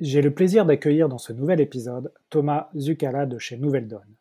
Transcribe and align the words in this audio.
J'ai 0.00 0.22
le 0.22 0.32
plaisir 0.32 0.64
d'accueillir 0.64 1.10
dans 1.10 1.18
ce 1.18 1.34
nouvel 1.34 1.60
épisode 1.60 2.14
Thomas 2.30 2.70
Zucala 2.74 3.26
de 3.26 3.36
chez 3.36 3.58
Nouvelle 3.58 3.86
Donne. 3.86 4.16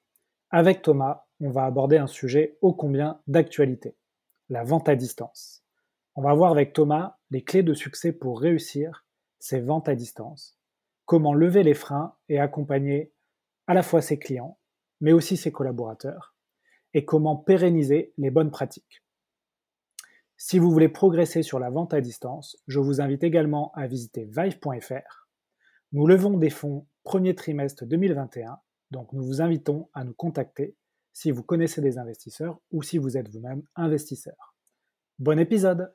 Avec 0.50 0.82
Thomas, 0.82 1.24
on 1.40 1.52
va 1.52 1.63
aborder 1.63 1.96
un 1.96 2.08
sujet 2.08 2.58
ô 2.59 2.74
combien 2.74 3.22
d'actualité, 3.28 3.96
la 4.50 4.66
vente 4.66 4.90
à 4.90 4.98
distance. 4.98 5.64
On 6.16 6.22
va 6.22 6.34
voir 6.34 6.52
avec 6.52 6.74
Thomas 6.74 7.16
les 7.32 7.46
clés 7.46 7.64
de 7.64 7.74
succès 7.74 8.12
pour 8.12 8.42
réussir 8.42 9.05
ces 9.39 9.62
ventes 9.62 9.88
à 9.88 9.96
distance, 9.96 10.60
comment 11.05 11.34
lever 11.34 11.63
les 11.63 11.73
freins 11.73 12.14
et 12.27 12.39
accompagner 12.39 13.14
à 13.66 13.73
la 13.73 13.82
fois 13.82 14.02
ses 14.02 14.20
clients, 14.20 14.59
mais 15.00 15.14
aussi 15.14 15.38
ses 15.38 15.54
collaborateurs, 15.54 16.36
et 16.93 17.05
comment 17.05 17.38
pérenniser 17.38 18.11
les 18.18 18.32
bonnes 18.32 18.52
pratiques. 18.52 19.02
Si 20.36 20.59
vous 20.59 20.71
voulez 20.71 20.89
progresser 20.89 21.41
sur 21.41 21.57
la 21.57 21.70
vente 21.70 21.93
à 21.93 22.02
distance, 22.02 22.57
je 22.68 22.80
vous 22.80 23.00
invite 23.00 23.23
également 23.23 23.71
à 23.75 23.88
visiter 23.88 24.25
vive.fr. 24.25 25.18
Nous 25.91 26.05
levons 26.05 26.37
des 26.37 26.51
fonds 26.51 26.85
premier 27.03 27.34
trimestre 27.34 27.84
2021, 27.84 28.59
donc 28.91 29.11
nous 29.11 29.23
vous 29.23 29.41
invitons 29.41 29.89
à 29.95 30.03
nous 30.03 30.13
contacter 30.13 30.75
si 31.13 31.31
vous 31.31 31.41
connaissez 31.41 31.81
des 31.81 31.97
investisseurs 31.97 32.59
ou 32.70 32.84
si 32.84 32.99
vous 32.99 33.17
êtes 33.17 33.27
vous-même 33.30 33.63
investisseur. 33.75 34.53
Bon 35.17 35.39
épisode 35.39 35.91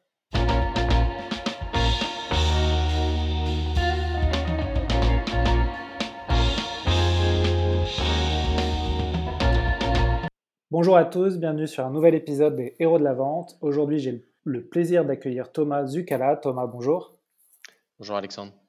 Bonjour 10.72 10.96
à 10.96 11.04
tous, 11.04 11.38
bienvenue 11.38 11.68
sur 11.68 11.86
un 11.86 11.90
nouvel 11.92 12.16
épisode 12.16 12.56
des 12.56 12.74
Héros 12.80 12.98
de 12.98 13.04
la 13.04 13.14
Vente. 13.14 13.56
Aujourd'hui, 13.60 14.00
j'ai 14.00 14.26
le 14.42 14.66
plaisir 14.66 15.04
d'accueillir 15.04 15.52
Thomas 15.52 15.86
Zucala. 15.86 16.34
Thomas, 16.34 16.66
bonjour. 16.66 17.16
Bonjour 18.00 18.16
Alexandre. 18.16 18.63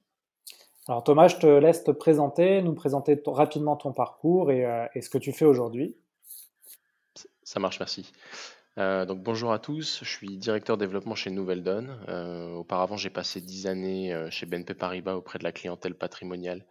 Alors 0.87 1.03
Thomas, 1.03 1.27
je 1.27 1.37
te 1.37 1.47
laisse 1.47 1.83
te 1.83 1.89
présenter, 1.89 2.61
nous 2.61 2.75
présenter 2.75 3.19
rapidement 3.25 3.75
ton 3.75 3.91
parcours 3.91 4.49
euh, 4.51 4.85
et, 4.93 5.01
ce 5.01 5.09
que 5.09 5.17
tu 5.17 5.31
fais 5.31 5.45
aujourd'hui. 5.45 5.97
Ça 7.41 7.59
marche, 7.59 7.79
merci. 7.79 8.11
Euh, 8.77 9.05
donc 9.05 9.23
bonjour 9.23 9.51
à 9.51 9.57
tous, 9.57 10.01
je 10.03 10.09
suis 10.09 10.37
directeur 10.37 10.77
développement 10.77 11.15
chez 11.15 11.31
Nouvelle 11.31 11.63
Donne. 11.63 11.99
Euh, 12.07 12.51
auparavant, 12.51 12.97
j'ai 12.97 13.09
passé 13.09 13.41
10 13.41 13.65
années 13.65 14.27
chez 14.29 14.45
BNP 14.45 14.75
Paribas 14.75 15.15
auprès 15.15 15.39
de 15.39 15.43
la 15.43 15.51
clientèle 15.51 15.95
patrimoniale, 15.95 16.67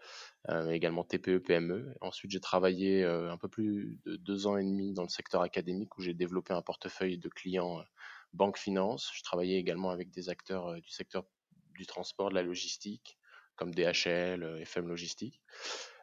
également 0.70 1.02
TPE, 1.02 1.38
PME. 1.38 1.96
Ensuite, 2.00 2.30
j'ai 2.30 2.40
travaillé 2.40 3.02
un 3.04 3.36
peu 3.36 3.48
plus 3.48 3.98
de 4.06 4.14
deux 4.14 4.46
ans 4.46 4.56
et 4.56 4.64
demi 4.64 4.92
dans 4.92 5.02
le 5.02 5.08
secteur 5.08 5.42
académique 5.42 5.98
où 5.98 6.02
j'ai 6.02 6.14
développé 6.14 6.54
un 6.54 6.62
portefeuille 6.62 7.18
de 7.18 7.28
clients 7.28 7.82
banque 8.32 8.58
finance. 8.58 9.10
Je 9.12 9.24
travaillais 9.24 9.58
également 9.58 9.90
avec 9.90 10.12
des 10.12 10.28
acteurs 10.28 10.74
du 10.80 10.90
secteur 10.90 11.24
du 11.74 11.86
transport, 11.86 12.28
de 12.28 12.34
la 12.34 12.42
logistique, 12.42 13.18
comme 13.56 13.74
DHL, 13.74 14.42
euh, 14.42 14.60
FM 14.60 14.88
Logistique. 14.88 15.40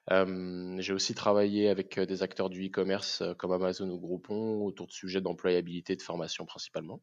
j'ai 0.10 0.94
aussi 0.94 1.14
travaillé 1.14 1.70
avec 1.70 1.98
euh, 1.98 2.06
des 2.06 2.24
acteurs 2.24 2.50
du 2.50 2.68
e-commerce 2.68 3.24
comme 3.38 3.52
Amazon 3.52 3.90
ou 3.90 4.00
Groupon 4.00 4.66
autour 4.66 4.88
de 4.88 4.92
sujets 4.92 5.22
d'employabilité 5.22 5.94
et 5.94 5.96
de 5.96 6.02
formation 6.02 6.46
principalement. 6.46 7.02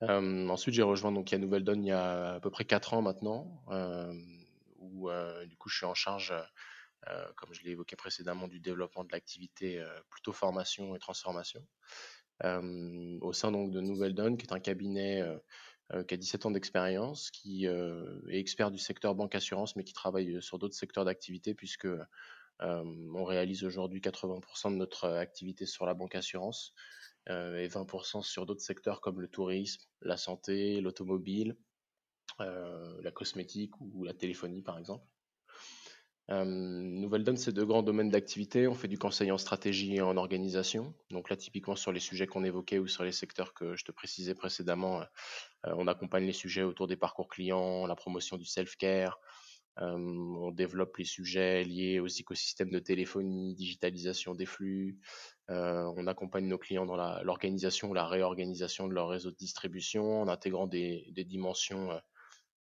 ensuite, 0.00 0.74
j'ai 0.74 0.82
rejoint 0.82 1.12
donc 1.12 1.32
Nouvelle 1.32 1.64
Donne 1.64 1.84
il 1.84 1.88
y 1.88 1.92
a 1.92 2.34
à 2.34 2.40
peu 2.40 2.50
près 2.50 2.64
4 2.64 2.94
ans 2.94 3.02
maintenant, 3.02 3.62
où 4.78 5.08
du 5.46 5.56
coup 5.56 5.68
je 5.68 5.76
suis 5.76 5.86
en 5.86 5.94
charge, 5.94 6.34
comme 7.36 7.52
je 7.52 7.62
l'ai 7.62 7.70
évoqué 7.70 7.96
précédemment, 7.96 8.48
du 8.48 8.60
développement 8.60 9.04
de 9.04 9.12
l'activité 9.12 9.84
plutôt 10.10 10.32
formation 10.32 10.96
et 10.96 10.98
transformation 10.98 11.64
au 12.42 13.32
sein 13.32 13.52
donc 13.52 13.70
de 13.70 13.80
Nouvelle 13.80 14.14
Donne, 14.14 14.36
qui 14.36 14.46
est 14.46 14.52
un 14.52 14.60
cabinet 14.60 15.22
qui 16.08 16.14
a 16.14 16.16
17 16.16 16.46
ans 16.46 16.50
d'expérience, 16.50 17.30
qui 17.30 17.66
est 17.66 18.38
expert 18.38 18.70
du 18.70 18.78
secteur 18.78 19.14
banque 19.14 19.34
assurance, 19.34 19.76
mais 19.76 19.84
qui 19.84 19.92
travaille 19.92 20.40
sur 20.40 20.58
d'autres 20.58 20.74
secteurs 20.74 21.04
d'activité, 21.04 21.54
puisque 21.54 21.88
on 22.60 23.24
réalise 23.24 23.64
aujourd'hui 23.64 24.00
80% 24.00 24.70
de 24.72 24.76
notre 24.76 25.08
activité 25.08 25.66
sur 25.66 25.84
la 25.84 25.94
banque 25.94 26.14
assurance 26.14 26.74
et 27.28 27.68
20% 27.68 28.22
sur 28.22 28.46
d'autres 28.46 28.62
secteurs 28.62 29.00
comme 29.00 29.20
le 29.20 29.28
tourisme, 29.28 29.82
la 30.00 30.16
santé, 30.16 30.80
l'automobile, 30.80 31.56
la 32.38 33.10
cosmétique 33.12 33.78
ou 33.80 34.04
la 34.04 34.14
téléphonie 34.14 34.62
par 34.62 34.78
exemple. 34.78 35.06
Euh, 36.30 36.44
Nouvelle 36.44 37.24
Donne, 37.24 37.36
c'est 37.36 37.52
deux 37.52 37.66
grands 37.66 37.82
domaines 37.82 38.10
d'activité. 38.10 38.68
On 38.68 38.74
fait 38.74 38.88
du 38.88 38.98
conseil 38.98 39.32
en 39.32 39.38
stratégie 39.38 39.96
et 39.96 40.02
en 40.02 40.16
organisation. 40.16 40.94
Donc 41.10 41.30
là, 41.30 41.36
typiquement 41.36 41.76
sur 41.76 41.92
les 41.92 42.00
sujets 42.00 42.26
qu'on 42.26 42.44
évoquait 42.44 42.78
ou 42.78 42.86
sur 42.86 43.04
les 43.04 43.12
secteurs 43.12 43.54
que 43.54 43.76
je 43.76 43.84
te 43.84 43.92
précisais 43.92 44.34
précédemment, 44.34 45.00
euh, 45.00 45.04
euh, 45.66 45.74
on 45.76 45.88
accompagne 45.88 46.24
les 46.24 46.32
sujets 46.32 46.62
autour 46.62 46.86
des 46.86 46.96
parcours 46.96 47.28
clients, 47.28 47.86
la 47.86 47.96
promotion 47.96 48.36
du 48.36 48.44
self-care. 48.44 49.18
on 49.78 50.50
développe 50.52 50.96
les 50.98 51.04
sujets 51.04 51.64
liés 51.64 51.98
aux 51.98 52.06
écosystèmes 52.06 52.70
de 52.70 52.78
téléphonie, 52.78 53.54
digitalisation 53.54 54.34
des 54.34 54.46
flux. 54.46 54.98
on 55.48 56.06
accompagne 56.06 56.46
nos 56.46 56.58
clients 56.58 56.86
dans 56.86 56.96
l'organisation 57.22 57.90
ou 57.90 57.94
la 57.94 58.06
réorganisation 58.06 58.86
de 58.86 58.94
leur 58.94 59.08
réseau 59.08 59.30
de 59.30 59.36
distribution 59.36 60.22
en 60.22 60.28
intégrant 60.28 60.66
des, 60.66 61.06
des 61.12 61.24
dimensions 61.24 61.90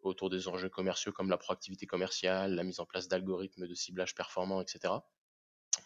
autour 0.07 0.29
des 0.29 0.47
enjeux 0.47 0.69
commerciaux 0.69 1.11
comme 1.11 1.29
la 1.29 1.37
proactivité 1.37 1.85
commerciale, 1.85 2.55
la 2.55 2.63
mise 2.63 2.79
en 2.79 2.85
place 2.85 3.07
d'algorithmes 3.07 3.67
de 3.67 3.73
ciblage 3.73 4.15
performants, 4.15 4.61
etc. 4.61 4.93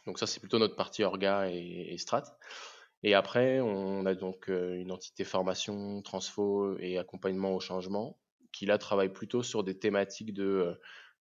Donc 0.05 0.19
ça, 0.19 0.27
c'est 0.27 0.39
plutôt 0.39 0.59
notre 0.59 0.75
partie 0.75 1.03
orga 1.03 1.49
et, 1.49 1.97
strat. 1.97 2.23
Et 3.03 3.13
après, 3.13 3.59
on 3.59 4.05
a 4.05 4.13
donc 4.13 4.49
euh, 4.49 4.75
une 4.75 4.91
entité 4.91 5.23
formation, 5.23 6.01
transfo 6.01 6.77
et 6.79 6.97
accompagnement 6.97 7.55
au 7.55 7.59
changement 7.59 8.17
qui 8.51 8.65
là 8.65 8.77
travaille 8.77 9.09
plutôt 9.09 9.43
sur 9.43 9.63
des 9.63 9.77
thématiques 9.77 10.33
de 10.33 10.43
euh, 10.43 10.73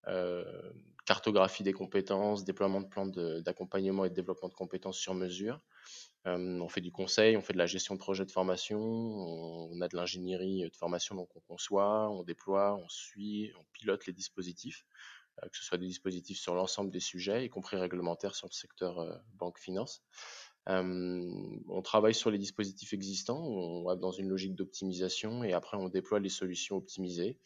euh, 0.08 0.72
cartographie 1.06 1.62
des 1.62 1.72
compétences, 1.72 2.44
déploiement 2.44 2.80
de 2.80 2.88
plans 2.88 3.06
d'accompagnement 3.06 4.04
et 4.04 4.10
de 4.10 4.14
développement 4.14 4.48
de 4.48 4.54
compétences 4.54 4.98
sur 4.98 5.14
mesure, 5.14 5.60
on 6.24 6.68
fait 6.68 6.80
du 6.80 6.92
conseil, 6.92 7.36
on 7.36 7.42
fait 7.42 7.52
de 7.52 7.58
la 7.58 7.66
gestion 7.66 7.94
de 7.94 8.00
projets 8.00 8.26
de 8.26 8.30
formation, 8.30 8.80
on, 8.80 9.80
a 9.80 9.88
de 9.88 9.96
l'ingénierie 9.96 10.62
de 10.62 10.76
formation, 10.76 11.14
donc 11.14 11.28
on 11.34 11.40
conçoit, 11.40 12.10
on 12.10 12.22
déploie, 12.22 12.76
on 12.76 12.88
suit, 12.88 13.52
on 13.58 13.64
pilote 13.72 14.06
les 14.06 14.12
dispositifs, 14.12 14.84
que 15.42 15.56
ce 15.56 15.64
soit 15.64 15.78
des 15.78 15.86
dispositifs 15.86 16.38
sur 16.38 16.54
l'ensemble 16.54 16.90
des 16.90 17.00
sujets, 17.00 17.44
y 17.44 17.48
compris 17.48 17.76
réglementaires 17.76 18.34
sur 18.34 18.48
le 18.48 18.52
secteur 18.52 19.22
banque-finance. 19.34 20.02
on 20.66 21.82
travaille 21.82 22.14
sur 22.14 22.30
les 22.30 22.38
dispositifs 22.38 22.92
existants, 22.92 23.42
on 23.42 23.84
va 23.84 23.96
dans 23.96 24.12
une 24.12 24.28
logique 24.28 24.54
d'optimisation 24.54 25.42
et 25.42 25.54
après 25.54 25.78
on 25.78 25.88
déploie 25.88 26.20
les 26.20 26.28
solutions 26.28 26.76
optimisées 26.76 27.38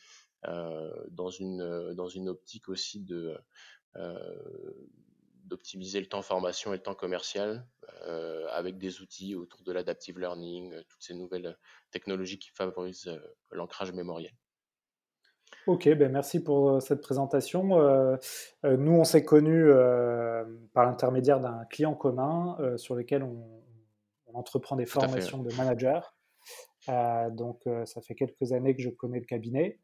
dans, 0.42 1.30
une, 1.30 1.94
dans 1.94 2.08
une 2.08 2.28
optique 2.28 2.68
aussi 2.68 3.00
de 3.00 3.38
d'optimiser 5.44 6.00
le 6.00 6.06
temps 6.06 6.22
formation 6.22 6.72
et 6.72 6.76
le 6.76 6.82
temps 6.82 6.94
commercial 6.94 7.66
euh, 8.06 8.46
avec 8.50 8.78
des 8.78 9.00
outils 9.00 9.34
autour 9.34 9.62
de 9.62 9.72
l'adaptive 9.72 10.18
learning, 10.18 10.72
euh, 10.72 10.82
toutes 10.88 11.02
ces 11.02 11.14
nouvelles 11.14 11.46
euh, 11.46 11.52
technologies 11.90 12.38
qui 12.38 12.50
favorisent 12.50 13.10
l'ancrage 13.50 13.92
mémoriel. 13.92 14.32
Ok, 15.66 15.88
ben 15.88 16.10
merci 16.10 16.42
pour 16.42 16.82
cette 16.82 17.00
présentation. 17.00 17.78
nous, 18.64 18.92
on 18.92 19.04
s'est 19.04 19.24
connus 19.24 19.70
par 20.72 20.84
l'intermédiaire 20.84 21.40
d'un 21.40 21.64
client 21.70 21.94
commun 21.94 22.58
sur 22.76 22.94
lequel 22.94 23.22
on, 23.22 23.62
entreprend 24.34 24.74
des 24.74 24.84
formations 24.84 25.38
de 25.38 25.54
managers. 25.54 26.00
donc, 27.36 27.62
ça 27.84 28.00
fait 28.00 28.16
quelques 28.16 28.52
années 28.52 28.74
que 28.74 28.82
je 28.82 28.90
connais 28.90 29.20
le 29.20 29.26
cabinet. 29.26 29.78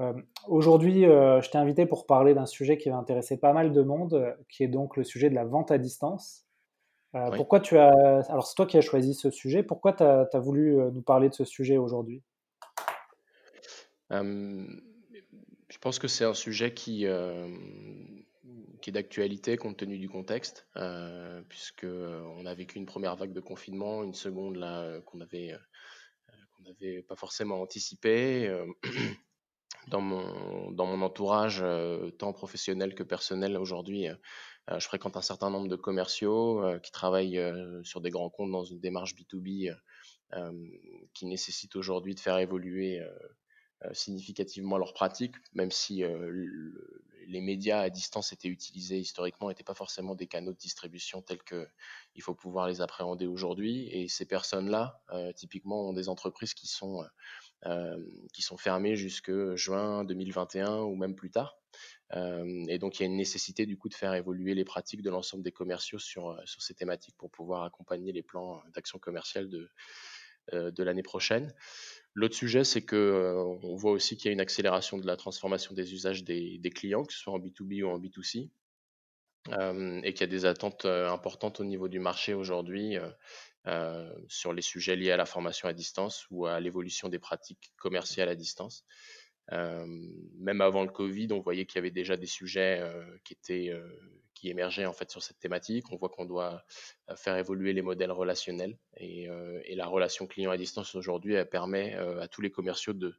Euh, 0.00 0.12
aujourd'hui, 0.48 1.06
euh, 1.06 1.40
je 1.40 1.50
t'ai 1.50 1.58
invité 1.58 1.86
pour 1.86 2.06
parler 2.06 2.34
d'un 2.34 2.46
sujet 2.46 2.76
qui 2.78 2.88
va 2.90 2.96
intéresser 2.96 3.38
pas 3.38 3.52
mal 3.52 3.72
de 3.72 3.82
monde, 3.82 4.14
euh, 4.14 4.32
qui 4.48 4.64
est 4.64 4.68
donc 4.68 4.96
le 4.96 5.04
sujet 5.04 5.30
de 5.30 5.34
la 5.34 5.44
vente 5.44 5.70
à 5.70 5.78
distance. 5.78 6.46
Pourquoi 7.36 7.60
tu 7.60 7.78
as. 7.78 7.92
Alors, 8.28 8.44
c'est 8.44 8.56
toi 8.56 8.66
qui 8.66 8.76
as 8.76 8.80
choisi 8.80 9.14
ce 9.14 9.30
sujet. 9.30 9.62
Pourquoi 9.62 9.92
tu 9.92 10.02
as, 10.02 10.40
voulu 10.40 10.74
nous 10.92 11.02
parler 11.02 11.28
de 11.28 11.34
ce 11.34 11.44
sujet 11.44 11.76
aujourd'hui? 11.76 12.24
Je 14.10 15.78
pense 15.80 16.00
que 16.00 16.08
c'est 16.08 16.24
un 16.24 16.34
sujet 16.34 16.74
qui, 16.74 17.06
qui 18.82 18.90
est 18.90 18.92
d'actualité 18.92 19.56
compte 19.56 19.76
tenu 19.76 19.96
du 19.96 20.08
contexte, 20.08 20.66
puisque 21.48 21.86
on 21.86 22.44
a 22.46 22.54
vécu 22.54 22.78
une 22.78 22.86
première 22.86 23.14
vague 23.14 23.32
de 23.32 23.40
confinement, 23.40 24.02
une 24.02 24.14
seconde 24.14 24.56
là 24.56 24.98
qu'on 25.02 25.20
avait 25.20 25.56
qu'on 26.56 26.64
n'avait 26.64 27.02
pas 27.02 27.14
forcément 27.14 27.60
anticipé 27.60 28.52
dans 29.88 30.00
mon, 30.00 31.02
entourage, 31.02 31.60
euh, 31.62 32.10
tant 32.10 32.32
professionnel 32.32 32.94
que 32.94 33.02
personnel 33.02 33.56
aujourd'hui, 33.56 34.08
euh, 34.08 34.14
euh, 34.70 34.78
je 34.78 34.86
fréquente 34.86 35.16
un 35.16 35.22
certain 35.22 35.50
nombre 35.50 35.68
de 35.68 35.76
commerciaux 35.76 36.62
qui 36.82 36.90
travaillent 36.90 37.40
sur 37.82 38.00
des 38.00 38.10
grands 38.10 38.30
comptes 38.30 38.50
dans 38.50 38.64
une 38.64 38.80
démarche 38.80 39.14
B2B 39.14 39.76
qui 41.12 41.26
nécessite 41.26 41.76
aujourd'hui 41.76 42.14
de 42.14 42.20
faire 42.20 42.38
évoluer 42.38 43.02
significativement 43.92 44.78
leurs 44.78 44.94
pratiques, 44.94 45.34
même 45.52 45.70
si 45.70 46.02
les 47.26 47.40
médias 47.42 47.80
à 47.80 47.90
distance 47.90 48.32
étaient 48.32 48.48
utilisés 48.48 48.98
historiquement, 48.98 49.50
n'étaient 49.50 49.62
pas 49.62 49.74
forcément 49.74 50.14
des 50.14 50.26
canaux 50.26 50.52
de 50.52 50.58
distribution 50.58 51.20
tels 51.20 51.42
qu'il 51.44 52.22
faut 52.22 52.34
pouvoir 52.34 52.66
les 52.66 52.80
appréhender 52.80 53.26
aujourd'hui. 53.26 53.86
Et 53.90 54.08
ces 54.08 54.24
personnes-là, 54.24 54.98
typiquement, 55.36 55.90
ont 55.90 55.92
des 55.92 56.08
entreprises 56.08 56.54
qui 56.54 56.68
sont 56.68 57.04
qui 58.32 58.42
sont 58.42 58.56
fermés 58.56 58.96
jusque 58.96 59.32
juin 59.54 60.04
2021 60.04 60.80
ou 60.82 60.94
même 60.96 61.14
plus 61.14 61.30
tard. 61.30 61.58
et 62.12 62.78
donc, 62.78 62.98
il 62.98 63.02
y 63.02 63.06
a 63.06 63.06
une 63.06 63.16
nécessité 63.16 63.66
du 63.66 63.76
coup 63.76 63.88
de 63.88 63.94
faire 63.94 64.14
évoluer 64.14 64.54
les 64.54 64.64
pratiques 64.64 65.02
de 65.02 65.10
l'ensemble 65.10 65.42
des 65.42 65.52
commerciaux 65.52 65.98
sur, 65.98 66.40
sur 66.44 66.62
ces 66.62 66.74
thématiques 66.74 67.16
pour 67.16 67.30
pouvoir 67.30 67.64
accompagner 67.64 68.12
les 68.12 68.22
plans 68.22 68.62
d'action 68.74 68.98
commerciale 68.98 69.48
de, 69.48 70.82
l'année 70.82 71.02
prochaine. 71.02 71.54
L'autre 72.12 72.34
sujet, 72.34 72.64
c'est 72.64 72.82
que 72.82 73.56
voit 73.76 73.92
aussi 73.92 74.16
qu'il 74.16 74.26
y 74.26 74.28
a 74.28 74.32
une 74.32 74.40
accélération 74.40 74.98
de 74.98 75.06
la 75.06 75.16
transformation 75.16 75.74
des 75.74 75.94
usages 75.94 76.22
des, 76.22 76.58
des 76.58 76.70
clients, 76.70 77.04
que 77.04 77.12
ce 77.12 77.18
soit 77.18 77.32
en 77.32 77.38
B2B 77.38 77.82
ou 77.82 77.88
en 77.88 77.98
B2C, 77.98 78.50
et 79.50 80.14
qu'il 80.14 80.20
y 80.20 80.24
a 80.24 80.26
des 80.26 80.46
attentes 80.46 80.86
importantes 80.86 81.60
au 81.60 81.64
niveau 81.64 81.88
du 81.88 82.00
marché 82.00 82.34
aujourd'hui 82.34 82.98
euh, 83.66 84.12
sur 84.28 84.52
les 84.52 84.60
sujets 84.60 84.94
liés 84.94 85.10
à 85.10 85.16
la 85.16 85.24
formation 85.24 85.68
à 85.68 85.72
distance 85.72 86.26
ou 86.30 86.44
à 86.44 86.60
l'évolution 86.60 87.08
des 87.08 87.18
pratiques 87.18 87.72
commerciales 87.78 88.28
à 88.28 88.34
distance. 88.34 88.84
Euh, 89.52 89.86
même 90.38 90.60
avant 90.60 90.82
le 90.82 90.90
Covid, 90.90 91.28
on 91.30 91.40
voyait 91.40 91.64
qu'il 91.64 91.76
y 91.76 91.78
avait 91.78 91.90
déjà 91.90 92.18
des 92.18 92.26
sujets 92.26 92.80
euh, 92.80 93.02
qui 93.24 93.32
étaient 93.32 93.72
qui 94.34 94.50
émergeaient 94.50 94.84
en 94.84 94.92
fait 94.92 95.10
sur 95.10 95.22
cette 95.22 95.38
thématique. 95.38 95.90
On 95.92 95.96
voit 95.96 96.10
qu'on 96.10 96.26
doit 96.26 96.62
faire 97.16 97.38
évoluer 97.38 97.72
les 97.72 97.80
modèles 97.80 98.12
relationnels 98.12 98.76
et, 98.98 99.28
et 99.64 99.74
la 99.76 99.86
relation 99.86 100.26
client 100.26 100.50
à 100.50 100.58
distance 100.58 100.94
aujourd'hui, 100.94 101.34
elle 101.34 101.48
permet 101.48 101.94
à 101.94 102.26
tous 102.28 102.42
les 102.42 102.50
commerciaux 102.50 102.92
de 102.92 103.14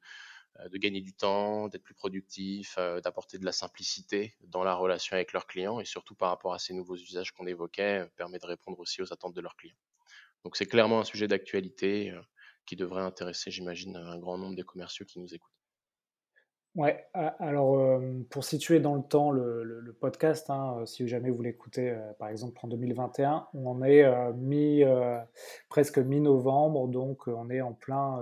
de 0.71 0.77
gagner 0.77 1.01
du 1.01 1.13
temps, 1.13 1.67
d'être 1.67 1.83
plus 1.83 1.93
productifs, 1.93 2.77
d'apporter 3.03 3.37
de 3.37 3.45
la 3.45 3.51
simplicité 3.51 4.35
dans 4.41 4.63
la 4.63 4.73
relation 4.73 5.15
avec 5.15 5.33
leurs 5.33 5.47
clients 5.47 5.79
et 5.79 5.85
surtout 5.85 6.15
par 6.15 6.29
rapport 6.29 6.53
à 6.53 6.59
ces 6.59 6.73
nouveaux 6.73 6.95
usages 6.95 7.31
qu'on 7.31 7.47
évoquait, 7.47 8.07
permet 8.15 8.39
de 8.39 8.45
répondre 8.45 8.79
aussi 8.79 9.01
aux 9.01 9.11
attentes 9.11 9.33
de 9.33 9.41
leurs 9.41 9.55
clients. 9.55 9.75
Donc 10.45 10.57
c'est 10.57 10.67
clairement 10.67 10.99
un 10.99 11.03
sujet 11.03 11.27
d'actualité 11.27 12.11
euh, 12.11 12.21
qui 12.67 12.75
devrait 12.75 13.01
intéresser, 13.01 13.49
j'imagine, 13.49 13.95
un 13.97 14.19
grand 14.19 14.37
nombre 14.37 14.55
des 14.55 14.63
commerciaux 14.63 15.05
qui 15.05 15.19
nous 15.19 15.33
écoutent. 15.33 15.51
Ouais, 16.75 17.07
alors 17.13 17.79
euh, 17.79 18.25
pour 18.29 18.43
situer 18.43 18.79
dans 18.79 18.95
le 18.95 19.01
temps 19.01 19.31
le, 19.31 19.97
podcast, 19.99 20.49
hein, 20.49 20.77
euh, 20.77 20.85
si 20.85 21.07
jamais 21.07 21.31
vous 21.31 21.41
l'écoutez 21.41 21.97
par 22.19 22.27
exemple 22.27 22.59
en 22.61 22.67
2021, 22.67 23.47
on 23.53 23.81
est 23.81 24.05
mi, 24.33 24.83
presque 25.69 25.97
mi-novembre, 25.97 26.87
donc 26.89 27.27
on 27.27 27.49
est 27.49 27.61
en 27.61 27.73
plein 27.73 28.21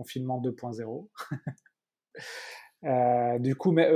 confinement 0.00 0.40
2.0. 0.40 1.08
du 3.40 3.54
coup, 3.54 3.72
mais, 3.72 3.90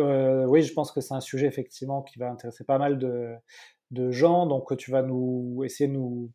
oui, 0.45 0.63
je 0.63 0.75
pense 0.75 0.93
que 0.93 1.01
c'est 1.01 1.15
un 1.15 1.23
sujet 1.23 1.47
effectivement 1.47 2.03
qui 2.03 2.19
va 2.19 2.31
intéresser 2.31 2.65
pas 2.65 2.77
mal 2.77 2.99
de, 2.99 4.11
gens, 4.11 4.47
donc 4.47 4.77
tu 4.77 4.91
vas 4.91 5.03
nous 5.03 5.63
essayer 5.65 5.89
de 5.89 5.95
nous, 5.95 6.31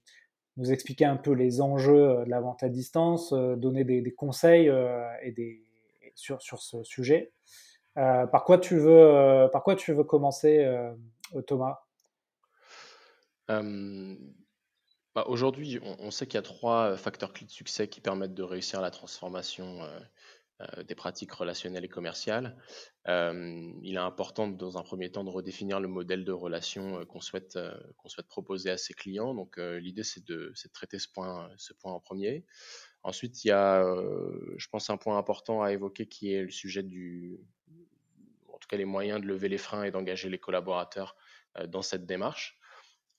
expliquer 0.71 1.06
un 1.06 1.18
peu 1.18 1.31
les 1.31 1.62
enjeux 1.62 2.10
euh, 2.10 2.25
de 2.25 2.30
la 2.30 2.42
vente 2.42 2.63
à 2.63 2.69
distance, 2.69 3.31
euh, 3.31 3.56
donner 3.56 3.86
des, 3.86 4.13
conseils 4.13 4.68
euh, 4.68 5.07
et 5.21 5.31
des, 5.31 5.63
sur, 6.15 6.42
sur 6.42 6.62
ce 6.62 6.83
sujet. 6.83 7.31
par, 7.95 8.44
quoi 8.44 8.57
tu 8.57 8.75
veux, 8.75 9.48
par 9.54 9.63
quoi 9.63 9.75
tu 9.75 9.94
veux 9.94 10.04
commencer, 10.04 10.68
Thomas? 11.45 11.77
Bah, 15.19 15.25
Aujourd'hui, 15.27 15.80
on, 15.83 16.12
sait 16.12 16.27
qu'il 16.27 16.36
y 16.36 16.38
a 16.38 16.44
trois 16.44 16.95
facteurs 16.95 17.33
clés 17.33 17.45
de 17.45 17.51
succès 17.51 17.89
qui 17.89 18.00
permettent 18.00 18.33
de 18.33 18.44
réussir 18.44 18.80
la 18.80 18.89
transformation 18.89 19.81
euh, 20.62 20.83
des 20.83 20.95
pratiques 20.95 21.33
relationnelles 21.33 21.83
et 21.83 21.89
commerciales. 21.89 22.56
Euh, 23.10 23.69
il 23.81 23.95
est 23.95 23.98
important 23.98 24.48
dans 24.48 24.77
un 24.77 24.81
premier 24.81 25.12
temps 25.12 25.25
de 25.25 25.30
redéfinir 25.30 25.81
le 25.81 25.89
modèle 25.89 26.24
de 26.24 26.31
relation 26.31 27.00
euh, 27.00 27.06
qu'on 27.06 27.19
souhaite, 27.19 27.60
proposer 28.30 28.69
à 28.69 28.77
ses 28.77 28.94
clients. 28.94 29.33
Donc 29.33 29.57
l'idée 29.57 30.04
c'est 30.04 30.24
de, 30.25 30.54
traiter 30.71 31.00
ce 31.00 31.10
point 31.10 31.50
en 31.83 32.00
premier. 32.00 32.45
Ensuite, 33.04 33.44
il 33.44 33.50
y 33.50 33.51
a, 33.51 33.83
je 34.56 34.68
pense, 34.69 34.89
un 34.89 34.98
point 34.98 35.18
important 35.18 35.62
à 35.62 35.74
évoquer 35.74 36.07
qui 36.07 36.33
est 36.33 36.44
le 36.44 36.51
sujet 36.51 36.83
du, 36.83 37.42
en 38.48 38.57
tout 38.57 38.69
cas 38.69 38.77
les 38.77 38.86
moyens 38.86 39.19
de 39.19 39.25
lever 39.25 39.50
les 39.50 39.57
freins 39.57 39.83
et 39.83 39.92
d'engager 39.92 40.30
les 40.30 40.39
collaborateurs 40.39 41.18
dans 41.68 41.81
cette 41.81 42.06
démarche. 42.06 42.59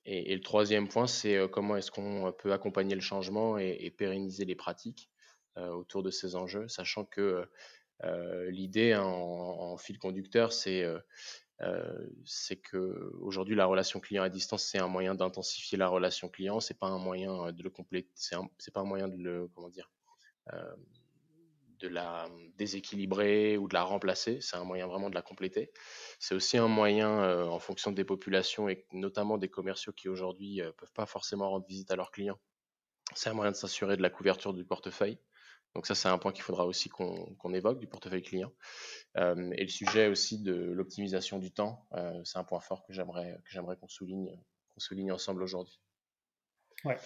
Et, 0.07 0.35
le 0.35 0.41
troisième 0.41 0.89
point, 0.89 1.07
c'est 1.07 1.39
comment 1.53 1.77
est-ce 1.77 1.91
qu'on 1.91 2.33
peut 2.39 2.53
accompagner 2.53 2.95
le 2.95 3.01
changement 3.01 3.59
et 3.59 3.91
pérenniser 3.97 4.45
les 4.45 4.55
pratiques. 4.55 5.11
Euh, 5.59 5.71
autour 5.71 6.05
de 6.05 6.13
ces 6.13 6.37
enjeux, 6.37 6.69
sachant 6.69 7.05
que 7.05 7.45
euh, 8.05 8.51
l'idée 8.53 8.93
hein, 8.93 9.03
en, 9.03 9.77
fil 9.77 9.99
conducteur, 9.99 10.53
c'est 10.53 10.85
euh, 10.85 12.09
que 12.63 13.13
aujourd'hui 13.21 13.57
la 13.57 13.67
relation 13.67 13.99
client 13.99 14.23
à 14.23 14.29
distance 14.29 14.65
c'est 14.65 14.79
un 14.79 14.87
moyen 14.87 15.17
d'intensifier 15.17 15.77
la 15.77 15.89
relation 15.89 16.29
client 16.29 16.61
c'est 16.61 16.79
pas 16.79 16.87
un 16.87 16.99
moyen 16.99 17.53
de 17.53 17.63
le 17.63 17.69
compléter 17.69 18.09
c'est 18.15 18.73
pas 18.73 18.81
un 18.81 18.85
moyen 18.85 19.09
de 19.09 19.17
le 19.17 19.49
comment 19.49 19.69
dire 19.69 19.91
de 21.81 21.89
la 21.89 22.29
déséquilibrer 22.57 23.57
ou 23.57 23.69
de 23.69 23.75
la 23.75 23.83
remplacer 23.83 24.41
c'est 24.41 24.57
un 24.57 24.65
moyen 24.65 24.87
vraiment 24.87 25.11
de 25.11 25.15
la 25.15 25.23
compléter 25.23 25.73
c'est 26.19 26.35
aussi 26.35 26.59
un 26.59 26.69
moyen 26.69 27.49
en 27.49 27.59
fonction 27.59 27.93
des 27.93 28.05
populations 28.05 28.69
et 28.69 28.87
notamment 28.93 29.39
des 29.39 29.49
commerciaux 29.49 29.93
qui 29.93 30.09
aujourd'hui 30.09 30.61
peuvent 30.77 30.93
pas 30.93 31.07
forcément 31.07 31.51
rendre 31.51 31.67
visite 31.67 31.91
à 31.91 31.97
leurs 31.97 32.11
clients 32.11 32.39
c'est 33.15 33.31
un 33.31 33.35
moyen 33.35 33.51
de 33.51 33.57
s'assurer 33.57 33.97
de 33.97 34.03
la 34.03 34.11
couverture 34.11 34.55
du 34.55 34.65
portefeuille 34.65 35.19
donc 35.75 35.87
ça, 35.87 35.95
c'est 35.95 36.09
un 36.09 36.19
point 36.19 36.33
qu'il 36.33 36.43
faudra 36.43 36.67
aussi 36.67 36.89
qu'on 36.89 37.55
évoque 37.55 37.79
du 37.79 37.87
portefeuille 37.87 38.23
client. 38.23 38.53
Euh, 39.17 39.53
et 39.53 39.63
le 39.63 39.69
sujet 39.69 40.09
aussi 40.09 40.41
de 40.41 40.55
l'optimisation 40.55 41.39
du 41.39 41.53
temps, 41.53 41.87
euh, 41.93 42.21
c'est 42.25 42.39
un 42.39 42.45
point 42.45 42.61
fort 42.61 42.85
que 42.85 42.93
j'aimerais 42.93 43.77
qu'on 43.81 43.89
souligne, 43.89 44.37
qu'on 44.75 44.81
souligne 44.81 45.13
ensemble 45.13 45.43
aujourd'hui. 45.43 45.81
Ouais. 46.85 46.99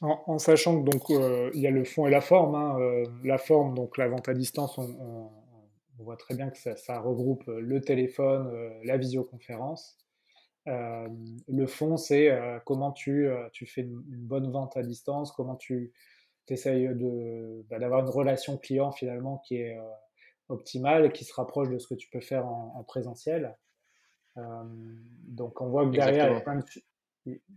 En, 0.00 0.38
sachant 0.38 0.80
que 0.80 0.88
donc 0.88 1.10
euh, 1.10 1.50
il 1.54 1.60
y 1.60 1.66
a 1.66 1.70
le 1.70 1.84
fond 1.84 2.06
et 2.06 2.10
la 2.10 2.20
forme. 2.20 2.54
Hein, 2.54 2.78
la 3.24 3.38
forme, 3.38 3.74
donc 3.74 3.98
la 3.98 4.08
vente 4.08 4.28
à 4.28 4.34
distance, 4.34 4.78
on, 4.78 5.30
voit 5.98 6.16
très 6.16 6.36
bien 6.36 6.48
que 6.50 6.56
ça, 6.56 7.00
regroupe 7.00 7.44
le 7.48 7.80
téléphone, 7.80 8.72
la 8.84 8.96
visioconférence. 8.96 9.98
le 10.66 11.66
fond, 11.66 11.96
c'est 11.96 12.30
comment 12.64 12.92
tu, 12.92 13.28
tu 13.52 13.66
fais 13.66 13.80
une, 13.80 14.02
bonne 14.06 14.50
vente 14.52 14.76
à 14.76 14.82
distance, 14.82 15.32
comment 15.32 15.56
tu 15.56 15.92
essayes 16.52 16.88
bah, 17.68 17.78
d'avoir 17.78 18.00
une 18.00 18.10
relation 18.10 18.56
client 18.56 18.92
finalement 18.92 19.38
qui 19.38 19.56
est 19.56 19.76
euh, 19.76 19.82
optimale 20.48 21.06
et 21.06 21.12
qui 21.12 21.24
se 21.24 21.34
rapproche 21.34 21.68
de 21.68 21.78
ce 21.78 21.86
que 21.86 21.94
tu 21.94 22.08
peux 22.10 22.20
faire 22.20 22.46
en, 22.46 22.82
présentiel. 22.84 23.56
Euh, 24.36 24.42
donc 25.26 25.60
on 25.60 25.68
voit 25.68 25.84
que 25.86 25.90
derrière, 25.90 26.30
il 26.30 26.34
y 26.34 26.36
a 26.36 26.40
plein 26.40 26.56
de, 26.56 26.64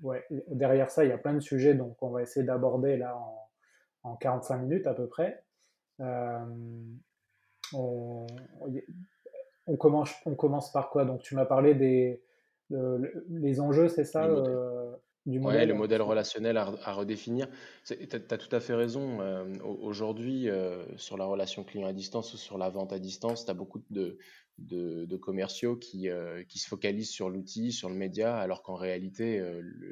ouais, 0.01 0.25
derrière 0.47 0.89
ça, 0.89 1.03
il 1.03 1.09
y 1.09 1.13
a 1.13 1.17
plein 1.17 1.33
de 1.33 1.39
sujets 1.39 1.73
donc 1.73 2.01
on 2.01 2.09
va 2.09 2.21
essayer 2.21 2.45
d'aborder 2.45 2.97
là 2.97 3.17
en, 4.03 4.15
45 4.15 4.57
minutes 4.57 4.87
à 4.87 4.93
peu 4.93 5.07
près. 5.07 5.43
Euh, 5.99 6.39
on, 7.73 8.25
on, 9.67 9.77
commence, 9.77 10.11
on 10.25 10.33
commence 10.33 10.71
par 10.71 10.89
quoi? 10.89 11.05
Donc 11.05 11.21
tu 11.21 11.35
m'as 11.35 11.45
parlé 11.45 11.75
des 11.75 12.21
les 13.29 13.59
enjeux, 13.59 13.89
c'est 13.89 14.05
ça? 14.05 14.27
Du 15.25 15.39
modèle. 15.39 15.69
le 15.69 15.75
modèle 15.75 16.01
relationnel 16.01 16.57
à, 16.57 16.93
redéfinir. 16.93 17.47
Tu 17.85 17.93
as, 17.93 18.37
tout 18.37 18.55
à 18.55 18.59
fait 18.59 18.73
raison. 18.73 19.21
Euh, 19.21 19.45
aujourd'hui, 19.63 20.49
euh, 20.49 20.85
sur 20.97 21.17
la 21.17 21.25
relation 21.25 21.63
client 21.63 21.87
à 21.87 21.93
distance 21.93 22.33
ou 22.33 22.37
sur 22.37 22.57
la 22.57 22.69
vente 22.69 22.93
à 22.93 22.99
distance, 22.99 23.45
tu 23.45 23.51
as 23.51 23.53
beaucoup 23.53 23.83
de, 23.89 24.17
de, 24.57 25.17
commerciaux 25.17 25.75
qui, 25.75 26.09
euh, 26.09 26.43
qui, 26.45 26.59
se 26.59 26.67
focalisent 26.67 27.11
sur 27.11 27.29
l'outil, 27.29 27.71
sur 27.71 27.89
le 27.89 27.95
média, 27.95 28.35
alors 28.37 28.63
qu'en 28.63 28.75
réalité, 28.75 29.43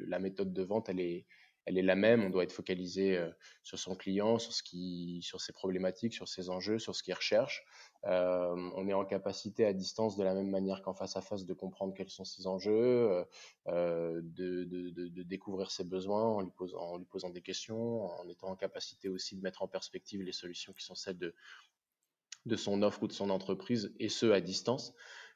la 0.08 0.18
méthode 0.18 0.52
de 0.52 0.62
vente, 0.62 0.88
elle 0.88 1.00
est, 1.00 1.26
elle 1.66 1.78
est 1.78 1.82
la 1.82 1.96
même. 1.96 2.24
On 2.24 2.30
doit 2.30 2.42
être 2.42 2.52
focalisé 2.52 3.18
sur 3.62 3.78
son 3.78 3.94
client, 3.94 4.38
sur, 4.38 4.52
ce 4.52 4.62
qui, 4.62 5.20
sur 5.22 5.40
ses 5.40 5.52
problématiques, 5.52 6.14
sur 6.14 6.28
ses 6.28 6.50
enjeux, 6.50 6.78
sur 6.78 6.96
ce 6.96 7.02
qu'il 7.02 7.14
recherche. 7.14 7.64
Euh, 8.06 8.70
on 8.76 8.88
est 8.88 8.94
en 8.94 9.04
capacité 9.04 9.66
à 9.66 9.72
distance 9.72 10.16
de 10.16 10.24
la 10.24 10.32
même 10.32 10.48
manière 10.48 10.82
qu'en 10.82 10.94
face 10.94 11.16
à 11.16 11.20
face 11.20 11.44
de 11.44 11.52
comprendre 11.52 11.92
quels 11.94 12.08
sont 12.08 12.24
ses 12.24 12.46
enjeux, 12.46 12.72
euh, 12.72 13.24
euh, 13.68 14.20
de, 14.22 15.22
découvrir 15.22 15.70
ses 15.70 15.84
besoins 15.84 16.24
en 16.24 16.40
lui, 16.40 16.50
posant, 16.50 17.30
des 17.30 17.42
questions, 17.42 18.06
en 18.06 18.28
étant 18.28 18.48
en 18.48 18.56
capacité 18.56 19.08
aussi 19.08 19.36
de 19.36 19.42
mettre 19.42 19.62
en 19.62 19.68
perspective 19.68 20.22
les 20.22 20.32
solutions 20.32 20.72
qui 20.72 20.84
sont 20.84 20.94
celles 20.94 21.18
de, 21.18 22.56
son 22.56 22.82
offre 22.82 23.02
ou 23.02 23.06
de 23.06 23.12
son 23.12 23.28
entreprise, 23.28 23.92
et 23.98 24.08
ce 24.08 24.30
à 24.30 24.40
distance. 24.40 24.94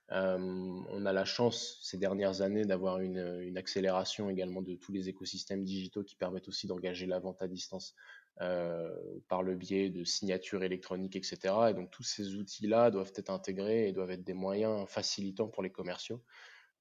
on 0.09 1.06
a 1.06 1.12
la 1.12 1.25
chance 1.26 1.80
ces 1.83 1.99
dernières 1.99 2.40
années 2.40 2.64
d'avoir 2.64 3.00
une, 3.00 3.59
accélération 3.59 4.30
également 4.30 4.62
de 4.62 4.75
tous 4.75 4.92
les 4.92 5.11
écosystèmes 5.11 5.64
digitaux 5.64 6.02
qui 6.02 6.16
permettent 6.16 6.49
aussi 6.49 6.66
d'engager 6.66 7.06
la 7.06 7.18
vente 7.18 7.42
à 7.42 7.47
distance 7.47 7.94
par 8.38 9.43
le 9.43 9.55
biais 9.55 9.91
de 9.91 10.05
signatures 10.05 10.64
électroniques, 10.64 11.17
etc. 11.17 11.55
Et 11.71 11.75
donc 11.75 11.91
tous 11.91 12.03
ces 12.03 12.35
outils-là 12.35 12.91
doivent 12.91 13.12
être 13.17 13.31
intégrés 13.31 13.88
et 13.88 13.93
doivent 13.93 14.11
être 14.11 14.25
des 14.25 14.35
moyens 14.35 14.88
facilitants 14.88 15.49
pour 15.49 15.62
les 15.62 15.71
commerciaux. 15.71 16.23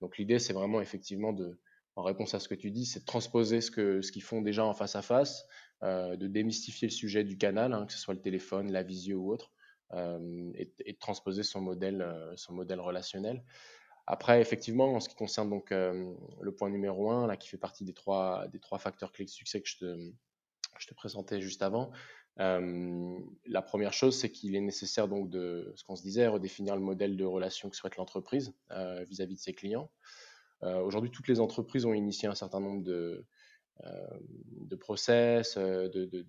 Donc 0.02 0.18
l'idée, 0.18 0.40
c'est 0.40 0.54
vraiment 0.54 0.82
effectivement 0.82 1.32
de, 1.32 1.60
en 1.96 2.04
réponse 2.04 2.34
à 2.34 2.40
ce 2.40 2.48
que 2.48 2.56
tu 2.56 2.72
dis, 2.72 2.86
c'est 2.86 3.02
de 3.02 3.06
transposer 3.06 3.62
ce 3.62 3.72
que 3.72 4.02
ce 4.02 4.12
qu'ils 4.12 4.24
font 4.24 4.42
déjà 4.42 4.66
en 4.66 4.74
face 4.74 4.96
à 4.96 5.02
face, 5.02 5.46
euh, 5.84 6.16
de 6.16 6.28
démystifier 6.28 6.88
le 6.88 6.94
sujet 6.94 7.24
du 7.24 7.38
canal, 7.38 7.74
hein, 7.74 7.86
que 7.86 7.94
ce 7.94 8.00
soit 8.00 8.14
le 8.14 8.22
téléphone, 8.22 8.72
la 8.72 8.84
visio 8.84 9.20
ou 9.20 9.32
autre, 9.32 9.52
euh, 9.94 10.52
et, 10.56 10.74
de 10.92 10.98
transposer 11.00 11.44
son 11.44 11.62
modèle, 11.62 12.06
son 12.36 12.54
modèle 12.54 12.80
relationnel. 12.80 13.44
Après, 14.08 14.42
effectivement, 14.42 14.96
en 14.96 15.00
ce 15.00 15.08
qui 15.08 15.16
concerne 15.16 15.50
donc 15.50 15.70
le 15.70 16.52
point 16.58 16.70
numéro 16.70 17.10
un, 17.12 17.28
là, 17.28 17.38
qui 17.38 17.48
fait 17.48 17.58
partie 17.58 17.86
des 17.86 17.94
trois, 17.94 18.48
des 18.50 18.60
trois 18.60 18.80
facteurs 18.80 19.14
clés 19.14 19.24
de 19.24 19.30
succès 19.30 19.62
que 19.62 19.70
je 19.70 19.78
te, 19.78 20.12
je 20.80 20.88
te 20.88 20.94
présentais 20.94 21.42
juste 21.42 21.62
avant, 21.62 21.92
la 22.38 23.62
première 23.62 23.94
chose, 23.94 24.18
c'est 24.18 24.32
qu'il 24.32 24.56
est 24.56 24.62
nécessaire 24.62 25.08
donc 25.08 25.30
de, 25.30 25.72
ce 25.76 25.84
qu'on 25.84 25.96
se 25.96 26.04
disait, 26.04 26.28
redéfinir 26.28 26.76
le 26.76 26.82
modèle 26.82 27.18
de 27.18 27.26
relation 27.26 27.70
que 27.70 27.76
souhaite 27.76 27.98
l'entreprise 27.98 28.54
vis-à-vis 29.08 29.36
de 29.36 29.40
ses 29.40 29.54
clients. 29.54 29.92
Aujourd'hui, 30.62 31.12
toutes 31.12 31.28
les 31.28 31.40
entreprises 31.40 31.86
ont 31.86 31.94
initié 31.94 32.28
un 32.28 32.36
certain 32.36 32.60
nombre 32.60 32.84
de, 32.84 33.26
de 33.82 34.76
process, 34.76 35.58
de, 35.58 36.26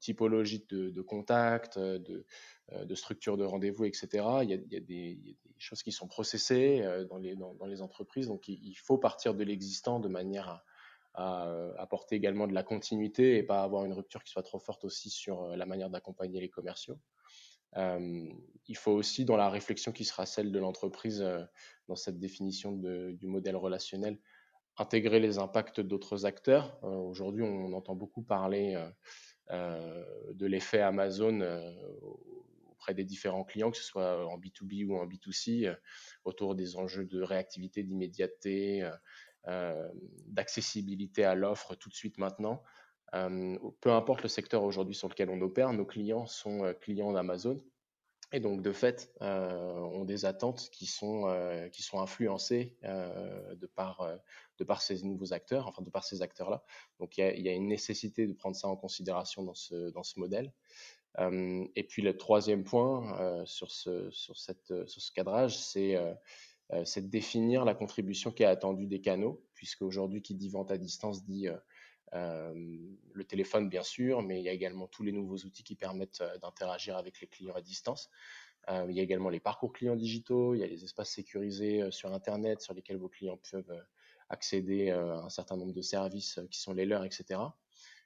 typologies 0.00 0.66
de, 0.70 1.02
contacts, 1.02 1.78
de, 1.78 2.24
structures 2.94 3.36
de 3.36 3.44
rendez-vous, 3.44 3.84
etc. 3.84 4.08
Il 4.42 4.50
y, 4.50 4.76
a, 4.76 4.80
des, 4.80 5.36
choses 5.58 5.82
qui 5.82 5.92
sont 5.92 6.08
processées 6.08 6.82
dans 7.08 7.66
les 7.66 7.82
entreprises, 7.82 8.28
donc 8.28 8.48
il, 8.48 8.74
faut 8.74 8.98
partir 8.98 9.34
de 9.34 9.44
l'existant 9.44 10.00
de 10.00 10.08
manière 10.08 10.48
à, 10.48 10.64
à 11.14 11.52
apporter 11.78 12.16
également 12.16 12.46
de 12.46 12.54
la 12.54 12.62
continuité 12.62 13.36
et 13.36 13.42
pas 13.42 13.62
avoir 13.62 13.84
une 13.84 13.92
rupture 13.92 14.22
qui 14.22 14.30
soit 14.30 14.42
trop 14.42 14.58
forte 14.58 14.84
aussi 14.84 15.10
sur 15.10 15.56
la 15.56 15.66
manière 15.66 15.90
d'accompagner 15.90 16.40
les 16.40 16.48
commerciaux. 16.48 16.98
Euh, 17.76 18.28
il 18.66 18.76
faut 18.76 18.92
aussi, 18.92 19.24
dans 19.24 19.36
la 19.36 19.48
réflexion 19.48 19.92
qui 19.92 20.04
sera 20.04 20.26
celle 20.26 20.52
de 20.52 20.58
l'entreprise, 20.58 21.22
euh, 21.22 21.42
dans 21.88 21.96
cette 21.96 22.18
définition 22.18 22.72
du 22.72 23.26
modèle 23.26 23.56
relationnel, 23.56 24.18
intégrer 24.76 25.20
les 25.20 25.38
impacts 25.38 25.80
d'autres 25.80 26.26
acteurs. 26.26 26.78
Euh, 26.84 26.88
Aujourd'hui, 26.88 27.42
on 27.42 27.72
entend 27.72 27.94
beaucoup 27.94 28.22
parler 28.22 28.82
de 29.50 30.46
l'effet 30.46 30.80
Amazon 30.80 31.40
auprès 32.80 32.94
des 32.94 33.04
différents 33.04 33.44
clients, 33.44 33.70
que 33.70 33.76
ce 33.76 33.82
soit 33.82 34.26
en 34.26 34.38
B2B 34.38 34.86
ou 34.86 34.96
en 34.96 35.06
B2C, 35.06 35.76
autour 36.24 36.54
des 36.54 36.76
enjeux 36.76 37.04
de 37.04 37.20
réactivité, 37.20 37.82
d'immédiateté, 37.82 38.82
euh, 38.82 38.90
d'accessibilité 39.46 41.24
à 41.24 41.34
l'offre 41.34 41.74
tout 41.74 41.88
de 41.88 41.94
suite 41.94 42.18
maintenant. 42.18 42.62
Euh, 43.14 43.58
peu 43.80 43.90
importe 43.90 44.22
le 44.22 44.28
secteur 44.28 44.62
aujourd'hui 44.62 44.94
sur 44.94 45.08
lequel 45.08 45.30
on 45.30 45.40
opère, 45.40 45.72
nos 45.72 45.84
clients 45.84 46.26
sont 46.26 46.64
euh, 46.64 46.72
clients 46.72 47.12
d'Amazon. 47.12 47.62
Et 48.32 48.38
donc, 48.38 48.62
de 48.62 48.70
fait, 48.70 49.12
ont 49.20 50.04
des 50.04 50.24
attentes 50.24 50.70
qui 50.70 50.86
sont, 50.86 51.26
qui 51.72 51.82
sont 51.82 52.00
influencées 52.00 52.76
de, 52.84 53.66
par, 53.66 54.08
de 54.58 54.62
par 54.62 54.82
ces 54.82 55.02
nouveaux 55.02 55.32
acteurs, 55.32 55.66
enfin 55.66 55.82
de 55.82 55.90
par 55.90 56.04
ces 56.04 56.22
acteurs-là. 56.22 56.62
Donc, 57.00 57.18
il 57.18 57.40
y, 57.40 57.48
a, 57.48 57.52
une 57.52 57.66
nécessité 57.66 58.28
de 58.28 58.32
prendre 58.32 58.54
ça 58.54 58.68
en 58.68 58.76
considération 58.76 59.42
dans 59.42 59.56
ce, 59.56 59.90
dans 59.90 60.04
ce 60.04 60.20
modèle. 60.20 60.52
et 61.18 61.82
puis, 61.88 62.02
le 62.02 62.16
troisième 62.16 62.62
point 62.62 63.44
sur, 63.46 63.72
ce, 63.72 64.08
sur, 64.12 64.38
cette, 64.38 64.86
sur 64.86 65.02
ce 65.02 65.10
cadrage, 65.10 65.58
c'est 65.58 65.96
euh, 65.96 66.14
c'est 66.84 67.02
de 67.02 67.08
définir 67.08 67.64
la 67.64 67.74
contribution 67.74 68.30
qui 68.30 68.42
est 68.42 68.46
attendue 68.46 68.86
des 68.86 69.00
canaux, 69.00 69.42
puisque 69.54 69.82
aujourd'hui, 69.82 70.22
qui 70.22 70.34
dit 70.34 70.48
vente 70.48 70.70
à 70.70 70.78
distance 70.78 71.24
dit 71.24 71.48
euh, 71.48 71.56
euh, 72.14 72.78
le 73.12 73.24
téléphone, 73.24 73.68
bien 73.68 73.82
sûr, 73.82 74.22
mais 74.22 74.40
il 74.40 74.44
y 74.44 74.48
a 74.48 74.52
également 74.52 74.86
tous 74.86 75.02
les 75.02 75.12
nouveaux 75.12 75.38
outils 75.38 75.64
qui 75.64 75.74
permettent 75.74 76.22
d'interagir 76.42 76.96
avec 76.96 77.20
les 77.20 77.26
clients 77.26 77.54
à 77.54 77.60
distance. 77.60 78.10
il 78.68 78.94
y 78.94 79.00
a 79.00 79.02
également 79.02 79.30
les 79.30 79.40
parcours 79.40 79.72
clients 79.72 79.96
digitaux, 79.96 80.54
il 80.54 80.60
y 80.60 80.64
a 80.64 80.66
les 80.66 80.84
espaces 80.84 81.10
sécurisés 81.10 81.90
sur 81.90 82.12
Internet 82.12 82.60
sur 82.60 82.74
lesquels 82.74 82.98
vos 82.98 83.08
clients 83.08 83.38
peuvent 83.50 83.84
accéder 84.28 84.90
à 84.90 85.24
un 85.24 85.28
certain 85.28 85.56
nombre 85.56 85.72
de 85.72 85.82
services 85.82 86.40
qui 86.50 86.60
sont 86.60 86.72
les 86.72 86.84
leurs, 86.84 87.04
etc. 87.04 87.40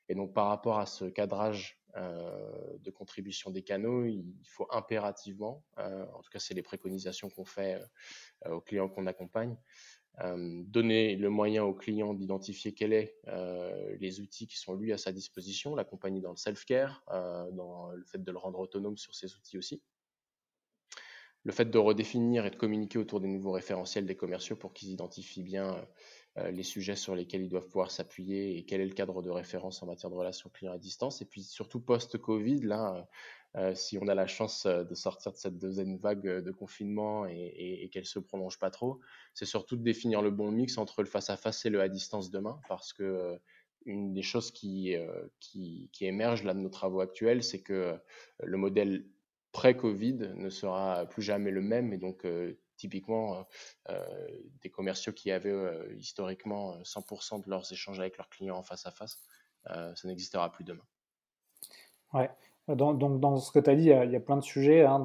Et 0.09 0.15
donc, 0.15 0.35
par 0.35 0.49
rapport 0.49 0.79
à 0.79 0.87
ce 0.87 1.05
cadrage 1.07 1.81
de 1.97 2.91
contribution 2.91 3.53
des 3.53 3.63
canaux, 3.63 4.05
il 4.05 4.35
faut 4.45 4.67
impérativement, 4.71 5.65
en 5.77 6.21
tout 6.23 6.31
cas, 6.31 6.41
c'est 6.41 6.55
les 6.55 6.63
préconisations 6.63 7.31
qu'on 7.31 7.45
fait 7.45 7.81
euh, 8.47 8.55
aux 8.55 8.61
clients 8.61 8.89
qu'on 8.89 9.07
accompagne. 9.07 9.57
Euh, 10.21 10.63
donner 10.67 11.17
le 11.17 11.29
moyen 11.29 11.65
au 11.65 11.75
client 11.75 12.15
d'identifier 12.15 12.73
quels 12.73 13.09
sont 13.09 13.13
euh, 13.29 13.97
les 13.99 14.21
outils 14.21 14.47
qui 14.47 14.57
sont 14.57 14.75
lui 14.75 14.93
à 14.93 14.99
sa 14.99 15.11
disposition, 15.11 15.75
l'accompagner 15.75 16.21
dans 16.21 16.31
le 16.31 16.37
self-care, 16.37 17.05
dans 17.53 17.91
le 17.91 18.05
fait 18.05 18.23
de 18.23 18.31
le 18.31 18.39
rendre 18.39 18.61
autonome 18.61 18.97
sur 18.97 19.15
ces 19.15 19.35
outils 19.35 19.59
aussi. 19.59 19.83
Le 21.43 21.53
fait 21.53 21.69
de 21.69 21.79
redéfinir 21.79 22.47
et 22.47 22.51
de 22.51 22.57
communiquer 22.57 22.99
autour 22.99 23.21
des 23.21 23.29
nouveaux 23.29 23.51
référentiels 23.51 24.07
des 24.07 24.17
commerciaux 24.17 24.57
pour 24.57 24.73
qu'ils 24.73 24.91
identifient 24.91 25.43
bien 25.43 25.85
les 26.37 26.65
sujets 26.65 26.97
sur 26.97 27.15
lesquels 27.15 27.43
ils 27.43 27.49
doivent 27.49 27.69
pouvoir 27.69 27.91
s'appuyer 27.91 28.59
et 28.59 28.65
quel 28.65 28.81
est 28.81 28.87
le 28.87 28.95
cadre 28.95 29.23
de 29.23 29.31
référence 29.31 29.83
en 29.83 29.87
matière 29.87 30.11
de 30.11 30.17
relations 30.17 30.51
clients 30.51 30.73
à 30.73 30.79
distance. 30.79 31.23
Et 31.23 31.25
puis 31.25 31.43
surtout 31.43 31.81
post-Covid, 31.81 32.63
là, 32.63 33.07
euh, 33.57 33.73
si 33.75 33.99
on 33.99 34.09
a 34.09 34.15
la 34.15 34.27
chance 34.27 34.67
euh, 34.67 34.83
de 34.83 34.95
sortir 34.97 35.31
de 35.31 35.37
cette 35.37 35.59
deuxième 35.59 35.97
vague 35.97 36.27
euh, 36.27 36.41
de 36.41 36.51
confinement 36.51 37.25
et, 37.27 37.89
qu'elle 37.93 38.05
se 38.05 38.19
prolonge 38.19 38.59
pas 38.59 38.71
trop, 38.71 39.01
c'est 39.33 39.45
surtout 39.45 39.77
de 39.77 39.83
définir 39.83 40.23
le 40.23 40.31
bon 40.33 40.51
mix 40.51 40.77
entre 40.77 41.03
le 41.03 41.09
face 41.09 41.31
à 41.31 41.37
face 41.37 41.65
et 41.65 41.71
le 41.71 41.81
à 41.81 41.89
distance 41.89 42.31
demain, 42.31 42.59
parce 42.69 42.93
que 42.93 43.39
une 43.87 44.13
des 44.15 44.23
choses 44.23 44.51
qui, 44.51 44.97
qui, 45.41 45.91
qui 45.93 46.07
émerge 46.07 46.43
là 46.43 46.55
de 46.55 46.59
nos 46.59 46.71
travaux 46.71 47.01
actuels, 47.01 47.45
c'est 47.45 47.61
que 47.61 47.95
le 48.43 48.57
modèle 48.57 49.05
pré-Covid 49.53 50.33
ne 50.37 50.49
sera 50.49 51.05
plus 51.05 51.23
jamais 51.23 51.51
le 51.51 51.61
même, 51.61 51.93
et 51.93 51.99
donc 51.99 52.27
typiquement 52.77 53.47
des 54.63 54.71
commerciaux 54.71 55.13
qui 55.13 55.31
avaient 55.31 55.55
historiquement 55.97 56.77
100% 56.83 57.45
de 57.45 57.51
leurs 57.51 57.71
échanges 57.73 58.01
avec 58.01 58.17
leurs 58.17 58.29
clients 58.29 58.59
en 58.59 58.63
face 58.63 58.87
à 58.87 58.91
face, 58.91 59.19
ça 59.67 59.95
n'existera 60.05 60.51
plus 60.51 60.65
demain. 60.65 60.85
Ouais, 62.13 62.31
donc, 62.69 63.21
dans 63.21 63.37
ce 63.37 63.53
que 63.53 63.59
tu 63.59 63.69
as 63.69 63.75
dit, 63.75 63.91
il 63.91 64.11
y, 64.11 64.17
a, 64.17 64.21
plein 64.21 64.39
de 64.39 64.43
sujets. 64.43 64.85
Hein, 64.85 65.03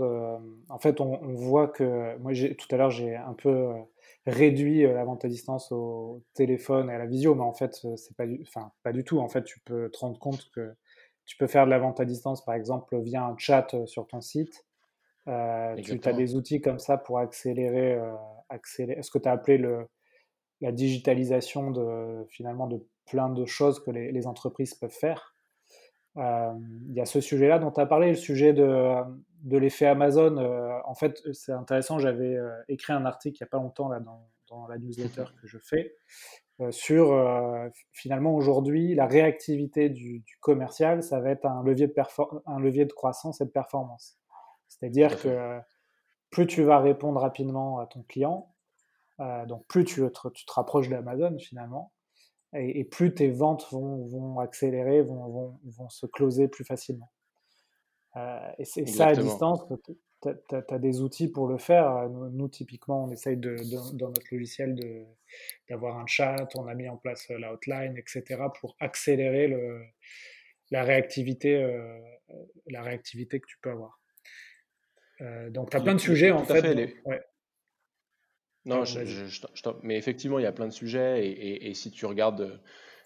en 0.70 0.80
fait, 0.80 1.02
on, 1.02 1.18
voit 1.36 1.68
que, 1.68 2.18
moi, 2.20 2.32
tout 2.34 2.68
à 2.72 2.78
l'heure, 2.78 2.92
j'ai 2.92 3.16
un 3.18 3.34
peu 3.34 3.50
euh, 3.50 3.74
réduit 4.26 4.86
euh, 4.86 4.94
la 4.94 5.04
vente 5.04 5.26
à 5.26 5.28
distance 5.28 5.70
au 5.74 6.24
téléphone 6.34 6.90
et 6.90 6.94
à 6.94 6.98
la 6.98 7.06
visio, 7.06 7.36
mais 7.36 7.44
en 7.44 7.54
fait, 7.54 7.82
euh, 7.84 7.98
c'est 7.98 8.16
pas, 8.16 8.26
du, 8.26 8.42
enfin, 8.44 8.72
pas 8.84 8.94
du 8.94 9.04
tout. 9.04 9.20
En 9.20 9.28
fait, 9.28 9.44
tu 9.44 9.60
peux 9.60 9.90
te 9.92 10.00
rendre 10.00 10.18
compte 10.20 10.50
que 10.52 10.74
tu 11.26 11.36
peux 11.36 11.48
faire 11.48 11.66
de 11.66 11.72
la 11.72 11.80
vente 11.80 12.00
à 12.00 12.06
distance, 12.06 12.46
par 12.46 12.56
exemple, 12.56 12.98
via 13.02 13.26
un 13.26 13.38
chat 13.38 13.76
sur 13.86 14.08
ton 14.08 14.22
site. 14.22 14.66
Tu 15.84 16.10
as 16.10 16.14
des 16.14 16.36
outils 16.36 16.62
comme 16.62 16.80
ça 16.80 16.98
pour 16.98 17.20
accélérer, 17.20 18.00
accélérer 18.50 19.04
ce 19.04 19.12
que 19.12 19.20
tu 19.20 19.30
as 19.30 19.32
appelé 19.32 19.58
le, 19.58 19.88
la 20.62 20.72
digitalisation 20.72 21.72
de, 21.72 22.26
finalement, 22.30 22.68
de 22.68 22.86
plein 23.06 23.30
de 23.30 23.46
choses 23.46 23.84
que 23.84 23.92
les 23.92 24.28
entreprises 24.28 24.74
peuvent 24.74 24.90
faire? 24.90 25.36
Euh, 26.18 26.54
il 26.88 26.94
y 26.94 27.02
a 27.02 27.06
ce 27.06 27.22
sujet-là 27.22 27.60
dont 27.60 27.72
tu 27.72 27.80
as 27.80 27.86
parlé, 27.86 28.10
le 28.10 28.16
sujet 28.16 28.54
de, 28.54 28.94
de 29.44 29.58
l'effet 29.58 29.86
Amazon. 29.86 30.38
Euh, 30.38 30.78
en 30.86 30.96
fait, 30.96 31.22
c'est 31.34 31.52
intéressant, 31.52 32.00
j'avais 32.00 32.36
euh, 32.36 32.50
écrit 32.68 32.94
un 32.94 33.06
article 33.06 33.38
il 33.38 33.44
n'y 33.44 33.48
a 33.48 33.50
pas 33.50 33.58
longtemps 33.58 33.90
là, 33.90 34.00
dans, 34.00 34.28
dans 34.50 34.68
la 34.68 34.78
newsletter 34.78 35.26
que 35.42 35.48
je 35.48 35.58
fais 35.58 35.96
sur 36.72 37.18
finalement 37.94 38.36
aujourd'hui 38.36 38.94
la 38.94 39.06
réactivité 39.06 39.88
du, 39.88 40.26
commercial, 40.42 41.02
ça 41.04 41.22
va 41.22 41.30
être 41.30 41.46
un 41.46 41.64
levier 41.64 41.88
de, 41.88 41.94
un 42.48 42.60
levier 42.60 42.84
de 42.84 42.92
croissance 42.92 43.40
et 43.40 43.46
de 43.46 43.50
performance. 43.50 44.20
C'est-à-dire 44.70 45.22
que 45.22 45.60
plus 46.30 46.48
tu 46.48 46.64
vas 46.64 46.80
répondre 46.80 47.20
rapidement 47.20 47.80
à 47.80 47.88
ton 47.88 48.04
client, 48.04 48.54
donc 49.48 49.66
plus 49.68 49.84
tu 49.84 50.02
tu 50.34 50.46
te 50.46 50.54
rapproches 50.54 50.88
d'Amazon 50.88 51.38
finalement, 51.40 51.92
et, 52.54 52.84
plus 52.84 53.14
tes 53.14 53.30
ventes 53.30 53.68
vont, 53.72 54.08
vont 54.08 54.40
accélérer, 54.40 55.02
vont, 55.02 55.28
vont, 55.28 55.60
vont, 55.66 55.90
se 55.90 56.06
closer 56.06 56.48
plus 56.48 56.64
facilement. 56.64 57.12
Euh, 58.16 58.52
et 58.58 58.66
c'est 58.66 58.88
ça 58.88 59.08
à 59.08 59.16
distance, 59.16 59.62
tu 60.22 60.56
as, 60.56 60.80
des 60.80 61.02
outils 61.02 61.28
pour 61.28 61.48
le 61.48 61.58
faire. 61.58 62.10
Nous, 62.10 62.48
typiquement, 62.48 63.04
on 63.04 63.12
essaye 63.12 63.38
de, 63.38 63.56
dans 63.96 64.08
notre 64.08 64.28
logiciel 64.32 64.76
d'avoir 65.70 65.98
un 66.00 66.08
chat, 66.08 66.48
on 66.56 66.68
a 66.68 66.74
mis 66.74 66.90
en 66.90 66.98
place 66.98 67.30
l'outline, 67.30 67.96
etc., 67.98 68.42
pour 68.60 68.76
accélérer 68.80 69.48
le, 69.48 69.84
la, 70.72 70.84
réactivité, 70.84 71.56
euh, 71.56 72.00
la 72.68 72.82
réactivité 72.82 73.40
que 73.40 73.48
tu 73.48 73.58
peux 73.62 73.72
avoir. 73.72 73.99
Euh, 75.22 75.50
donc, 75.50 75.72
tu 75.72 75.78
as 75.78 75.82
plein 75.82 75.96
de 75.96 76.00
sujets, 76.00 76.32
en 76.32 76.44
fait. 76.44 76.62
fait 76.62 76.96
ouais. 77.06 77.22
Non, 78.66 78.86
je, 78.86 79.00
mais 79.84 79.98
effectivement, 79.98 80.38
il 80.38 80.44
y 80.44 80.48
a 80.48 80.52
plein 80.52 80.68
de 80.68 80.74
sujets. 80.74 81.28
Et, 81.28 81.74
si 81.74 81.92
tu 81.92 82.06
regardes 82.06 82.62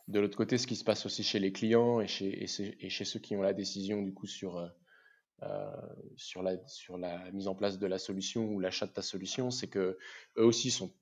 de, 0.08 0.20
l'autre 0.20 0.38
côté 0.38 0.58
ce 0.58 0.68
qui 0.68 0.76
se 0.76 0.84
passe 0.84 1.06
aussi 1.06 1.24
chez 1.24 1.40
les 1.40 1.52
clients 1.52 2.02
et 2.02 2.08
chez, 2.08 2.44
et 2.44 2.90
chez, 2.90 3.06
ceux 3.06 3.20
qui 3.20 3.36
ont 3.36 3.42
la 3.42 3.54
décision 3.54 4.02
du 4.02 4.14
coup 4.14 4.28
sur, 4.28 4.58
euh, 4.58 4.68
euh, 5.44 5.72
sur, 6.18 6.42
la, 6.42 6.58
sur 6.68 6.98
la 6.98 7.32
mise 7.32 7.48
en 7.48 7.56
place 7.56 7.80
de 7.80 7.88
la 7.88 7.98
solution 7.98 8.46
ou 8.46 8.60
l'achat 8.60 8.88
de 8.88 8.92
ta 8.92 9.02
solution, 9.02 9.52
c'est 9.52 9.68
que 9.68 9.98
eux 10.38 10.44
aussi 10.44 10.72
sont 10.72 10.94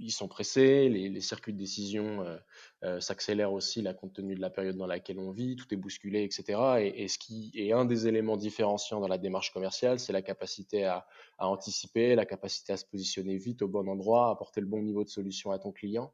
ils 0.00 0.10
sont 0.10 0.28
pressés, 0.28 0.88
les, 0.88 1.20
circuits 1.20 1.52
de 1.52 1.58
décision 1.58 2.22
euh, 2.22 2.36
euh, 2.84 3.00
s'accélèrent 3.00 3.52
aussi 3.52 3.82
la 3.82 3.92
compte 3.92 4.14
tenu 4.14 4.34
de 4.34 4.40
la 4.40 4.50
période 4.50 4.76
dans 4.76 4.86
laquelle 4.86 5.18
on 5.18 5.30
vit, 5.30 5.56
tout 5.56 5.72
est 5.72 5.76
bousculé, 5.76 6.24
etc. 6.24 6.92
Et, 6.94 7.06
ce 7.08 7.18
qui 7.18 7.52
est 7.54 7.72
un 7.72 7.84
des 7.84 8.08
éléments 8.08 8.36
différenciants 8.36 9.00
dans 9.00 9.08
la 9.08 9.18
démarche 9.18 9.52
commerciale, 9.52 10.00
c'est 10.00 10.12
la 10.12 10.22
capacité 10.22 10.84
à, 10.84 11.06
anticiper, 11.38 12.14
la 12.14 12.24
capacité 12.24 12.72
à 12.72 12.76
se 12.76 12.84
positionner 12.86 13.36
vite 13.36 13.62
au 13.62 13.68
bon 13.68 13.88
endroit, 13.88 14.28
à 14.28 14.30
apporter 14.30 14.60
le 14.60 14.66
bon 14.66 14.82
niveau 14.82 15.04
de 15.04 15.10
solution 15.10 15.50
à 15.50 15.58
ton 15.58 15.70
client. 15.70 16.12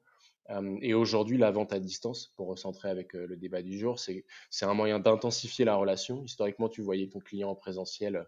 Euh, 0.50 0.76
et 0.80 0.94
aujourd'hui, 0.94 1.38
la 1.38 1.50
vente 1.50 1.72
à 1.72 1.78
distance, 1.78 2.32
pour 2.36 2.48
recentrer 2.48 2.88
avec 2.88 3.12
le 3.12 3.36
débat 3.36 3.62
du 3.62 3.78
jour, 3.78 3.98
c'est 3.98 4.24
un 4.62 4.74
moyen 4.74 4.98
d'intensifier 4.98 5.64
la 5.64 5.76
relation. 5.76 6.24
Historiquement, 6.24 6.68
tu 6.68 6.82
voyais 6.82 7.06
ton 7.08 7.20
client 7.20 7.50
en 7.50 7.54
présentiel 7.54 8.26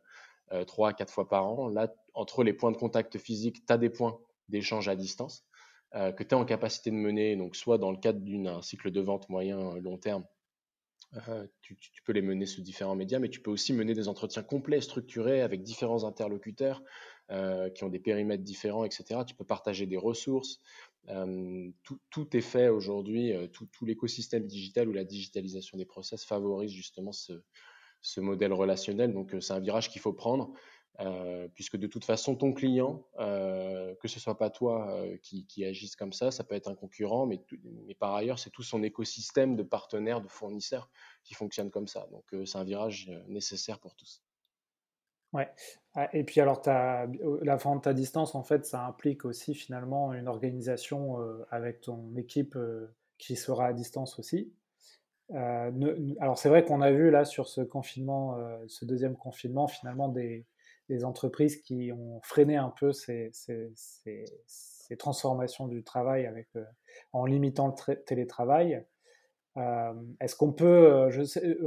trois 0.67 0.91
à 0.91 0.93
quatre 0.95 1.13
fois 1.13 1.29
par 1.29 1.47
an. 1.47 1.69
Là, 1.69 1.93
entre 2.15 2.43
les 2.43 2.55
points 2.55 2.73
de 2.73 2.77
contact 2.77 3.19
physiques, 3.19 3.67
tu 3.67 3.73
as 3.73 3.77
des 3.77 3.91
points 3.91 4.19
d'échange 4.49 4.89
à 4.89 4.97
distance. 4.97 5.45
Euh, 5.95 6.13
que 6.13 6.23
tu 6.23 6.31
es 6.31 6.35
en 6.35 6.45
capacité 6.45 6.91
de 6.91 6.97
mener, 6.97 7.35
donc 7.37 7.57
soit 7.57 7.79
dans 7.79 7.91
le 7.91 7.97
cadre 7.97 8.21
d'un 8.21 8.61
cycle 8.61 8.91
de 8.91 9.01
vente 9.01 9.29
moyen 9.31 9.59
euh, 9.59 9.81
long 9.81 9.97
terme, 9.97 10.25
tu, 11.63 11.75
peux 12.05 12.13
les 12.13 12.21
mener 12.21 12.45
sous 12.45 12.61
différents 12.61 12.95
médias, 12.95 13.19
mais 13.19 13.31
tu 13.31 13.41
peux 13.41 13.51
aussi 13.51 13.73
mener 13.73 13.95
des 13.95 14.09
entretiens 14.09 14.43
complets, 14.43 14.83
structurés, 14.83 15.41
avec 15.41 15.63
différents 15.63 16.05
interlocuteurs 16.05 16.83
qui 17.75 17.85
ont 17.85 17.89
des 17.89 17.99
périmètres 17.99 18.43
différents, 18.43 18.85
etc. 18.85 19.21
Tu 19.27 19.35
peux 19.35 19.45
partager 19.45 19.87
des 19.87 19.97
ressources. 19.97 20.61
Tout, 21.07 22.37
est 22.37 22.43
fait 22.43 22.69
aujourd'hui, 22.69 23.33
tout, 23.53 23.87
l'écosystème 23.87 24.47
digital 24.47 24.87
ou 24.87 24.93
la 24.93 25.05
digitalisation 25.05 25.79
des 25.79 25.87
process 25.87 26.27
favorise 26.27 26.73
justement 26.73 27.13
ce, 27.13 27.43
ce 28.03 28.21
modèle 28.21 28.53
relationnel. 28.53 29.15
Donc, 29.15 29.35
c'est 29.41 29.55
un 29.55 29.61
virage 29.61 29.89
qu'il 29.89 30.03
faut 30.03 30.13
prendre. 30.13 30.53
Euh, 31.01 31.47
puisque 31.55 31.77
de 31.77 31.87
toute 31.87 32.05
façon, 32.05 32.35
ton 32.35 32.53
client, 32.53 33.07
euh, 33.21 33.95
que 34.03 34.09
ce 34.09 34.19
soit 34.19 34.37
pas 34.37 34.51
toi 34.51 34.91
euh, 34.91 35.17
qui, 35.23 35.65
agisse 35.65 35.95
comme 35.95 36.13
ça, 36.13 36.33
ça 36.33 36.43
peut 36.43 36.57
être 36.57 36.69
un 36.69 36.75
concurrent, 36.75 37.25
mais, 37.25 37.41
mais 37.87 37.95
par 37.95 38.15
ailleurs, 38.15 38.41
c'est 38.41 38.51
tout 38.51 38.65
son 38.65 38.83
écosystème 38.83 39.55
de 39.55 39.63
partenaires, 39.63 40.21
de 40.21 40.27
fournisseurs 40.27 40.91
qui 41.23 41.35
fonctionne 41.35 41.71
comme 41.71 41.87
ça. 41.87 42.09
Donc, 42.11 42.25
c'est 42.45 42.59
un 42.59 42.65
virage 42.65 43.13
nécessaire 43.29 43.79
pour 43.79 43.95
tous. 43.95 44.25
Ouais. 45.33 45.49
Ah, 45.95 46.09
et 46.13 46.25
puis 46.25 46.41
alors, 46.41 46.63
la 46.67 47.57
vente 47.57 47.87
à 47.87 47.95
distance, 47.95 48.35
en 48.35 48.43
fait, 48.43 48.67
ça 48.67 48.85
implique 48.85 49.25
aussi 49.25 49.55
finalement 49.55 50.13
une 50.15 50.27
organisation 50.27 51.19
avec 51.51 51.81
ton 51.81 52.17
équipe 52.17 52.59
qui 53.19 53.37
sera 53.37 53.67
à 53.67 53.73
distance 53.73 54.19
aussi. 54.19 54.53
alors 55.33 56.39
c'est 56.39 56.49
vrai 56.49 56.65
qu'on 56.65 56.81
a 56.81 56.91
vu 56.91 57.11
là 57.11 57.25
sur 57.25 57.47
ce 57.47 57.61
confinement, 57.61 58.37
ce 58.67 58.85
deuxième 58.85 59.17
confinement, 59.17 59.69
finalement 59.69 60.09
des, 60.09 60.47
des 60.89 61.05
entreprises 61.05 61.61
qui 61.61 61.93
ont 61.93 62.21
freiné 62.23 62.57
un 62.57 62.71
peu 62.71 62.93
ces, 62.93 63.31
ces, 63.33 63.71
ces, 63.75 64.97
transformations 64.97 65.69
du 65.69 65.85
travail 65.85 66.27
avec, 66.27 66.49
euh, 66.57 66.65
en 67.13 67.27
limitant 67.27 67.75
le 67.87 67.95
télétravail. 68.05 68.85
Euh, 69.59 69.93
est-ce 70.21 70.35
qu'on 70.35 70.53
peut, 70.53 70.65
euh, 70.65 71.11
je 71.11 71.23
sais, 71.23 71.59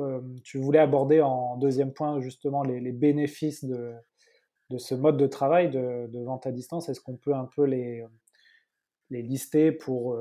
tu 0.44 0.58
voulais 0.58 0.80
aborder 0.80 1.22
en 1.22 1.56
deuxième 1.58 1.94
point 1.94 2.20
justement 2.20 2.64
les, 2.64 2.80
les 2.80 2.92
bénéfices 2.92 3.64
de, 3.64 3.94
de, 4.72 4.78
ce 4.80 4.96
mode 4.96 5.18
de 5.18 5.28
travail 5.28 5.70
de, 5.70 6.08
de 6.08 6.20
vente 6.24 6.48
à 6.48 6.52
distance. 6.52 6.90
Est-ce 6.90 7.02
qu'on 7.02 7.18
peut 7.18 7.36
un 7.36 7.46
peu 7.46 7.66
les, 7.66 8.04
les 9.12 9.22
lister 9.22 9.72
pour, 9.72 10.18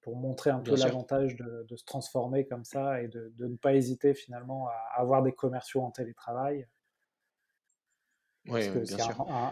pour 0.00 0.16
montrer 0.16 0.50
un 0.50 0.60
peu 0.60 0.76
l'avantage 0.76 1.36
de, 1.36 1.66
de, 1.68 1.76
se 1.76 1.84
transformer 1.84 2.46
comme 2.46 2.64
ça 2.64 3.02
et 3.02 3.08
de, 3.08 3.30
de, 3.36 3.46
ne 3.46 3.56
pas 3.56 3.74
hésiter 3.74 4.14
finalement 4.14 4.68
à 4.68 5.00
avoir 5.00 5.22
des 5.22 5.32
commerciaux 5.32 5.82
en 5.82 5.90
télétravail? 5.90 6.66
Oui. 8.48 8.62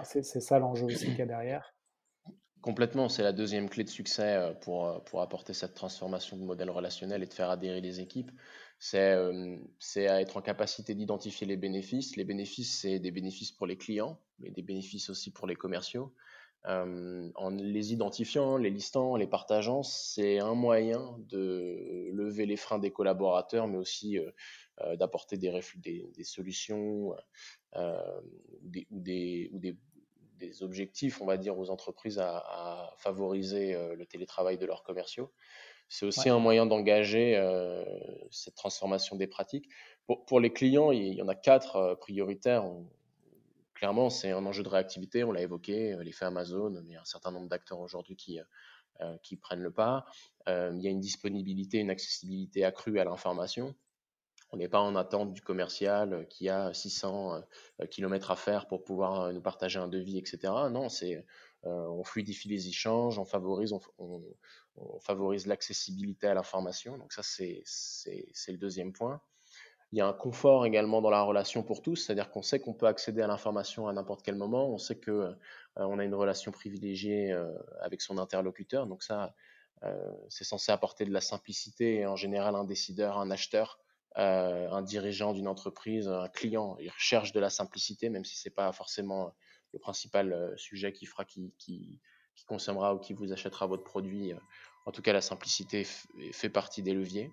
C'est 0.03 0.41
ça 0.41 0.59
l'enjeu 0.59 0.87
aussi 0.87 1.07
qu'il 1.07 1.19
y 1.19 1.23
a 1.23 1.27
derrière. 1.27 1.75
Complètement, 2.65 3.11
c'est 3.11 3.23
la 3.23 3.35
deuxième 3.35 3.69
clé 3.69 3.85
de 3.85 3.91
succès 3.91 4.37
euh, 4.37 4.55
pour, 4.55 4.87
euh, 4.87 4.99
pour 5.01 5.21
apporter 5.21 5.53
cette 5.53 5.75
transformation 5.75 6.39
de 6.39 6.45
modèle 6.45 6.71
relationnel 6.71 7.23
et 7.23 7.27
de 7.27 7.35
faire 7.35 7.51
adhérer 7.51 7.83
les 7.83 8.01
équipes. 8.01 8.31
C'est 8.79 9.13
euh, 9.13 9.59
à 9.97 10.23
être 10.23 10.39
en 10.39 10.41
capacité 10.41 10.95
d'identifier 10.95 11.47
les 11.47 11.59
bénéfices. 11.59 12.17
Les 12.17 12.25
bénéfices, 12.25 12.81
c'est 12.81 13.01
des 13.01 13.11
bénéfices 13.11 13.53
pour 13.53 13.67
les 13.67 13.77
clients, 13.77 14.19
mais 14.39 14.51
des 14.51 14.63
bénéfices 14.63 15.11
aussi 15.11 15.31
pour 15.31 15.47
les 15.47 15.57
commerciaux. 15.57 16.15
en 16.65 17.51
les 17.51 17.93
identifiant, 17.93 18.57
les 18.57 18.71
listant, 18.71 19.17
les 19.17 19.27
partageant, 19.27 19.83
c'est 19.83 20.39
un 20.39 20.55
moyen 20.55 21.19
de 21.29 22.09
lever 22.13 22.47
les 22.47 22.57
freins 22.57 22.79
des 22.79 22.91
collaborateurs, 22.91 23.69
mais 23.69 23.77
aussi 23.77 24.19
d'apporter 24.99 25.37
des, 25.37 25.61
des, 25.77 26.11
des, 26.17 26.25
solutions 26.25 27.15
des, 28.63 28.87
ou, 28.91 29.01
des, 29.01 29.51
ou 29.53 29.59
des, 29.59 29.77
des, 30.39 30.63
objectifs, 30.63 31.21
on 31.21 31.27
va 31.27 31.37
dire, 31.37 31.59
aux 31.59 31.71
entreprises 31.71 32.19
à, 32.19 32.39
à 32.39 32.95
favoriser 32.99 33.75
euh, 33.75 33.95
le 33.95 34.07
télétravail 34.07 34.59
de 34.59 34.67
leurs 34.67 34.83
commerciaux. 34.83 35.33
C'est 35.89 36.07
aussi 36.07 36.29
un 36.29 36.39
moyen 36.39 36.67
d'engager 36.67 37.37
euh, 37.37 37.85
cette 38.31 38.55
transformation 38.55 39.17
des 39.17 39.27
pratiques. 39.27 39.69
Pour, 40.07 40.25
pour, 40.25 40.41
les 40.41 40.53
clients, 40.53 40.91
il 40.91 41.15
y 41.15 41.23
en 41.23 41.29
a 41.29 41.35
quatre 41.35 41.97
prioritaires. 42.01 42.65
clairement, 43.75 44.11
c'est 44.11 44.31
un 44.31 44.45
enjeu 44.47 44.63
de 44.63 44.69
réactivité, 44.69 45.25
on 45.25 45.33
l'a 45.33 45.43
évoqué, 45.43 45.97
l'effet 46.03 46.25
Amazon, 46.25 46.71
mais 46.71 46.91
il 46.91 46.93
y 46.93 46.97
a 46.97 47.03
un 47.03 47.05
certain 47.05 47.31
nombre 47.31 47.49
d'acteurs 47.49 47.81
aujourd'hui 47.81 48.17
qui, 48.17 48.41
qui 49.23 49.37
prennent 49.37 49.63
le 49.63 49.73
pas. 49.73 50.07
il 50.49 50.81
y 50.81 50.89
a 50.89 50.91
une 50.91 51.01
disponibilité, 51.01 51.79
une 51.79 51.91
accessibilité 51.91 52.65
accrue 52.65 52.99
à 52.99 53.05
l'information. 53.05 53.75
On 54.55 54.57
n'est 54.57 54.69
pas 54.69 54.81
en 54.81 54.95
attente 54.95 55.33
du 55.33 55.43
commercial 55.43 56.13
euh, 56.13 56.25
qui 56.25 56.49
a 56.49 56.73
600 56.73 57.43
euh, 57.83 57.87
km 57.87 58.31
à 58.31 58.37
faire 58.37 58.69
pour 58.69 58.85
pouvoir 58.85 59.23
euh, 59.23 59.33
nous 59.33 59.41
partager 59.41 59.81
un 59.81 59.89
devis, 59.89 60.17
etc. 60.17 60.53
Non, 60.71 60.89
c'est 60.89 61.27
on 61.67 62.05
fluidifie 62.05 62.49
les 62.51 62.69
échanges, 62.69 63.19
on 63.19 63.25
favorise, 63.25 63.73
on, 63.97 64.21
favorise 65.01 65.47
l'accessibilité 65.47 66.27
à 66.27 66.35
l'information. 66.35 66.99
Donc 66.99 67.15
ça, 67.15 67.23
c'est 67.23 67.65
le 68.49 68.59
deuxième 68.59 68.93
point. 68.93 69.23
Il 69.91 69.99
y 69.99 70.03
a 70.03 70.07
un 70.07 70.13
confort 70.13 70.67
également 70.67 71.01
dans 71.01 71.09
la 71.09 71.23
relation 71.23 71.63
pour 71.63 71.81
tous, 71.81 71.97
c'est-à-dire 71.97 72.31
qu'on 72.31 72.43
sait 72.43 72.61
qu'on 72.61 72.75
peut 72.75 72.87
accéder 72.87 73.23
à 73.23 73.27
l'information 73.27 73.89
à 73.89 73.95
n'importe 73.95 74.23
quel 74.23 74.35
moment, 74.35 74.69
on 74.69 74.77
sait 74.77 74.97
que 74.97 75.35
on 75.77 75.99
a 75.99 76.05
une 76.05 76.15
relation 76.15 76.53
privilégiée 76.53 77.35
avec 77.81 78.03
son 78.03 78.19
interlocuteur. 78.19 78.87
Donc 78.87 79.03
ça, 79.03 79.35
c'est 80.29 80.45
censé 80.45 80.71
apporter 80.71 81.07
de 81.07 81.13
la 81.13 81.23
simplicité 81.23 82.01
et 82.01 82.07
en 82.07 82.17
général 82.17 82.57
un 82.57 82.65
décideur, 82.65 83.17
un 83.17 83.31
acheteur 83.31 83.79
euh, 84.17 84.71
un 84.71 84.83
dirigeant 84.83 85.33
d'une 85.33 85.49
entreprise, 85.49 86.09
un 86.09 86.29
client, 86.29 86.77
il 86.79 86.89
recherche 86.89 87.33
de 87.33 87.41
la 87.41 87.51
simplicité, 87.51 88.11
même 88.11 88.25
si 88.25 88.37
c'est 88.37 88.55
pas 88.55 88.71
forcément 88.73 89.35
le 89.73 89.81
principal 89.81 90.33
euh, 90.33 90.57
sujet 90.57 90.93
qui 90.93 91.07
fera, 91.07 91.25
qui, 91.25 92.01
consommera 92.47 92.95
ou 92.95 92.99
qui 92.99 93.15
vous 93.15 93.33
achètera 93.33 93.67
votre 93.67 93.85
produit. 93.85 94.35
En 94.85 94.93
tout 94.93 95.01
cas, 95.01 95.15
la 95.15 95.23
simplicité 95.23 95.85
fait 96.33 96.51
partie 96.51 96.83
des 96.83 96.93
leviers. 96.93 97.33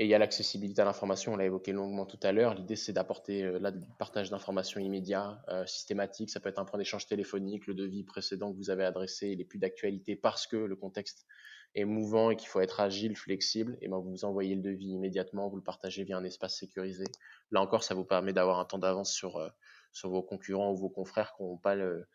Et 0.00 0.04
il 0.04 0.10
y 0.10 0.14
a 0.14 0.18
l'accessibilité 0.18 0.82
à 0.82 0.84
l'information, 0.84 1.32
on 1.32 1.36
l'a 1.36 1.46
évoqué 1.46 1.72
longuement 1.72 2.04
tout 2.06 2.20
à 2.22 2.30
l'heure. 2.30 2.54
L'idée, 2.54 2.76
c'est 2.76 2.92
d'apporter 2.92 3.42
euh, 3.42 3.58
là, 3.58 3.72
partage 3.98 4.30
d'informations 4.30 4.80
immédiat, 4.80 5.42
systématique. 5.66 6.30
Ça 6.30 6.38
peut 6.38 6.48
être 6.48 6.60
un 6.60 6.64
point 6.64 6.78
d'échange 6.78 7.06
téléphonique, 7.06 7.66
le 7.66 7.74
devis 7.74 8.04
précédent 8.04 8.52
que 8.52 8.56
vous 8.56 8.70
avez 8.70 8.84
adressé, 8.84 9.28
il 9.28 9.38
n'est 9.38 9.44
plus 9.44 9.58
d'actualité 9.58 10.14
parce 10.14 10.46
que 10.46 10.56
le 10.56 10.76
contexte 10.76 11.26
est 11.74 11.84
mouvant 11.84 12.30
et 12.30 12.36
qu'il 12.36 12.48
faut 12.48 12.60
être 12.60 12.80
agile, 12.80 13.16
flexible, 13.16 13.76
et 13.80 13.88
ben 13.88 13.98
vous 13.98 14.24
envoyez 14.24 14.54
le 14.54 14.62
devis 14.62 14.90
immédiatement, 14.90 15.48
vous 15.48 15.56
le 15.56 15.62
partagez 15.62 16.04
via 16.04 16.16
un 16.16 16.24
espace 16.24 16.58
sécurisé. 16.58 17.04
Là 17.50 17.60
encore, 17.60 17.82
ça 17.84 17.94
vous 17.94 18.04
permet 18.04 18.32
d'avoir 18.32 18.58
un 18.58 18.64
temps 18.64 18.78
d'avance 18.78 19.12
sur, 19.12 19.36
euh, 19.36 19.48
sur 19.92 20.10
vos 20.10 20.22
concurrents 20.22 20.72
ou 20.72 20.76
vos 20.76 20.88
confrères 20.88 21.34
qui 21.36 21.42
n'auront 21.42 21.58
pas, 21.58 21.74
le, 21.74 22.08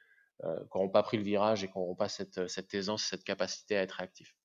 euh, 0.43 0.87
pas 0.91 1.03
pris 1.03 1.17
le 1.17 1.23
virage 1.23 1.63
et 1.63 1.67
qui 1.67 1.77
n'auront 1.77 1.95
pas 1.95 2.09
cette, 2.09 2.47
cette 2.47 2.73
aisance, 2.73 3.03
cette 3.03 3.23
capacité 3.23 3.77
à 3.77 3.83
être 3.83 3.93
réactifs. 3.93 4.35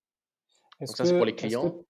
Donc 0.81 0.97
ça, 0.97 1.05
c'est 1.05 1.17
pour 1.17 1.27
les 1.27 1.35
clients. 1.35 1.71
Que... 1.71 1.85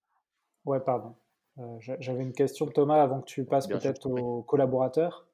Ouais, 0.64 0.80
pardon. 0.80 1.16
Euh, 1.58 1.76
j'avais 1.80 2.22
une 2.22 2.32
question, 2.32 2.66
Thomas, 2.66 3.02
avant 3.02 3.20
que 3.20 3.26
tu 3.26 3.44
passes 3.44 3.66
peut-être 3.66 4.06
aux 4.06 4.42
collaborateurs. 4.42 5.26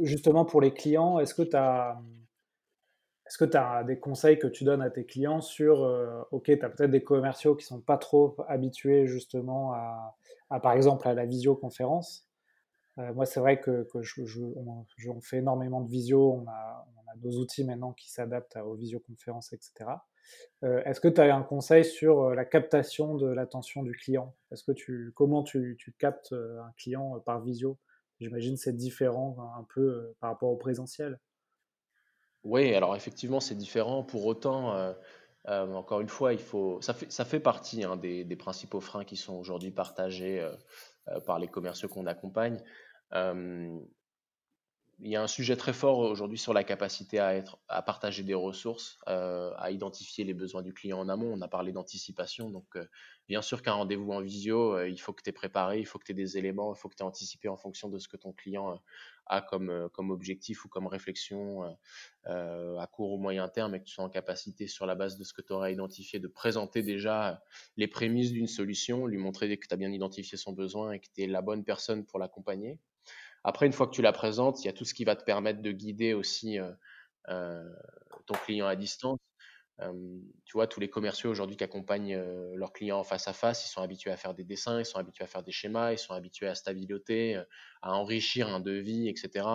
Justement, 0.00 0.44
pour 0.44 0.60
les 0.60 0.72
clients, 0.72 1.18
est-ce 1.18 1.34
que 1.34 1.42
tu 1.42 1.56
as 1.56 2.00
est-ce 3.26 3.38
que 3.38 3.44
tu 3.44 3.56
as 3.56 3.84
des 3.84 3.98
conseils 3.98 4.38
que 4.38 4.46
tu 4.46 4.64
donnes 4.64 4.82
à 4.82 4.90
tes 4.90 5.04
clients 5.04 5.40
sur, 5.40 5.84
euh, 5.84 6.22
ok, 6.32 6.44
tu 6.44 6.62
as 6.62 6.68
peut-être 6.68 6.90
des 6.90 7.04
commerciaux 7.04 7.54
qui 7.54 7.64
sont 7.64 7.80
pas 7.80 7.96
trop 7.96 8.36
habitués 8.48 9.06
justement 9.06 9.72
à, 9.72 10.16
par 10.60 10.72
exemple, 10.72 11.06
à 11.06 11.14
la 11.14 11.24
visioconférence? 11.24 12.28
Euh, 12.98 13.14
moi, 13.14 13.24
c'est 13.24 13.40
vrai 13.40 13.60
que, 13.60 13.86
je, 14.02 14.42
on, 14.42 15.20
fait 15.22 15.38
énormément 15.38 15.80
de 15.80 15.88
visio, 15.88 16.32
on 16.32 16.46
a, 16.48 16.86
on 16.96 17.10
a 17.10 17.14
nos 17.22 17.38
outils 17.38 17.64
maintenant 17.64 17.92
qui 17.92 18.10
s'adaptent 18.10 18.56
aux 18.56 18.74
visioconférences, 18.74 19.52
etc. 19.52 19.72
Euh, 20.62 20.82
est-ce 20.84 21.00
que 21.00 21.08
tu 21.08 21.20
as 21.20 21.34
un 21.34 21.42
conseil 21.42 21.84
sur 21.84 22.30
la 22.30 22.44
captation 22.44 23.14
de 23.14 23.28
l'attention 23.28 23.82
du 23.82 23.92
client? 23.92 24.34
Est-ce 24.50 24.64
que 24.64 24.72
tu, 24.72 25.12
comment 25.14 25.42
tu, 25.42 25.76
tu 25.78 25.92
captes 25.92 26.32
un 26.32 26.72
client 26.76 27.18
par 27.20 27.40
visio? 27.40 27.78
J'imagine 28.20 28.56
c'est 28.56 28.76
différent 28.76 29.36
un 29.58 29.66
peu 29.74 30.14
par 30.20 30.30
rapport 30.30 30.50
au 30.50 30.56
présentiel. 30.56 31.18
Oui, 32.44 32.74
alors 32.74 32.96
effectivement, 32.96 33.40
c'est 33.40 33.54
différent. 33.54 34.02
Pour 34.02 34.26
autant, 34.26 34.74
euh, 34.74 34.92
euh, 35.48 35.72
encore 35.74 36.00
une 36.00 36.08
fois, 36.08 36.32
il 36.32 36.40
faut, 36.40 36.80
ça 36.80 36.92
fait, 36.94 37.10
ça 37.10 37.24
fait 37.24 37.40
partie 37.40 37.84
hein, 37.84 37.96
des, 37.96 38.36
principaux 38.36 38.80
freins 38.80 39.04
qui 39.04 39.16
sont 39.16 39.34
aujourd'hui 39.34 39.70
partagés 39.70 40.40
euh, 40.40 41.20
par 41.20 41.38
les 41.38 41.48
commerciaux 41.48 41.88
qu'on 41.88 42.06
accompagne 42.06 42.60
il 45.04 45.10
y 45.10 45.16
a 45.16 45.22
un 45.22 45.26
sujet 45.26 45.56
très 45.56 45.72
fort 45.72 45.98
aujourd'hui 45.98 46.38
sur 46.38 46.52
la 46.52 46.62
capacité 46.62 47.18
à, 47.18 47.82
partager 47.82 48.22
des 48.22 48.34
ressources, 48.34 48.98
à 49.06 49.70
identifier 49.72 50.24
les 50.24 50.32
besoins 50.32 50.62
du 50.62 50.72
client 50.72 51.00
en 51.00 51.08
amont. 51.08 51.32
On 51.32 51.40
a 51.40 51.48
parlé 51.48 51.72
d'anticipation. 51.72 52.50
Donc, 52.50 52.78
bien 53.26 53.42
sûr 53.42 53.62
qu'un 53.62 53.72
rendez-vous 53.72 54.12
en 54.12 54.20
visio, 54.20 54.80
il 54.84 54.98
faut 54.98 55.12
que 55.12 55.22
tu 55.22 55.30
aies 55.30 55.32
préparé, 55.32 55.80
il 55.80 55.86
faut 55.86 55.98
que 55.98 56.04
tu 56.04 56.12
aies 56.12 56.14
des 56.14 56.38
éléments, 56.38 56.72
il 56.72 56.78
faut 56.78 56.88
que 56.88 56.94
tu 56.94 57.02
aies 57.02 57.06
anticipé 57.06 57.48
en 57.48 57.56
fonction 57.56 57.88
de 57.88 57.98
ce 57.98 58.06
que 58.06 58.16
ton 58.16 58.32
client 58.32 58.80
a 59.26 59.40
comme, 59.40 59.88
comme 59.92 60.10
objectif 60.10 60.64
ou 60.64 60.68
comme 60.68 60.86
réflexion 60.86 61.62
à 62.24 62.86
court 62.90 63.12
ou 63.12 63.18
moyen 63.18 63.48
terme 63.48 63.74
et 63.74 63.78
que 63.80 63.84
tu 63.84 63.92
sois 63.92 64.04
en 64.04 64.10
capacité, 64.10 64.66
sur 64.66 64.86
la 64.86 64.94
base 64.94 65.16
de 65.18 65.24
ce 65.24 65.32
que 65.32 65.42
tu 65.42 65.52
auras 65.52 65.70
identifié, 65.70 66.18
de 66.18 66.28
présenter 66.28 66.82
déjà 66.82 67.42
les 67.76 67.88
prémices 67.88 68.32
d'une 68.32 68.46
solution, 68.46 69.06
lui 69.06 69.18
montrer 69.18 69.58
que 69.58 69.66
tu 69.66 69.74
as 69.74 69.76
bien 69.76 69.92
identifié 69.92 70.36
son 70.38 70.52
besoin 70.52 70.92
et 70.92 71.00
que 71.00 71.06
tu 71.14 71.22
es 71.22 71.26
la 71.26 71.42
bonne 71.42 71.64
personne 71.64 72.04
pour 72.04 72.18
l'accompagner. 72.18 72.78
Après, 73.44 73.66
une 73.66 73.72
fois 73.72 73.86
que 73.86 73.94
tu 73.94 74.02
la 74.02 74.12
présentes, 74.12 74.62
il 74.62 74.66
y 74.66 74.70
a 74.70 74.72
tout 74.72 74.84
ce 74.84 74.94
qui 74.94 75.04
va 75.04 75.16
te 75.16 75.24
permettre 75.24 75.62
de 75.62 75.72
guider 75.72 76.14
aussi 76.14 76.58
ton 77.26 78.34
client 78.44 78.66
à 78.66 78.76
distance. 78.76 79.18
Tu 80.44 80.52
vois, 80.54 80.66
tous 80.66 80.80
les 80.80 80.90
commerciaux 80.90 81.30
aujourd'hui 81.30 81.56
qui 81.56 81.64
accompagnent 81.64 82.16
leurs 82.54 82.72
clients 82.72 83.02
face 83.04 83.28
à 83.28 83.32
face, 83.32 83.66
ils 83.66 83.70
sont 83.70 83.82
habitués 83.82 84.10
à 84.10 84.16
faire 84.16 84.34
des 84.34 84.44
dessins, 84.44 84.78
ils 84.80 84.84
sont 84.84 84.98
habitués 84.98 85.24
à 85.24 85.26
faire 85.26 85.42
des 85.42 85.52
schémas, 85.52 85.92
ils 85.92 85.98
sont 85.98 86.14
habitués 86.14 86.48
à 86.48 86.54
stabilité, 86.54 87.40
à 87.82 87.94
enrichir 87.94 88.48
un 88.48 88.60
devis, 88.60 89.08
etc., 89.08 89.46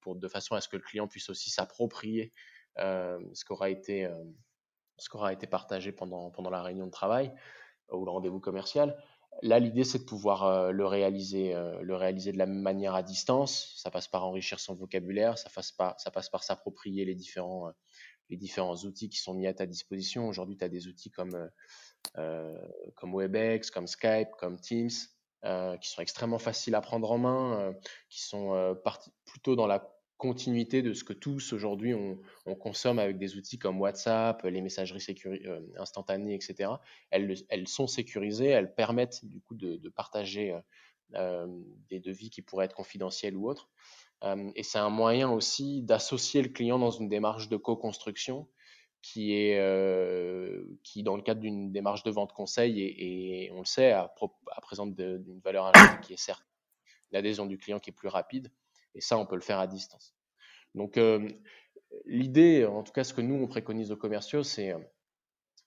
pour, 0.00 0.16
de 0.16 0.28
façon 0.28 0.54
à 0.54 0.60
ce 0.60 0.68
que 0.68 0.76
le 0.76 0.82
client 0.82 1.08
puisse 1.08 1.28
aussi 1.30 1.50
s'approprier 1.50 2.32
ce 2.76 3.44
qu'aura 3.44 3.70
été, 3.70 4.08
ce 4.98 5.08
qu'aura 5.08 5.32
été 5.32 5.46
partagé 5.46 5.92
pendant, 5.92 6.30
pendant 6.30 6.50
la 6.50 6.62
réunion 6.62 6.86
de 6.86 6.92
travail 6.92 7.32
ou 7.90 8.04
le 8.04 8.10
rendez-vous 8.10 8.40
commercial. 8.40 8.96
Là, 9.42 9.58
l'idée, 9.58 9.84
c'est 9.84 9.98
de 9.98 10.04
pouvoir 10.04 10.72
le, 10.72 10.86
réaliser, 10.86 11.54
le 11.82 11.94
réaliser 11.94 12.32
de 12.32 12.38
la 12.38 12.46
même 12.46 12.62
manière 12.62 12.94
à 12.94 13.02
distance. 13.02 13.74
Ça 13.76 13.90
passe 13.90 14.08
par 14.08 14.24
enrichir 14.24 14.60
son 14.60 14.74
vocabulaire, 14.74 15.36
ça 15.36 15.50
passe 15.50 15.72
par 15.72 16.42
s'approprier 16.42 17.04
les 17.04 17.14
différents, 17.14 17.70
les 18.30 18.36
différents 18.36 18.76
outils 18.76 19.08
qui 19.08 19.18
sont 19.18 19.34
mis 19.34 19.46
à 19.46 19.54
ta 19.54 19.66
disposition. 19.66 20.28
Aujourd'hui, 20.28 20.56
tu 20.56 20.64
as 20.64 20.68
des 20.68 20.88
outils 20.88 21.10
comme, 21.10 21.50
comme 22.14 23.14
WebEx, 23.14 23.70
comme 23.70 23.86
Skype, 23.86 24.30
comme 24.38 24.60
Teams, 24.60 24.90
qui 25.80 25.90
sont 25.90 26.02
extrêmement 26.02 26.38
faciles 26.38 26.74
à 26.74 26.80
prendre 26.80 27.10
en 27.10 27.18
main, 27.18 27.74
qui 28.08 28.22
sont 28.22 28.76
plutôt 29.24 29.56
dans 29.56 29.66
la 29.66 29.96
continuité 30.16 30.82
de 30.82 30.92
ce 30.94 31.04
que 31.04 31.12
tous 31.12 31.52
aujourd'hui 31.52 31.94
on, 31.94 32.54
consomme 32.54 32.98
avec 32.98 33.18
des 33.18 33.36
outils 33.36 33.58
comme 33.58 33.80
WhatsApp, 33.80 34.42
les 34.44 34.62
messageries 34.62 35.04
euh, 35.26 35.60
instantanées, 35.76 36.34
etc. 36.34 36.70
Elles, 37.10 37.68
sont 37.68 37.86
sécurisées, 37.86 38.48
elles 38.48 38.74
permettent 38.74 39.24
du 39.24 39.40
coup 39.40 39.54
de, 39.54 39.88
partager 39.90 40.52
euh, 40.52 40.60
euh, 41.14 41.46
des 41.90 42.00
devis 42.00 42.30
qui 42.30 42.42
pourraient 42.42 42.64
être 42.64 42.76
confidentiels 42.76 43.36
ou 43.36 43.48
autres. 43.48 43.68
Et 44.22 44.62
c'est 44.62 44.78
un 44.78 44.90
moyen 44.90 45.30
aussi 45.30 45.82
d'associer 45.82 46.42
le 46.42 46.48
client 46.48 46.78
dans 46.78 46.90
une 46.90 47.08
démarche 47.08 47.48
de 47.48 47.56
co-construction 47.56 48.48
qui 49.02 49.34
est 49.34 49.60
qui 50.82 51.02
dans 51.02 51.16
le 51.16 51.22
cadre 51.22 51.40
d'une 51.40 51.70
démarche 51.70 52.02
de 52.02 52.10
vente 52.10 52.32
conseil 52.32 52.80
et, 52.80 53.50
on 53.52 53.60
le 53.60 53.66
sait 53.66 53.92
à, 53.92 54.12
à 54.52 54.60
présente 54.60 54.96
d'une 54.96 55.40
valeur 55.40 55.66
ajoutée 55.66 56.00
qui 56.02 56.12
est 56.14 56.20
certes 56.20 56.46
l'adhésion 57.12 57.46
du 57.46 57.58
client 57.58 57.78
qui 57.78 57.90
est 57.90 57.92
plus 57.92 58.08
rapide 58.08 58.50
et 58.96 59.00
ça, 59.02 59.18
on 59.18 59.26
peut 59.26 59.36
le 59.36 59.42
faire 59.42 59.58
à 59.58 59.66
distance. 59.66 60.14
Donc, 60.74 60.96
euh, 60.96 61.28
l'idée, 62.06 62.64
en 62.64 62.82
tout 62.82 62.92
cas, 62.92 63.04
ce 63.04 63.12
que 63.12 63.20
nous, 63.20 63.34
on 63.34 63.46
préconise 63.46 63.92
aux 63.92 63.96
commerciaux, 63.96 64.42
c'est 64.42 64.74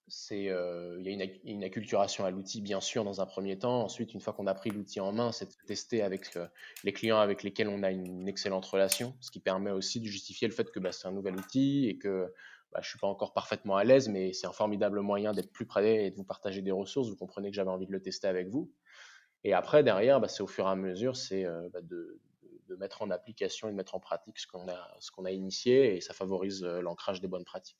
c'est 0.10 0.50
euh, 0.50 0.98
il 1.00 1.06
y 1.06 1.22
a 1.22 1.28
une, 1.43 1.63
acculturation 1.63 2.26
à 2.26 2.32
l'outil 2.32 2.62
bien 2.62 2.82
sûr 2.82 3.04
dans 3.04 3.22
un 3.22 3.26
premier 3.26 3.58
temps. 3.58 3.84
Ensuite, 3.84 4.13
une 4.13 4.19
fois 4.19 4.34
qu'on 4.34 4.48
a 4.48 4.54
pris 4.54 4.69
l'outil 4.69 5.00
en 5.00 5.12
main, 5.12 5.32
c'est 5.32 5.45
de 5.45 5.65
tester 5.65 6.02
avec 6.02 6.36
euh, 6.36 6.48
les 6.84 6.93
clients 6.93 7.19
avec 7.19 7.43
lesquels 7.43 7.69
on 7.69 7.84
a 7.84 7.91
une, 7.91 8.28
excellente 8.28 8.65
relation, 8.65 9.15
ce 9.22 9.32
qui 9.32 9.39
permet 9.39 9.72
aussi 9.72 10.00
de 10.00 10.06
justifier 10.06 10.48
le 10.48 10.54
fait 10.54 10.72
que 10.72 10.80
bah, 10.80 10.91
c'est 10.91 11.08
un 11.08 11.12
nouvel 11.12 11.36
outil 11.36 11.88
et 11.88 11.98
que 11.98 12.34
bah, 12.72 12.80
je 12.82 12.89
suis 12.89 13.00
pas 13.00 13.08
encore 13.08 13.34
parfaitement 13.34 13.78
à 13.78 13.84
l'aise, 13.84 14.10
mais 14.10 14.34
c'est 14.34 14.48
un 14.48 14.52
formidable 14.52 15.02
moyen 15.02 15.32
d'être 15.32 15.52
plus 15.52 15.65
près 15.65 16.06
et 16.06 16.12
de 16.12 16.15
vous 16.15 16.24
partager 16.24 16.62
des 16.62 16.72
ressources. 16.72 17.10
Vous 17.10 17.15
comprenez 17.15 17.50
que 17.50 17.56
j'avais 17.56 17.72
envie 17.72 17.88
de 17.88 17.91
le 17.91 18.02
tester 18.02 18.28
avec 18.28 18.50
vous. 18.50 18.72
Et 19.43 19.54
après, 19.54 19.84
derrière, 19.84 20.19
bah, 20.19 20.28
c'est 20.28 20.43
au 20.43 20.48
fur 20.48 20.65
et 20.65 20.69
à 20.69 20.76
mesure, 20.76 21.15
c'est 21.15 21.43
de, 21.43 22.19
de 22.69 22.76
mettre 22.76 23.02
en 23.02 23.10
application 23.10 23.67
et 23.67 23.72
de 23.72 23.76
mettre 23.76 23.95
en 23.95 24.00
pratique 24.00 24.39
ce 24.39 24.48
qu'on 24.48 25.26
a, 25.26 25.32
initié 25.32 25.98
et 25.98 26.02
ça 26.02 26.13
favorise 26.13 26.63
euh, 26.63 26.82
l'ancrage 26.82 27.19
des 27.19 27.28
bonnes 27.28 27.43
pratiques. 27.43 27.78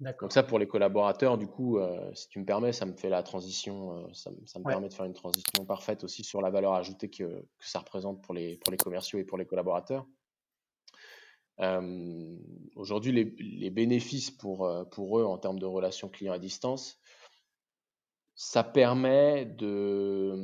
Donc 0.00 0.32
ça 0.32 0.42
pour 0.42 0.58
les 0.58 0.66
collaborateurs, 0.66 1.38
du 1.38 1.46
coup, 1.46 1.78
euh, 1.78 2.12
si 2.14 2.28
tu 2.28 2.40
me 2.40 2.44
permets, 2.44 2.72
ça 2.72 2.86
me 2.86 2.94
fait 2.94 3.08
la 3.08 3.22
transition, 3.22 3.98
euh, 3.98 4.12
ça, 4.12 4.30
me 4.30 4.64
permet 4.64 4.88
de 4.88 4.94
faire 4.94 5.04
une 5.04 5.12
transition 5.12 5.64
parfaite 5.64 6.02
aussi 6.02 6.24
sur 6.24 6.40
la 6.42 6.50
valeur 6.50 6.72
ajoutée 6.72 7.08
que, 7.08 7.22
que 7.24 7.68
ça 7.68 7.78
représente 7.78 8.20
pour 8.22 8.34
les, 8.34 8.56
pour 8.58 8.72
les 8.72 8.78
commerciaux 8.78 9.18
et 9.20 9.24
pour 9.24 9.38
les 9.38 9.46
collaborateurs. 9.46 10.06
Aujourd'hui, 12.74 13.12
les, 13.12 13.36
les, 13.38 13.70
bénéfices 13.70 14.32
pour, 14.32 14.68
pour 14.90 15.20
eux 15.20 15.24
en 15.24 15.38
termes 15.38 15.60
de 15.60 15.66
relations 15.66 16.08
clients 16.08 16.32
à 16.32 16.40
distance, 16.40 16.98
ça 18.34 18.64
permet 18.64 19.44
de, 19.44 20.34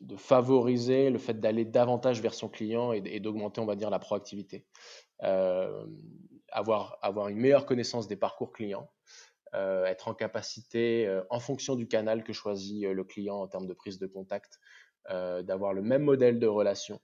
de 0.00 0.16
favoriser 0.16 1.10
le 1.10 1.18
fait 1.18 1.38
d'aller 1.38 1.64
davantage 1.64 2.20
vers 2.20 2.34
son 2.34 2.48
client 2.48 2.92
et, 2.92 3.20
d'augmenter, 3.20 3.60
on 3.60 3.66
va 3.66 3.76
dire, 3.76 3.90
la 3.90 3.98
proactivité. 3.98 4.66
Euh, 5.22 5.86
avoir, 6.52 6.98
une 7.28 7.38
meilleure 7.38 7.66
connaissance 7.66 8.08
des 8.08 8.16
parcours 8.16 8.52
clients, 8.52 8.90
euh, 9.54 9.84
être 9.84 10.08
en 10.08 10.14
capacité, 10.14 11.06
euh, 11.06 11.22
en 11.30 11.40
fonction 11.40 11.74
du 11.74 11.88
canal 11.88 12.22
que 12.22 12.32
choisit 12.32 12.84
le 12.84 13.04
client 13.04 13.36
en 13.36 13.48
termes 13.48 13.66
de 13.66 13.74
prise 13.74 13.98
de 13.98 14.06
contact, 14.06 14.60
d'avoir 15.08 15.72
le 15.72 15.82
même 15.82 16.02
modèle 16.02 16.38
de 16.38 16.46
relation, 16.46 17.00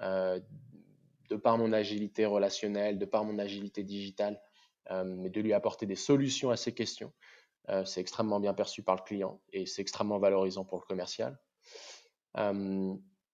de 0.00 1.36
par 1.40 1.56
mon 1.56 1.72
agilité 1.72 2.24
relationnelle, 2.24 2.98
de 2.98 3.04
par 3.04 3.22
mon 3.24 3.38
agilité 3.38 3.84
digitale, 3.84 4.40
mais 4.90 5.30
de 5.30 5.40
lui 5.40 5.52
apporter 5.52 5.86
des 5.86 5.94
solutions 5.94 6.50
à 6.50 6.56
ses 6.56 6.72
questions. 6.72 7.12
c'est 7.84 8.00
extrêmement 8.00 8.40
bien 8.40 8.54
perçu 8.54 8.82
par 8.82 8.96
le 8.96 9.02
client 9.02 9.40
et 9.52 9.66
c'est 9.66 9.82
extrêmement 9.82 10.18
valorisant 10.18 10.64
pour 10.64 10.80
le 10.80 10.86
commercial 10.86 11.38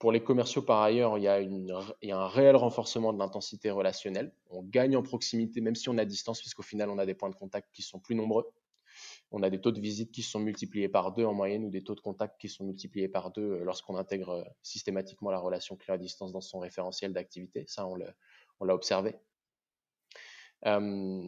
pour 0.00 0.12
les 0.12 0.22
commerciaux, 0.24 0.62
par 0.62 0.80
ailleurs, 0.80 1.18
il 1.18 1.24
y, 1.24 1.28
a 1.28 1.36
a 1.36 2.16
un 2.16 2.26
réel 2.26 2.56
renforcement 2.56 3.12
de 3.12 3.18
l'intensité 3.18 3.70
relationnelle. 3.70 4.32
On 4.48 4.62
gagne 4.62 4.96
en 4.96 5.02
proximité, 5.02 5.60
même 5.60 5.74
si 5.74 5.90
on 5.90 5.98
à 5.98 6.06
distance, 6.06 6.40
puisqu'au 6.40 6.62
final, 6.62 6.88
on 6.88 6.96
a 6.96 7.04
des 7.04 7.12
points 7.12 7.28
de 7.28 7.34
contact 7.34 7.68
qui 7.74 7.82
sont 7.82 8.00
plus 8.00 8.14
nombreux. 8.14 8.50
On 9.30 9.42
a 9.42 9.50
des 9.50 9.60
taux 9.60 9.72
de 9.72 9.80
visite 9.80 10.10
qui 10.10 10.22
sont 10.22 10.40
multipliés 10.40 10.88
par 10.88 11.12
deux 11.12 11.26
en 11.26 11.34
moyenne 11.34 11.64
ou 11.66 11.70
des 11.70 11.84
taux 11.84 11.94
de 11.94 12.00
contact 12.00 12.40
qui 12.40 12.48
sont 12.48 12.64
multipliés 12.64 13.08
par 13.08 13.30
deux 13.30 13.42
euh, 13.42 13.64
lorsqu'on 13.64 13.96
intègre 13.96 14.30
euh, 14.30 14.44
systématiquement 14.62 15.30
la 15.30 15.38
relation 15.38 15.76
client 15.76 15.96
à 15.96 15.98
distance 15.98 16.32
dans 16.32 16.40
son 16.40 16.60
référentiel 16.60 17.12
d'activité. 17.12 17.64
Ça, 17.68 17.86
on 17.86 17.94
l'a 17.94 18.74
observé. 18.74 19.14
Euh, 20.66 21.22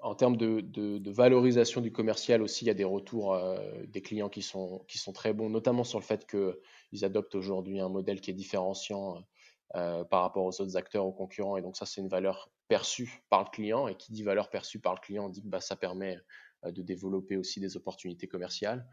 en 0.00 0.14
termes 0.14 0.36
de, 0.36 1.10
valorisation 1.10 1.80
du 1.80 1.92
commercial 1.92 2.42
aussi, 2.42 2.64
il 2.64 2.68
y 2.68 2.70
a 2.70 2.74
des 2.74 2.84
retours 2.84 3.34
euh, 3.34 3.58
des 3.86 4.00
clients 4.00 4.28
qui 4.28 4.42
sont, 4.42 4.84
très 5.14 5.32
bons, 5.32 5.50
notamment 5.50 5.84
sur 5.84 5.98
le 5.98 6.04
fait 6.04 6.26
qu'ils 6.26 7.04
adoptent 7.04 7.34
aujourd'hui 7.34 7.80
un 7.80 7.88
modèle 7.88 8.20
qui 8.20 8.30
est 8.30 8.34
différenciant 8.34 9.24
euh, 9.74 10.04
par 10.04 10.22
rapport 10.22 10.44
aux 10.44 10.60
autres 10.60 10.76
acteurs, 10.76 11.04
aux 11.04 11.12
concurrents. 11.12 11.56
Et 11.56 11.62
donc 11.62 11.76
ça, 11.76 11.84
c'est 11.84 12.00
une 12.00 12.08
valeur 12.08 12.50
perçue 12.68 13.22
par 13.28 13.44
le 13.44 13.50
client. 13.50 13.88
Et 13.88 13.96
qui 13.96 14.12
dit 14.12 14.22
valeur 14.22 14.50
perçue 14.50 14.78
par 14.78 14.94
le 14.94 15.00
client, 15.00 15.28
dit 15.28 15.42
que 15.42 15.48
bah, 15.48 15.60
ça 15.60 15.76
permet 15.76 16.18
de 16.64 16.82
développer 16.82 17.36
aussi 17.36 17.60
des 17.60 17.76
opportunités 17.76 18.26
commerciales 18.26 18.86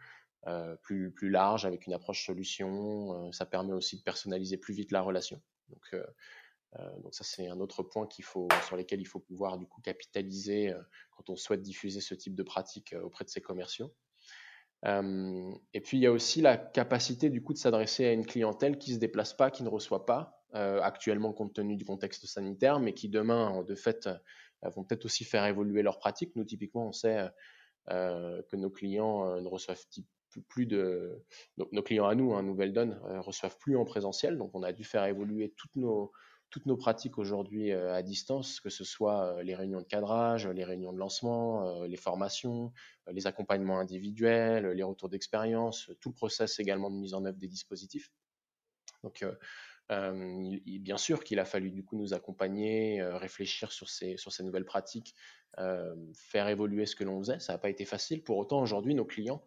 plus, 0.84 1.10
plus 1.10 1.32
larges 1.32 1.65
avec 1.65 1.88
une 1.88 1.93
approche 1.93 2.23
solution. 2.23 3.32
ça 3.32 3.47
permet 3.47 3.73
aussi 3.73 3.97
de 3.97 4.04
personnaliser 4.04 4.58
plus 4.58 4.75
vite 4.75 4.91
la 4.91 5.01
relation. 5.01 5.41
Donc 5.69 5.95
donc 7.04 7.14
ça, 7.14 7.24
c'est 7.24 7.48
un 7.48 7.60
autre 7.60 7.84
point 7.84 8.08
sur 8.10 8.76
lequel 8.76 9.02
il 9.02 9.06
faut 9.06 9.20
pouvoir 9.20 9.58
du 9.58 9.66
coup 9.66 9.82
capitaliser 9.82 10.72
euh, 10.72 10.82
quand 11.12 11.30
on 11.30 11.36
souhaite 11.36 11.62
diffuser 11.62 12.02
ce 12.02 12.16
type 12.16 12.36
de 12.36 12.44
pratique 12.44 12.94
euh, 12.94 13.02
auprès 13.02 13.24
de 13.24 13.30
ses 13.30 13.42
commerciaux. 13.42 13.94
et 14.84 15.82
puis 15.82 15.98
il 15.98 16.02
y 16.02 16.06
a 16.06 16.12
aussi 16.12 16.42
la 16.42 16.58
capacité 16.58 17.30
du 17.30 17.42
coup 17.42 17.54
de 17.54 17.58
s'adresser 17.58 18.06
à 18.06 18.12
une 18.12 18.26
clientèle 18.26 18.78
qui 18.78 18.94
se 18.94 19.00
déplace 19.00 19.34
pas, 19.34 19.50
qui 19.50 19.64
ne 19.64 19.70
reçoit 19.70 20.06
pas, 20.06 20.44
actuellement 20.54 21.34
compte 21.34 21.54
tenu 21.54 21.76
du 21.76 21.84
contexte 21.84 22.26
sanitaire, 22.28 22.80
mais 22.80 22.94
qui 22.94 23.10
demain, 23.10 23.64
de 23.64 23.76
fait, 23.76 24.08
vont 24.62 24.86
peut-être 24.86 25.04
aussi 25.04 25.26
faire 25.26 25.46
évoluer 25.46 25.82
leurs 25.82 26.00
pratiques. 26.00 26.34
Nous, 26.36 26.46
typiquement, 26.46 26.88
on 26.88 26.92
sait 26.94 27.28
que 27.90 28.56
nos 28.56 28.70
clients 28.70 29.42
ne 29.42 29.48
reçoivent 29.48 29.84
plus 30.48 30.66
de 30.68 31.26
nos, 31.58 31.84
clients 31.84 32.08
à 32.08 32.16
nous, 32.16 32.36
hein, 32.36 32.44
Nouvelle 32.44 32.72
Donne, 32.72 33.00
reçoivent 33.22 33.58
plus 33.58 33.76
en 33.76 33.86
présentiel, 33.86 34.38
donc 34.38 34.52
on 34.54 34.64
a 34.64 34.72
dû 34.72 34.84
faire 34.84 35.04
évoluer 35.06 35.54
toutes 35.58 35.76
nos 35.76 36.12
toutes 36.56 36.68
nos 36.68 36.78
pratiques 36.78 37.18
aujourd'hui 37.18 37.74
euh, 37.74 37.94
à 37.94 38.02
distance, 38.02 38.62
que 38.62 38.70
ce 38.70 38.86
soit 38.86 39.26
euh, 39.26 39.44
les 39.44 39.56
réunions 39.56 39.82
de 39.82 39.86
cadrage, 39.86 40.48
les 40.48 40.63
réunions 40.63 40.94
de 40.94 40.98
lancement, 40.98 41.68
euh, 41.68 41.86
les 41.86 41.98
formations, 41.98 42.72
les 43.12 43.28
accompagnements 43.28 43.78
individuels, 43.78 44.65
les 44.68 44.84
retours 44.84 45.10
d'expérience, 45.10 45.91
tout 46.00 46.08
le 46.08 46.15
process 46.15 46.58
également 46.60 46.89
de 46.89 46.96
mise 46.96 47.13
en 47.13 47.26
œuvre 47.26 47.38
des 47.38 47.50
dispositifs. 47.50 48.10
Donc, 49.04 49.26
bien 49.89 50.98
sûr 50.98 51.26
qu'il 51.26 51.39
a 51.39 51.46
fallu 51.46 51.72
du 51.72 51.84
coup 51.84 51.98
nous 51.98 52.13
accompagner, 52.13 53.04
réfléchir 53.04 53.74
sur 53.74 53.89
ces, 53.89 54.15
sur 54.15 54.32
ces 54.32 54.44
nouvelles 54.44 54.65
pratiques, 54.65 55.13
faire 56.15 56.48
évoluer 56.48 56.88
ce 56.88 56.96
que 56.96 57.04
l'on 57.04 57.20
faisait. 57.20 57.39
Ça 57.39 57.54
n'a 57.54 57.60
pas 57.60 57.70
été 57.70 57.86
facile. 57.86 58.24
Pour 58.24 58.38
autant, 58.38 58.62
aujourd'hui, 58.62 58.96
nos 58.96 59.06
clients 59.06 59.44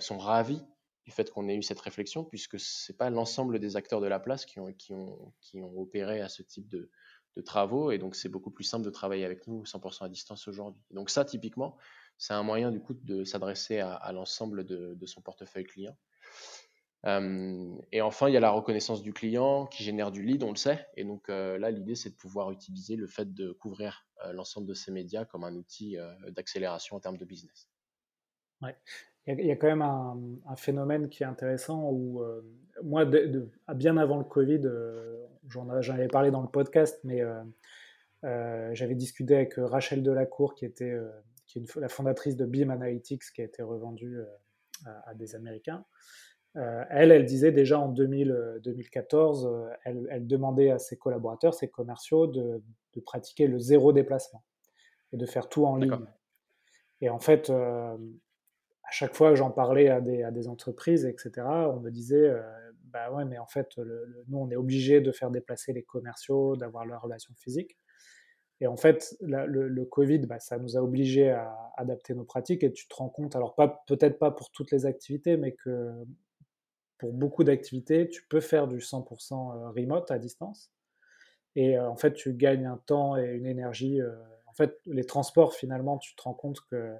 sont 0.00 0.18
ravis 0.18 0.62
du 1.04 1.10
fait 1.10 1.30
qu'on 1.30 1.48
ait 1.48 1.56
eu 1.56 1.62
cette 1.62 1.80
réflexion, 1.80 2.24
puisque 2.24 2.58
ce 2.58 2.90
n'est 2.90 2.96
pas 2.96 3.10
l'ensemble 3.10 3.58
des 3.58 3.76
acteurs 3.76 4.00
de 4.00 4.06
la 4.06 4.18
place 4.18 4.46
qui 4.46 4.58
ont, 4.58 4.72
qui 4.72 4.92
ont, 4.94 5.78
opéré 5.78 6.20
à 6.20 6.28
ce 6.28 6.42
type 6.42 6.68
de, 6.68 6.90
travaux, 7.44 7.90
et 7.90 7.98
donc 7.98 8.14
c'est 8.14 8.28
beaucoup 8.28 8.52
plus 8.52 8.62
simple 8.62 8.84
de 8.84 8.90
travailler 8.90 9.24
avec 9.24 9.48
nous 9.48 9.64
100% 9.64 10.04
à 10.04 10.08
distance 10.08 10.46
aujourd'hui. 10.46 10.80
Donc 10.92 11.10
ça, 11.10 11.24
typiquement, 11.24 11.76
c'est 12.16 12.32
un 12.32 12.44
moyen 12.44 12.70
du 12.70 12.80
coup 12.80 12.94
de 12.94 13.24
s'adresser 13.24 13.80
à, 13.80 14.12
l'ensemble 14.12 14.64
de, 14.64 14.94
de, 14.94 15.06
son 15.06 15.20
portefeuille 15.20 15.64
client. 15.64 15.96
Euh, 17.06 17.76
et 17.92 18.00
enfin, 18.00 18.28
il 18.28 18.34
y 18.34 18.36
a 18.36 18.40
la 18.40 18.50
reconnaissance 18.50 19.02
du 19.02 19.12
client 19.12 19.66
qui 19.66 19.82
génère 19.82 20.10
du 20.10 20.22
lead, 20.22 20.42
on 20.42 20.50
le 20.50 20.56
sait. 20.56 20.86
Et 20.96 21.04
donc 21.04 21.28
euh, 21.28 21.58
là, 21.58 21.70
l'idée, 21.70 21.94
c'est 21.94 22.10
de 22.10 22.14
pouvoir 22.14 22.50
utiliser 22.50 22.96
le 22.96 23.06
fait 23.06 23.34
de 23.34 23.52
couvrir 23.52 24.06
euh, 24.24 24.32
l'ensemble 24.32 24.66
de 24.66 24.74
ces 24.74 24.90
médias 24.90 25.24
comme 25.24 25.44
un 25.44 25.54
outil 25.54 25.96
d'accélération 26.28 26.96
en 26.96 27.00
termes 27.00 27.18
de 27.18 27.24
business. 27.24 27.68
Ouais. 28.62 28.74
Il 29.26 29.46
y, 29.46 29.50
a 29.50 29.56
quand 29.56 29.68
même 29.68 29.80
un, 29.80 30.56
phénomène 30.56 31.08
qui 31.08 31.22
est 31.22 31.26
intéressant 31.26 31.88
où, 31.90 32.20
euh, 32.20 32.42
moi, 32.82 33.06
bien 33.74 33.96
avant 33.96 34.18
le 34.18 34.24
Covid, 34.24 34.60
euh, 34.64 35.24
j'en 35.48 35.70
avais 35.70 36.08
parlé 36.08 36.30
dans 36.30 36.42
le 36.42 36.48
podcast, 36.48 37.00
mais 37.04 37.22
euh, 37.22 38.74
J'avais 38.74 38.94
discuté 38.94 39.34
avec 39.34 39.54
Rachel 39.56 40.02
Delacour, 40.02 40.54
qui 40.54 40.66
était 40.66 40.94
qui 41.46 41.58
est 41.58 41.76
la 41.76 41.88
fondatrice 41.88 42.36
de 42.36 42.44
Beam 42.44 42.70
Analytics, 42.70 43.22
qui 43.34 43.40
a 43.42 43.44
été 43.44 43.62
revendue 43.62 44.20
à, 44.84 45.14
des 45.14 45.34
Américains. 45.34 45.84
elle, 46.54 47.12
elle 47.12 47.24
disait 47.24 47.52
déjà 47.52 47.78
en 47.78 47.88
2014, 47.88 49.68
elle, 49.84 50.06
elle, 50.10 50.26
demandait 50.26 50.70
à 50.70 50.78
ses 50.78 50.96
collaborateurs, 50.96 51.54
ses 51.54 51.68
commerciaux, 51.68 52.26
de, 52.26 52.62
de, 52.94 53.00
pratiquer 53.00 53.46
le 53.46 53.58
zéro 53.58 53.92
déplacement 53.92 54.42
et 55.12 55.18
de 55.18 55.26
faire 55.26 55.48
tout 55.50 55.66
en 55.66 55.76
ligne. 55.76 56.06
Et 57.02 57.10
en 57.10 57.20
fait, 57.20 57.50
chaque 58.94 59.14
fois 59.14 59.30
que 59.30 59.36
j'en 59.36 59.50
parlais 59.50 59.88
à 59.88 60.00
des, 60.00 60.48
entreprises, 60.48 61.04
etc., 61.04 61.46
on 61.46 61.80
me 61.80 61.90
disait, 61.90 62.28
euh, 62.28 62.40
bah 62.84 63.10
ouais, 63.10 63.24
mais 63.24 63.38
en 63.38 63.46
fait, 63.46 63.76
nous, 64.28 64.38
on 64.38 64.50
est 64.50 64.56
obligé 64.56 65.00
de 65.00 65.10
faire 65.10 65.30
déplacer 65.30 65.72
les 65.72 65.82
commerciaux, 65.82 66.56
d'avoir 66.56 66.86
leur 66.86 67.02
relation 67.02 67.34
physique. 67.34 67.76
Et 68.60 68.68
en 68.68 68.76
fait, 68.76 69.16
le, 69.20 69.84
Covid, 69.84 70.20
bah, 70.20 70.38
ça 70.38 70.58
nous 70.58 70.76
a 70.76 70.80
obligés 70.80 71.30
à 71.30 71.52
adapter 71.76 72.14
nos 72.14 72.24
pratiques 72.24 72.62
et 72.62 72.72
tu 72.72 72.86
te 72.86 72.94
rends 72.94 73.08
compte, 73.08 73.34
alors 73.34 73.56
peut-être 73.86 74.18
pas 74.18 74.30
pour 74.30 74.50
toutes 74.52 74.70
les 74.70 74.86
activités, 74.86 75.36
mais 75.36 75.52
que 75.52 75.90
pour 76.98 77.12
beaucoup 77.12 77.42
d'activités, 77.42 78.08
tu 78.08 78.22
peux 78.28 78.40
faire 78.40 78.68
du 78.68 78.78
100% 78.78 79.32
euh, 79.34 79.70
remote 79.70 80.10
à 80.12 80.18
distance. 80.18 80.70
Et 81.56 81.76
euh, 81.76 81.90
en 81.90 81.96
fait, 81.96 82.12
tu 82.14 82.32
gagnes 82.32 82.66
un 82.66 82.80
temps 82.86 83.16
et 83.16 83.26
une 83.34 83.46
énergie 83.46 84.00
en 84.54 84.56
fait, 84.56 84.78
les 84.86 85.04
transports, 85.04 85.52
finalement, 85.52 85.98
tu 85.98 86.14
te 86.14 86.22
rends 86.22 86.32
compte 86.32 86.60
que 86.70 86.94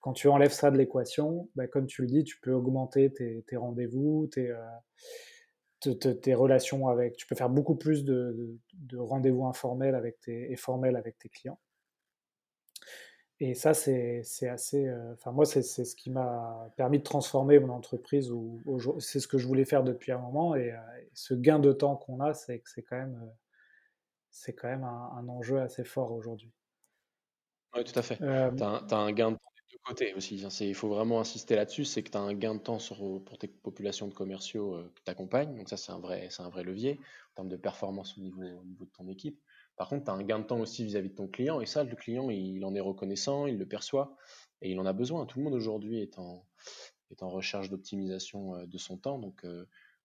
quand 0.00 0.12
tu 0.12 0.26
enlèves 0.26 0.50
ça 0.50 0.72
de 0.72 0.76
l'équation, 0.76 1.48
bah, 1.54 1.68
comme 1.68 1.86
tu 1.86 2.02
le 2.02 2.08
dis, 2.08 2.24
tu 2.24 2.40
peux 2.40 2.52
augmenter 2.52 3.12
tes, 3.12 3.56
rendez-vous, 3.56 4.28
euh, 4.38 5.94
tes, 5.94 6.34
relations 6.34 6.88
avec. 6.88 7.16
Tu 7.16 7.28
peux 7.28 7.36
faire 7.36 7.48
beaucoup 7.48 7.76
plus 7.76 8.04
de, 8.04 8.58
rendez-vous 8.96 9.46
informels 9.46 9.94
avec 9.94 10.18
tes, 10.20 10.50
et 10.50 10.56
formels 10.56 10.96
avec 10.96 11.16
tes 11.16 11.28
clients. 11.28 11.60
Et 13.38 13.54
ça, 13.54 13.72
c'est 13.72 14.24
assez. 14.48 14.88
Euh, 14.88 15.12
enfin, 15.12 15.30
moi, 15.30 15.46
c'est 15.46 15.62
ce 15.62 15.94
qui 15.94 16.10
m'a 16.10 16.72
permis 16.76 16.98
de 16.98 17.04
transformer 17.04 17.60
mon 17.60 17.72
entreprise. 17.72 18.32
C'est 18.98 19.20
ce 19.20 19.28
que 19.28 19.38
je 19.38 19.46
voulais 19.46 19.64
faire 19.64 19.84
depuis 19.84 20.10
un 20.10 20.18
moment. 20.18 20.56
Et, 20.56 20.72
euh, 20.72 20.76
ce 21.14 21.34
gain 21.34 21.60
de 21.60 21.72
temps 21.72 21.94
qu'on 21.94 22.18
a, 22.18 22.34
c'est 22.34 22.60
quand 22.82 22.96
même 22.96 24.84
un 24.84 25.28
enjeu 25.28 25.60
assez 25.60 25.84
fort 25.84 26.10
aujourd'hui. 26.10 26.52
Oui, 27.74 27.84
tout 27.84 27.98
à 27.98 28.02
fait. 28.02 28.16
tu 28.16 28.24
as, 28.24 28.96
un 28.96 29.12
gain 29.12 29.32
de 29.32 29.36
temps 29.36 29.52
des 29.56 29.72
deux 29.72 29.78
côtés 29.84 30.14
aussi. 30.14 30.36
Il 30.60 30.74
faut 30.74 30.88
vraiment 30.88 31.20
insister 31.20 31.56
là-dessus, 31.56 31.84
c'est 31.84 32.02
que 32.02 32.10
tu 32.10 32.16
as 32.16 32.20
un 32.20 32.34
gain 32.34 32.54
de 32.54 32.60
temps 32.60 32.78
sur, 32.78 33.22
pour 33.24 33.38
tes 33.38 33.48
populations 33.48 34.08
de 34.08 34.14
commerciaux 34.14 34.82
que 34.94 35.00
tu 35.04 35.10
accompagnes. 35.10 35.56
Donc 35.56 35.68
ça, 35.68 35.76
c'est 35.76 35.92
un, 35.92 35.98
vrai, 35.98 36.28
un 36.38 36.48
vrai 36.48 36.62
levier 36.64 36.98
en 37.32 37.34
termes 37.36 37.48
de 37.48 37.56
performance 37.56 38.16
au 38.16 38.20
niveau, 38.20 38.42
au 38.42 38.64
niveau 38.64 38.84
de 38.84 38.90
ton 38.90 39.08
équipe. 39.08 39.40
Par 39.76 39.88
contre, 39.88 40.04
tu 40.04 40.10
as 40.10 40.14
un 40.14 40.22
gain 40.22 40.38
de 40.38 40.44
temps 40.44 40.60
aussi 40.60 40.84
vis-à-vis 40.84 41.10
de 41.10 41.14
ton 41.14 41.28
client. 41.28 41.60
Et 41.60 41.66
ça, 41.66 41.84
le 41.84 41.94
client, 41.94 42.30
il, 42.30 42.64
en 42.64 42.74
est 42.74 42.80
reconnaissant, 42.80 43.46
il 43.46 43.58
le 43.58 43.66
perçoit 43.66 44.16
et 44.62 44.70
il 44.70 44.80
en 44.80 44.86
a 44.86 44.92
besoin. 44.94 45.26
Tout 45.26 45.38
le 45.38 45.44
monde 45.44 45.54
aujourd'hui 45.54 46.00
est 46.00 46.18
en, 46.18 46.46
est 47.10 47.22
en 47.22 47.28
recherche 47.28 47.68
d'optimisation 47.68 48.64
de 48.64 48.78
son 48.78 48.96
temps. 48.96 49.18
Donc, 49.18 49.44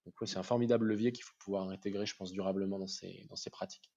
donc 0.06 0.15
c'est 0.26 0.38
un 0.38 0.43
formidable 0.43 0.88
levier 0.88 1.12
qu'il 1.12 1.24
faut 1.24 1.36
pouvoir 1.39 1.69
intégrer, 1.69 2.06
je 2.06 2.15
pense, 2.15 2.32
durablement 2.32 2.80
dans 2.80 2.88
ses, 2.88 3.26
dans 3.30 3.36
ses 3.36 3.50
pratiques. 3.50 3.91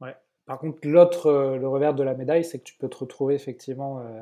Ouais, 0.00 0.16
par 0.52 0.58
contre, 0.58 0.86
l'autre, 0.86 1.28
euh, 1.28 1.56
le 1.56 1.66
revers 1.66 1.94
de 1.94 2.02
la 2.02 2.12
médaille, 2.12 2.44
c'est 2.44 2.58
que 2.58 2.64
tu 2.64 2.76
peux 2.76 2.90
te 2.90 2.98
retrouver 2.98 3.34
effectivement 3.34 4.00
euh, 4.00 4.20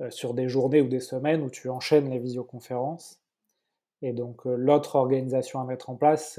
euh, 0.00 0.10
sur 0.10 0.34
des 0.34 0.48
journées 0.48 0.80
ou 0.80 0.88
des 0.88 0.98
semaines 0.98 1.40
où 1.40 1.50
tu 1.50 1.68
enchaînes 1.68 2.10
les 2.10 2.18
visioconférences. 2.18 3.20
Et 4.02 4.12
donc, 4.12 4.44
l'autre 4.44 4.96
organisation 4.96 5.60
à 5.60 5.64
mettre 5.64 5.88
en 5.88 5.94
place, 5.94 6.32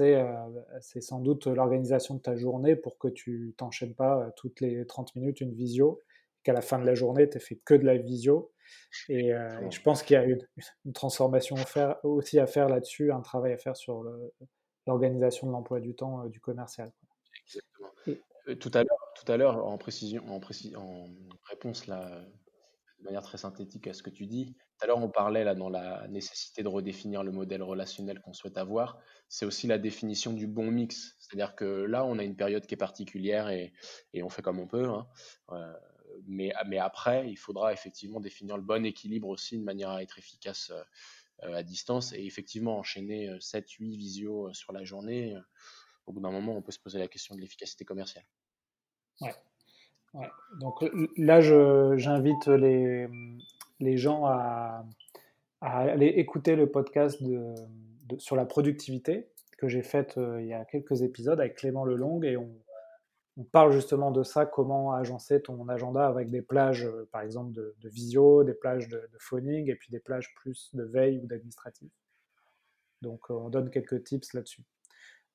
c'est 0.82 1.00
sans 1.00 1.20
doute 1.20 1.46
l'organisation 1.46 2.16
de 2.16 2.20
ta 2.20 2.36
journée 2.36 2.76
pour 2.76 2.98
que 2.98 3.08
tu 3.08 3.54
t'enchaînes 3.56 3.94
pas 3.94 4.30
toutes 4.36 4.60
les 4.60 4.84
30 4.84 5.16
minutes 5.16 5.40
une 5.40 5.54
visio, 5.54 6.02
qu'à 6.42 6.52
la 6.52 6.60
fin 6.60 6.78
de 6.78 6.84
la 6.84 6.94
journée, 6.94 7.26
tu 7.26 7.40
fait 7.40 7.56
que 7.64 7.72
de 7.72 7.86
la 7.86 7.96
visio. 7.96 8.52
Et, 9.08 9.32
je 9.70 9.80
pense 9.80 10.02
qu'il 10.02 10.12
y 10.12 10.18
a 10.18 10.24
une, 10.24 10.46
une 10.84 10.92
transformation 10.92 11.56
faire, 11.56 11.96
aussi 12.02 12.38
à 12.38 12.46
faire 12.46 12.68
là-dessus, 12.68 13.10
un 13.10 13.22
travail 13.22 13.54
à 13.54 13.56
faire 13.56 13.78
sur 13.78 14.04
l'organisation 14.86 15.46
de 15.46 15.52
l'emploi 15.52 15.80
du 15.80 15.94
temps 15.94 16.26
du 16.26 16.40
commercial. 16.40 16.92
Exactement. 17.46 17.88
tout 18.60 18.70
à 18.74 18.82
l'heure, 18.82 19.03
tout 19.14 19.30
à 19.30 19.36
l'heure, 19.36 19.64
en 19.66 19.78
réponse 21.44 21.86
de 21.88 23.04
manière 23.04 23.22
très 23.22 23.38
synthétique 23.38 23.86
à 23.86 23.92
ce 23.92 24.02
que 24.02 24.10
tu 24.10 24.26
dis, 24.26 24.56
tout 24.78 24.84
à 24.84 24.86
l'heure 24.86 24.98
on 24.98 25.08
parlait 25.08 25.44
là 25.44 25.54
dans 25.54 25.68
la 25.68 26.06
nécessité 26.08 26.62
de 26.62 26.68
redéfinir 26.68 27.22
le 27.22 27.30
modèle 27.30 27.62
relationnel 27.62 28.20
qu'on 28.20 28.32
souhaite 28.32 28.58
avoir. 28.58 28.98
C'est 29.28 29.46
aussi 29.46 29.66
la 29.66 29.78
définition 29.78 30.32
du 30.32 30.46
bon 30.46 30.70
mix. 30.70 31.16
C'est-à-dire 31.20 31.54
que 31.54 31.64
là, 31.64 32.04
on 32.04 32.18
a 32.18 32.24
une 32.24 32.36
période 32.36 32.66
qui 32.66 32.74
est 32.74 32.78
particulière 32.78 33.50
et, 33.50 33.72
on 34.20 34.28
fait 34.28 34.42
comme 34.42 34.58
on 34.58 34.66
peut. 34.66 34.88
Hein. 34.88 35.06
Euh, 35.52 35.74
mais, 36.26 36.52
mais, 36.66 36.78
après, 36.78 37.28
il 37.28 37.36
faudra 37.36 37.72
effectivement 37.72 38.20
définir 38.20 38.56
le 38.56 38.62
bon 38.62 38.84
équilibre 38.84 39.28
aussi 39.28 39.58
de 39.58 39.64
manière 39.64 39.90
à 39.90 40.02
être 40.02 40.18
efficace 40.18 40.72
euh, 41.42 41.54
à 41.54 41.62
distance 41.62 42.12
et 42.12 42.24
effectivement 42.24 42.78
enchaîner 42.78 43.28
7-8 43.38 43.92
euh, 43.92 43.96
visios 43.96 44.52
sur 44.54 44.72
la 44.72 44.84
journée. 44.84 45.36
Au 46.06 46.12
bout 46.12 46.20
d'un 46.20 46.30
moment, 46.30 46.56
on 46.56 46.62
peut 46.62 46.72
se 46.72 46.80
poser 46.80 46.98
la 46.98 47.08
question 47.08 47.34
de 47.34 47.40
l'efficacité 47.40 47.84
commerciale. 47.84 48.24
Ouais. 49.20 49.34
ouais. 50.14 50.30
Donc 50.60 50.84
là, 51.16 51.40
j'invite 51.40 52.46
les, 52.46 53.08
les 53.80 53.96
gens 53.96 54.26
à, 54.26 54.84
aller 55.60 56.08
écouter 56.08 56.56
le 56.56 56.70
podcast 56.70 57.20
sur 58.18 58.36
la 58.36 58.44
productivité 58.44 59.28
que 59.56 59.68
j'ai 59.68 59.82
fait 59.82 60.18
euh, 60.18 60.42
il 60.42 60.48
y 60.48 60.52
a 60.52 60.64
quelques 60.64 61.02
épisodes 61.02 61.40
avec 61.40 61.56
Clément 61.56 61.84
Lelong 61.84 62.22
et 62.22 62.36
on, 62.36 62.50
on, 63.36 63.44
parle 63.44 63.72
justement 63.72 64.10
de 64.10 64.22
ça, 64.22 64.46
comment 64.46 64.92
agencer 64.92 65.40
ton 65.40 65.68
agenda 65.68 66.06
avec 66.06 66.30
des 66.30 66.42
plages, 66.42 66.84
euh, 66.84 67.08
par 67.12 67.22
exemple, 67.22 67.52
de, 67.52 67.74
visio, 67.84 68.44
des 68.44 68.54
plages 68.54 68.88
de, 68.88 68.98
de, 68.98 69.18
phoning 69.18 69.70
et 69.70 69.74
puis 69.74 69.90
des 69.90 70.00
plages 70.00 70.34
plus 70.34 70.70
de 70.74 70.82
veille 70.82 71.18
ou 71.18 71.26
d'administratif. 71.26 71.90
Donc 73.00 73.30
euh, 73.30 73.34
on 73.34 73.48
donne 73.48 73.70
quelques 73.70 74.04
tips 74.04 74.32
là-dessus. 74.34 74.62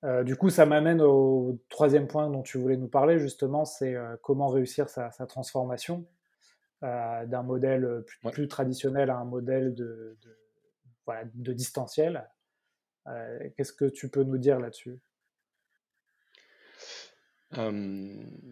Euh, 0.05 0.23
du 0.23 0.35
coup, 0.35 0.49
ça 0.49 0.65
m'amène 0.65 1.01
au 1.01 1.59
troisième 1.69 2.07
point 2.07 2.29
dont 2.29 2.41
tu 2.41 2.57
voulais 2.57 2.77
nous 2.77 2.87
parler, 2.87 3.19
justement, 3.19 3.65
c'est 3.65 3.95
euh, 3.95 4.15
comment 4.21 4.47
réussir 4.47 4.87
sa, 4.87 5.09
transformation 5.27 6.05
euh, 6.83 7.25
d'un 7.25 7.43
modèle 7.43 8.05
plus, 8.31 8.47
traditionnel 8.47 9.09
à 9.09 9.17
un 9.17 9.25
modèle 9.25 9.73
de, 9.73 10.17
de, 11.33 11.53
distanciel. 11.53 12.29
Qu'est-ce 13.57 13.73
que 13.73 13.85
tu 13.85 14.09
peux 14.09 14.23
nous 14.23 14.37
dire 14.37 14.59
là-dessus? 14.59 14.99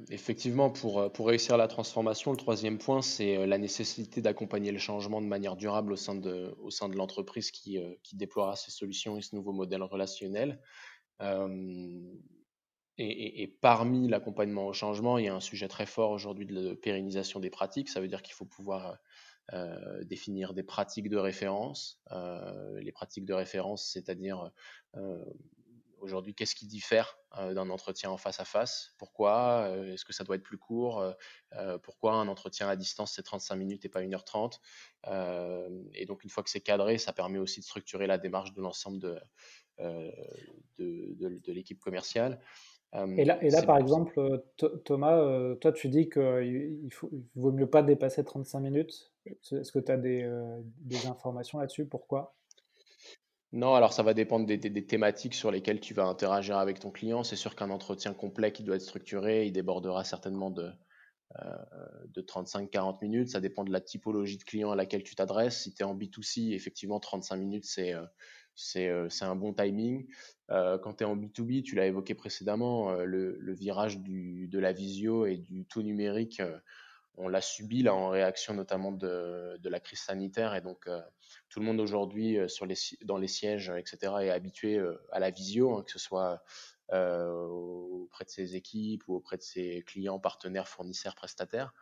Effectivement, 0.10 0.72
pour, 0.72 1.12
pour 1.14 1.28
réussir 1.28 1.56
la 1.58 1.68
transformation, 1.68 2.32
le 2.32 2.38
troisième 2.38 2.80
point, 2.80 3.04
c'est 3.04 3.46
la 3.46 3.60
nécessité 3.60 4.20
d'accompagner 4.20 4.72
le 4.72 4.80
changement 4.80 5.22
de 5.22 5.28
manière 5.28 5.56
durable 5.56 5.94
au 5.94 5.96
sein 5.96 6.16
de, 6.16 6.56
au 6.60 6.72
sein 6.72 6.90
de 6.90 6.96
l'entreprise 6.96 7.52
qui, 7.52 7.80
qui 8.02 8.16
déploiera 8.16 8.56
ces 8.56 8.72
solutions 8.72 9.16
et 9.16 9.22
ce 9.22 9.36
nouveau 9.36 9.52
modèle 9.52 9.84
relationnel. 9.84 10.60
Et, 13.00 13.58
parmi 13.62 14.08
l'accompagnement 14.08 14.66
au 14.66 14.74
changement, 14.74 15.18
il 15.18 15.26
y 15.26 15.28
a 15.28 15.36
un 15.36 15.40
sujet 15.40 15.68
très 15.68 15.86
fort 15.86 16.12
aujourd'hui 16.12 16.46
de 16.46 16.74
pérennisation 16.74 17.40
des 17.40 17.52
pratiques. 17.52 17.90
Ça 17.90 18.02
veut 18.02 18.08
dire 18.08 18.22
qu'il 18.22 18.34
faut 18.34 18.46
pouvoir 18.46 18.98
définir 20.04 20.54
des 20.54 20.64
pratiques 20.64 21.10
de 21.10 21.18
référence. 21.18 22.02
Les 22.80 22.92
pratiques 22.92 23.26
de 23.26 23.34
référence, 23.34 23.88
c'est-à-dire 23.92 24.52
aujourd'hui, 26.00 26.34
qu'est-ce 26.34 26.56
qui 26.56 26.68
diffère 26.68 27.18
d'un 27.36 27.70
entretien 27.70 28.10
en 28.10 28.18
face 28.18 28.40
à 28.40 28.46
face? 28.46 28.94
Pourquoi 28.98 29.70
Est-ce 29.88 30.06
que 30.06 30.14
ça 30.14 30.24
doit 30.24 30.36
être 30.36 30.44
plus 30.44 30.58
court 30.58 31.04
Pourquoi 31.84 32.14
un 32.14 32.28
entretien 32.28 32.68
à 32.68 32.76
distance, 32.76 33.14
c'est 33.14 33.24
35 33.24 33.56
minutes 33.56 33.86
et 33.86 33.90
pas 33.90 34.02
1h30 34.02 34.60
Et 35.94 36.06
donc, 36.06 36.24
une 36.24 36.30
fois 36.30 36.44
que 36.44 36.50
c'est 36.50 36.62
cadré, 36.62 36.98
ça 36.98 37.14
permet 37.14 37.38
aussi 37.38 37.60
de 37.60 37.66
structurer 37.66 38.08
la 38.08 38.18
démarche 38.18 38.54
de 38.54 38.62
l'ensemble 38.62 39.00
de, 39.00 39.20
euh, 39.80 40.12
de, 40.80 41.40
de, 41.44 41.52
l'équipe 41.52 41.80
commerciale. 41.80 42.40
Euh, 42.94 43.08
et 43.18 43.26
là, 43.26 43.44
et 43.44 43.50
là 43.50 43.64
par 43.64 43.80
exemple, 43.80 44.20
euh, 44.20 44.38
Thomas, 44.86 45.56
toi, 45.56 45.72
tu 45.72 45.90
dis 45.90 46.08
qu'il 46.10 46.80
il 46.84 46.90
vaut 47.36 47.52
mieux 47.52 47.70
pas 47.70 47.82
dépasser 47.82 48.24
35 48.24 48.60
minutes. 48.60 49.12
Est-ce 49.26 49.72
que 49.72 49.80
tu 49.80 49.92
as 49.92 49.98
des, 49.98 50.30
des 50.80 51.08
informations 51.08 51.60
là-dessus? 51.60 51.86
Pourquoi? 51.86 52.36
Non, 53.52 53.74
alors 53.74 53.92
ça 53.94 54.04
va 54.04 54.14
dépendre 54.14 54.46
des, 54.46 54.58
des, 54.58 54.86
thématiques 54.86 55.34
sur 55.34 55.52
lesquelles 55.52 55.80
tu 55.80 55.94
vas 55.94 56.06
interagir 56.06 56.58
avec 56.58 56.80
ton 56.80 56.92
client. 56.92 57.24
C'est 57.24 57.36
sûr 57.36 57.56
qu'un 57.56 57.72
entretien 57.72 58.14
complet 58.14 58.52
qui 58.52 58.64
doit 58.64 58.76
être 58.76 58.82
structuré, 58.82 59.46
il 59.46 59.52
débordera 59.52 60.04
certainement 60.04 60.52
de, 60.52 60.70
de 62.14 62.22
35-40 62.22 63.00
minutes. 63.02 63.30
Ça 63.30 63.40
dépend 63.40 63.64
de 63.64 63.72
la 63.72 63.82
typologie 63.82 64.38
de 64.38 64.44
client 64.44 64.72
à 64.72 64.76
laquelle 64.76 65.04
tu 65.04 65.16
t'adresses. 65.16 65.64
Si 65.64 65.74
tu 65.74 65.84
es 65.84 65.86
en 65.86 65.96
B2C, 65.96 66.54
effectivement, 66.54 67.00
35 67.00 67.38
minutes, 67.38 67.66
c'est 67.66 67.94
euh, 67.94 68.06
c'est 68.58 69.24
un 69.24 69.36
bon 69.36 69.54
timing. 69.54 70.08
Quand 70.50 70.94
tu 70.98 71.04
es 71.04 71.08
en 71.08 71.16
B2B, 71.16 71.64
tu 71.64 71.76
l'as 71.76 71.86
évoqué 71.86 72.16
précédemment, 72.16 72.92
le, 72.94 73.54
virage 73.54 74.00
de 74.00 74.60
la 74.60 74.74
visio 74.74 75.26
et 75.26 75.38
du 75.38 75.66
tout 75.66 75.84
numérique, 75.84 76.42
on 77.18 77.28
l'a 77.28 77.42
subi 77.42 77.82
là 77.84 77.94
en 77.94 78.10
réaction 78.10 78.54
notamment 78.54 78.92
de, 78.92 79.60
la 79.64 79.80
crise 79.80 80.00
sanitaire. 80.00 80.56
Et 80.56 80.62
donc, 80.62 80.90
tout 81.50 81.60
le 81.60 81.66
monde 81.66 81.80
aujourd'hui 81.80 82.38
dans 83.04 83.18
les 83.18 83.28
sièges, 83.28 83.72
etc., 83.78 84.14
est 84.22 84.30
habitué 84.32 84.82
à 85.12 85.20
la 85.20 85.30
visio, 85.30 85.78
hein, 85.78 85.84
que 85.84 85.92
ce 85.92 86.00
soit 86.00 86.44
auprès 86.92 88.26
de 88.26 88.30
ses 88.30 88.56
équipes 88.56 89.08
ou 89.08 89.16
auprès 89.16 89.38
de 89.38 89.44
ses 89.44 89.84
clients, 89.86 90.20
partenaires, 90.20 90.68
fournisseurs, 90.68 91.16
prestataires. 91.16 91.74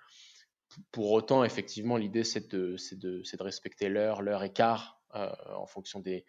Pour 0.92 1.12
autant, 1.12 1.46
effectivement, 1.46 1.96
l'idée, 1.96 2.24
c'est 2.26 2.50
de, 2.50 2.76
respecter 3.40 3.88
l'heure, 3.88 4.22
l'heure 4.22 4.44
écart 4.44 5.00
en 5.14 5.66
fonction 5.66 6.00
des, 6.02 6.26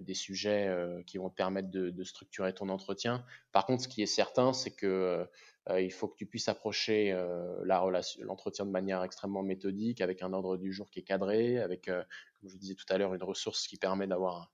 des 0.00 0.14
sujets 0.14 0.74
qui 1.06 1.18
vont 1.18 1.28
te 1.28 1.34
permettre 1.34 1.70
de, 1.70 2.04
structurer 2.04 2.54
ton 2.54 2.68
entretien. 2.68 3.24
Par 3.52 3.66
contre, 3.66 3.82
ce 3.82 3.88
qui 3.88 4.02
est 4.02 4.06
certain, 4.06 4.52
c'est 4.52 4.70
que 4.70 5.26
euh, 5.68 5.80
il 5.80 5.92
faut 5.92 6.08
que 6.08 6.16
tu 6.16 6.26
puisses 6.26 6.48
approcher 6.48 7.12
euh, 7.12 7.62
l'entretien 7.64 8.66
de 8.66 8.70
manière 8.70 9.02
extrêmement 9.04 9.42
méthodique, 9.42 10.00
avec 10.00 10.22
un 10.22 10.32
ordre 10.32 10.56
du 10.56 10.72
jour 10.72 10.90
qui 10.90 11.00
est 11.00 11.04
cadré, 11.04 11.58
avec, 11.58 11.88
euh, 11.88 12.02
comme 12.40 12.50
je 12.50 12.56
disais 12.56 12.74
tout 12.74 12.86
à 12.88 12.98
l'heure, 12.98 13.14
une 13.14 13.22
ressource 13.22 13.66
qui 13.66 13.76
permet 13.76 14.06
d'avoir 14.06 14.52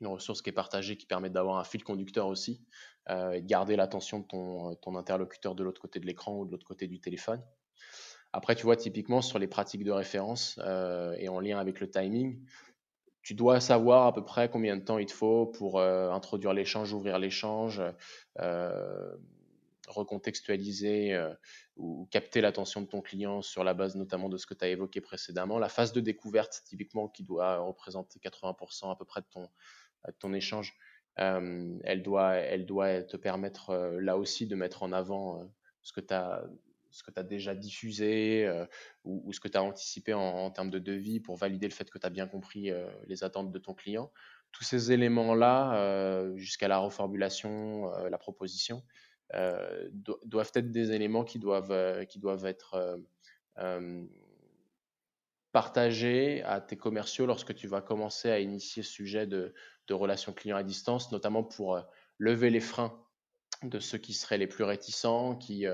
une 0.00 0.06
ressource 0.06 0.42
qui 0.42 0.50
est 0.50 0.52
partagée, 0.52 0.96
qui 0.96 1.06
permet 1.06 1.30
d'avoir 1.30 1.58
un 1.58 1.64
fil 1.64 1.82
conducteur 1.82 2.28
aussi, 2.28 2.64
et 3.10 3.40
de 3.40 3.46
garder 3.46 3.74
l'attention 3.74 4.20
de 4.20 4.26
ton, 4.26 4.96
interlocuteur 4.96 5.56
de 5.56 5.64
l'autre 5.64 5.80
côté 5.80 5.98
de 5.98 6.06
l'écran 6.06 6.36
ou 6.36 6.44
de 6.44 6.52
l'autre 6.52 6.66
côté 6.66 6.86
du 6.86 7.00
téléphone. 7.00 7.42
Après, 8.32 8.54
tu 8.54 8.62
vois, 8.62 8.76
typiquement 8.76 9.22
sur 9.22 9.40
les 9.40 9.48
pratiques 9.48 9.82
de 9.82 9.90
référence 9.90 10.60
et 11.18 11.28
en 11.28 11.40
lien 11.40 11.58
avec 11.58 11.80
le 11.80 11.90
timing, 11.90 12.38
tu 13.28 13.34
dois 13.34 13.60
savoir 13.60 14.06
à 14.06 14.14
peu 14.14 14.24
près 14.24 14.48
combien 14.48 14.74
de 14.74 14.82
temps 14.82 14.96
il 14.96 15.04
te 15.04 15.12
faut 15.12 15.44
pour 15.44 15.82
introduire 15.82 16.54
l'échange, 16.54 16.94
ouvrir 16.94 17.18
l'échange, 17.18 17.78
recontextualiser 19.88 21.14
euh, 21.14 21.32
ou 21.76 22.08
capter 22.10 22.40
l'attention 22.40 22.82
de 22.82 22.86
ton 22.86 23.00
client 23.00 23.42
sur 23.42 23.64
la 23.64 23.74
base 23.74 23.96
notamment 23.96 24.28
de 24.28 24.36
ce 24.36 24.46
que 24.46 24.54
tu 24.54 24.64
as 24.64 24.68
évoqué 24.68 25.00
précédemment. 25.00 25.58
La 25.58 25.68
phase 25.68 25.92
de 25.92 26.00
découverte, 26.00 26.62
typiquement, 26.64 27.08
qui 27.08 27.22
doit 27.22 27.58
représenter 27.58 28.18
80% 28.18 28.92
à 28.92 28.96
peu 28.96 29.04
près 29.04 29.20
de 29.20 30.12
ton, 30.18 30.32
échange, 30.32 30.76
euh, 31.18 31.78
elle, 31.84 32.02
doit, 32.02 33.02
te 33.02 33.16
permettre 33.16 33.70
euh, 33.70 34.00
là 34.00 34.16
aussi 34.16 34.46
de 34.46 34.54
mettre 34.54 34.82
en 34.82 34.92
avant 34.92 35.50
ce 35.82 35.92
que 35.92 36.00
tu 36.00 36.14
as 36.14 36.44
ce 36.98 37.02
que 37.02 37.10
tu 37.10 37.20
as 37.20 37.22
déjà 37.22 37.54
diffusé 37.54 38.50
ou, 39.04 39.32
ce 39.32 39.40
que 39.40 39.48
tu 39.48 39.56
as 39.56 39.62
anticipé 39.62 40.14
en, 40.14 40.50
termes 40.50 40.70
de 40.70 40.78
devis 40.78 41.20
pour 41.20 41.36
valider 41.36 41.66
le 41.66 41.72
fait 41.72 41.88
que 41.90 41.98
tu 41.98 42.06
as 42.06 42.10
bien 42.10 42.26
compris 42.26 42.70
les 43.06 43.24
attentes 43.24 43.52
de 43.52 43.58
ton 43.58 43.74
client. 43.74 44.12
Tous 44.52 44.64
ces 44.64 44.92
éléments-là, 44.92 46.34
jusqu'à 46.36 46.68
la 46.68 46.78
reformulation, 46.78 47.90
la 48.08 48.18
proposition, 48.18 48.82
euh, 49.34 49.90
doivent 50.24 50.52
être 50.54 50.72
des 50.72 50.92
éléments 50.92 51.24
qui 51.24 51.38
doivent, 51.38 51.70
euh, 51.70 52.04
qui 52.06 52.18
doivent 52.18 52.46
être 52.46 52.98
euh, 53.58 54.06
partagés 55.52 56.42
à 56.44 56.62
tes 56.62 56.78
commerciaux 56.78 57.26
lorsque 57.26 57.54
tu 57.54 57.66
vas 57.66 57.82
commencer 57.82 58.30
à 58.30 58.40
initier 58.40 58.82
ce 58.82 58.90
sujet 58.90 59.26
de, 59.26 59.52
de 59.86 59.94
relations 59.94 60.32
clients 60.32 60.56
à 60.56 60.62
distance, 60.62 61.12
notamment 61.12 61.44
pour 61.44 61.78
lever 62.16 62.48
les 62.48 62.60
freins 62.60 62.98
de 63.62 63.78
ceux 63.80 63.98
qui 63.98 64.14
seraient 64.14 64.38
les 64.38 64.46
plus 64.46 64.64
réticents, 64.64 65.36
qui, 65.36 65.66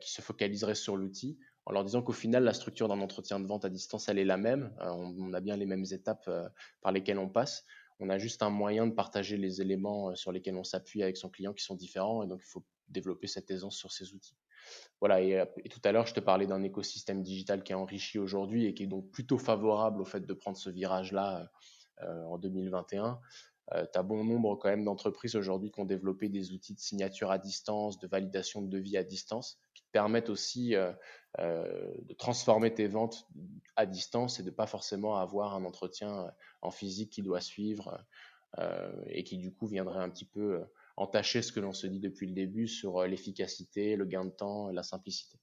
qui 0.00 0.12
se 0.12 0.22
focaliseraient 0.22 0.74
sur 0.74 0.96
l'outil, 0.96 1.38
en 1.64 1.72
leur 1.72 1.84
disant 1.84 2.02
qu'au 2.02 2.12
final, 2.12 2.44
la 2.44 2.54
structure 2.54 2.88
d'un 2.88 3.00
entretien 3.00 3.40
de 3.40 3.46
vente 3.46 3.64
à 3.64 3.68
distance, 3.68 4.08
elle 4.08 4.18
est 4.18 4.24
la 4.24 4.36
même. 4.36 4.72
on, 4.80 5.32
a 5.32 5.40
bien 5.40 5.56
les 5.56 5.66
mêmes 5.66 5.84
étapes 5.90 6.30
par 6.80 6.92
lesquelles 6.92 7.18
on 7.18 7.28
passe. 7.28 7.64
On 7.98 8.10
a 8.10 8.18
juste 8.18 8.42
un 8.42 8.50
moyen 8.50 8.86
de 8.86 8.92
partager 8.92 9.36
les 9.36 9.60
éléments 9.60 10.10
euh, 10.10 10.14
sur 10.14 10.32
lesquels 10.32 10.56
on 10.56 10.64
s'appuie 10.64 11.02
avec 11.02 11.16
son 11.16 11.30
client 11.30 11.54
qui 11.54 11.64
sont 11.64 11.74
différents 11.74 12.22
et 12.22 12.26
donc 12.26 12.40
il 12.42 12.48
faut 12.48 12.64
développer 12.88 13.26
cette 13.26 13.50
aisance 13.50 13.76
sur 13.76 13.90
ces 13.90 14.12
outils. 14.12 14.36
Voilà, 15.00 15.20
et, 15.22 15.38
euh, 15.38 15.46
tout 15.70 15.80
à 15.84 15.92
l'heure, 15.92 16.06
je 16.06 16.14
te 16.14 16.20
parlais 16.20 16.46
d'un 16.46 16.62
écosystème 16.62 17.22
digital 17.22 17.62
qui 17.62 17.72
est 17.72 17.76
enrichi 17.76 18.18
aujourd'hui 18.18 18.66
et 18.66 18.74
qui 18.74 18.82
est 18.82 18.88
donc 18.88 19.10
plutôt 19.10 19.38
favorable 19.38 20.00
au 20.02 20.04
fait 20.04 20.26
de 20.26 20.34
prendre 20.34 20.56
ce 20.56 20.68
virage-là 20.68 21.50
euh, 22.02 22.24
en 22.24 22.38
2021. 22.38 23.18
Tu 23.72 23.98
as 23.98 24.02
bon 24.02 24.24
nombre 24.24 24.56
quand 24.56 24.68
même 24.68 24.84
d'entreprises 24.84 25.34
aujourd'hui 25.34 25.70
qui 25.70 25.80
ont 25.80 25.84
développé 25.84 26.28
des 26.28 26.52
outils 26.52 26.74
de 26.74 26.80
signature 26.80 27.30
à 27.30 27.38
distance, 27.38 27.98
de 27.98 28.06
validation 28.06 28.62
de 28.62 28.68
devis 28.68 28.96
à 28.96 29.02
distance, 29.02 29.58
qui 29.74 29.82
te 29.82 29.90
permettent 29.90 30.30
aussi 30.30 30.74
de 31.38 32.14
transformer 32.14 32.72
tes 32.72 32.86
ventes 32.86 33.26
à 33.74 33.86
distance 33.86 34.38
et 34.38 34.44
de 34.44 34.50
pas 34.50 34.66
forcément 34.66 35.16
avoir 35.16 35.54
un 35.54 35.64
entretien 35.64 36.30
en 36.62 36.70
physique 36.70 37.10
qui 37.10 37.22
doit 37.22 37.40
suivre 37.40 38.04
euh, 38.58 38.90
et 39.08 39.22
qui 39.22 39.36
du 39.36 39.52
coup 39.52 39.66
viendrait 39.66 40.02
un 40.02 40.08
petit 40.08 40.24
peu 40.24 40.54
euh, 40.54 40.64
entacher 40.96 41.42
ce 41.42 41.52
que 41.52 41.60
l'on 41.60 41.74
se 41.74 41.86
dit 41.86 42.00
depuis 42.00 42.26
le 42.26 42.32
début 42.32 42.68
sur 42.68 42.98
euh, 42.98 43.06
l'efficacité, 43.06 43.96
le 43.96 44.06
gain 44.06 44.24
de 44.24 44.30
temps, 44.30 44.70
la 44.70 44.82
simplicité. 44.82 45.38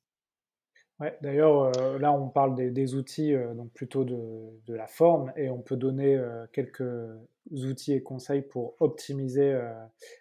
Ouais, 1.00 1.18
D'ailleurs, 1.22 1.72
là, 2.00 2.14
on 2.14 2.30
parle 2.30 2.56
des, 2.56 2.96
outils, 2.96 3.36
donc 3.56 3.72
plutôt 3.74 4.04
de, 4.04 4.18
de, 4.68 4.74
la 4.74 4.88
forme, 4.88 5.34
et 5.36 5.50
on 5.50 5.60
peut 5.60 5.76
donner 5.76 6.22
quelques 6.54 6.84
outils 7.52 7.94
et 7.94 8.04
conseils 8.04 8.44
pour 8.44 8.76
optimiser 8.80 9.60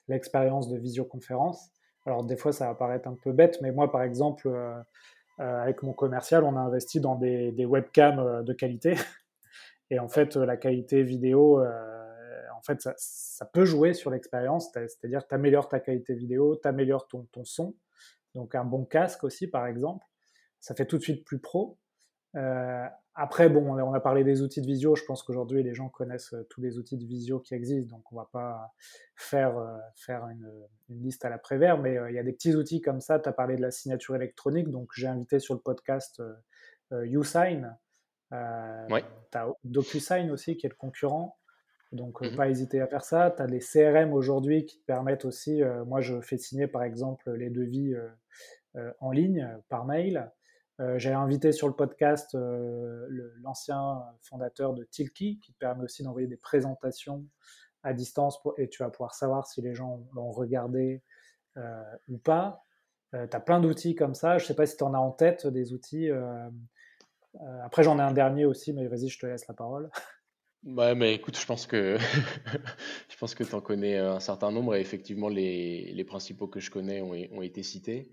l'expérience 0.09 0.69
de 0.69 0.79
visioconférence. 0.79 1.71
Alors, 2.07 2.25
des 2.25 2.37
fois, 2.37 2.53
ça 2.53 2.67
va 2.69 2.75
paraître 2.75 3.07
un 3.07 3.15
peu 3.15 3.33
bête, 3.33 3.59
mais 3.61 3.71
moi, 3.71 3.93
par 3.93 4.03
exemple, 4.03 4.51
avec 5.39 5.83
mon 5.83 5.93
commercial, 5.93 6.43
on 6.43 6.57
a 6.57 6.61
investi 6.61 7.01
dans 7.01 7.17
des, 7.17 7.53
des 7.53 7.67
webcams 7.67 8.43
de 8.43 8.53
qualité. 8.53 8.95
Et 9.93 9.99
en 9.99 10.09
fait, 10.09 10.37
la 10.37 10.57
qualité 10.57 11.03
vidéo, 11.03 11.61
euh, 11.61 12.45
en 12.57 12.63
fait, 12.63 12.81
ça, 12.97 13.45
peut 13.45 13.67
jouer 13.67 13.93
sur 13.93 14.11
l'expérience, 14.11 14.71
c'est-à-dire 14.73 15.27
tu 15.29 15.35
améliores 15.35 15.69
ta 15.69 15.81
qualité 15.81 16.15
vidéo, 16.15 16.57
tu 16.57 16.67
améliores 16.67 17.07
ton, 17.09 17.27
ton, 17.31 17.45
son. 17.45 17.75
Donc 18.35 18.55
un 18.55 18.65
bon 18.65 18.87
casque 18.87 19.23
aussi, 19.23 19.49
par 19.49 19.67
exemple, 19.67 20.07
ça 20.63 20.75
fait 20.75 20.87
tout 20.87 20.97
de 20.97 21.03
suite 21.03 21.27
plus 21.27 21.39
pro. 21.39 21.79
Euh, 22.35 22.87
après, 23.15 23.51
bon, 23.51 23.79
on 23.79 23.93
a 23.93 24.01
parlé 24.01 24.25
des 24.25 24.41
outils 24.41 24.63
de 24.63 24.67
visio. 24.67 24.97
Je 24.97 25.05
pense 25.05 25.23
qu'aujourd'hui, 25.23 25.63
les 25.63 25.75
gens 25.75 25.91
connaissent 25.91 26.33
euh, 26.33 26.47
tous 26.49 26.63
les 26.63 26.79
outils 26.79 26.97
de 26.97 27.05
visio 27.05 27.41
qui 27.41 27.53
existent, 27.53 27.95
donc 27.95 28.11
on 28.11 28.17
va 28.17 28.31
pas 28.33 28.73
faire, 29.15 29.55
faire 29.97 30.27
une, 30.29 30.51
liste 30.89 31.27
à 31.27 31.29
la 31.29 31.37
Prévert, 31.37 31.77
mais 31.77 31.99
il 32.09 32.15
y 32.15 32.19
a 32.19 32.23
des 32.23 32.33
petits 32.33 32.55
outils 32.55 32.81
comme 32.81 33.03
ça. 33.03 33.19
Tu 33.21 33.29
as 33.29 33.33
parlé 33.33 33.57
de 33.57 33.61
la 33.61 33.71
signature 33.71 34.17
électronique, 34.17 34.71
donc 34.71 34.93
j'ai 34.95 35.09
invité 35.09 35.39
sur 35.39 35.53
le 35.53 35.61
podcast 35.61 36.23
YouSign, 36.91 37.77
euh, 38.33 39.01
tu 39.31 39.39
as 39.39 39.49
DocuSign 39.65 40.31
aussi 40.31 40.57
qui 40.57 40.67
est 40.67 40.71
le 40.71 40.75
concurrent. 40.75 41.39
Donc, 41.93 42.23
euh, 42.23 42.31
mmh 42.31 42.37
pas 42.37 42.49
hésiter 42.49 42.81
à 42.81 42.87
faire 42.87 43.05
ça. 43.05 43.31
Tu 43.31 43.43
as 43.43 43.47
les 43.47 43.61
CRM 43.61 44.13
aujourd'hui 44.15 44.65
qui 44.65 44.79
te 44.79 44.85
permettent 44.87 45.25
aussi. 45.25 45.63
Euh, 45.63 45.85
moi, 45.85 46.01
je 46.01 46.21
fais 46.21 46.39
signer 46.39 46.67
par 46.67 46.83
exemple 46.83 47.31
les 47.33 47.51
devis 47.51 47.95
en 49.01 49.11
ligne 49.11 49.59
par 49.69 49.85
mail. 49.85 50.31
J'ai 50.97 51.13
invité 51.13 51.53
sur 51.53 51.69
le 51.69 51.75
podcast 51.75 52.35
l'ancien 52.35 54.03
fondateur 54.21 54.73
de 54.75 54.83
Tilki 54.85 55.39
qui 55.39 55.53
permet 55.53 55.85
aussi 55.85 56.03
d'envoyer 56.03 56.27
des 56.27 56.37
présentations 56.37 57.25
à 57.85 57.93
distance 57.93 58.41
et 58.59 58.69
tu 58.69 58.83
vas 58.83 58.91
pouvoir 58.91 59.15
savoir 59.15 59.47
si 59.47 59.63
les 59.63 59.75
gens 59.75 60.05
l'ont 60.15 60.33
regardé 60.33 61.03
ou 62.09 62.19
pas. 62.19 62.65
tu 63.13 63.19
as 63.19 63.41
plein 63.41 63.61
d'outils 63.61 63.95
comme 63.95 64.15
ça. 64.15 64.39
Je 64.39 64.45
ne 64.45 64.49
sais 64.49 64.55
pas 64.55 64.67
si 64.67 64.77
tu 64.77 64.83
en 64.83 64.95
as 64.95 64.99
en 64.99 65.13
tête 65.13 65.47
des 65.47 65.73
outils 65.73 66.11
euh, 67.41 67.61
après, 67.65 67.83
j'en 67.83 67.99
ai 67.99 68.03
un 68.03 68.13
dernier 68.13 68.45
aussi, 68.45 68.73
mais 68.73 68.87
vas-y, 68.87 69.09
je 69.09 69.19
te 69.19 69.27
laisse 69.27 69.47
la 69.49 69.55
parole. 69.55 69.91
Ouais, 70.65 70.95
mais 70.95 71.13
écoute, 71.13 71.37
je 71.37 71.45
pense 71.45 71.67
que 71.67 71.99
que 73.37 73.43
tu 73.43 73.55
en 73.57 73.61
connais 73.61 73.99
un 73.99 74.21
certain 74.21 74.53
nombre 74.53 74.77
et 74.77 74.81
effectivement 74.81 75.29
les, 75.29 75.93
les 75.93 76.05
principaux 76.05 76.47
que 76.47 76.61
je 76.61 76.71
connais 76.71 77.01
ont, 77.01 77.17
ont 77.33 77.43
été 77.43 77.65
cités. 77.65 78.13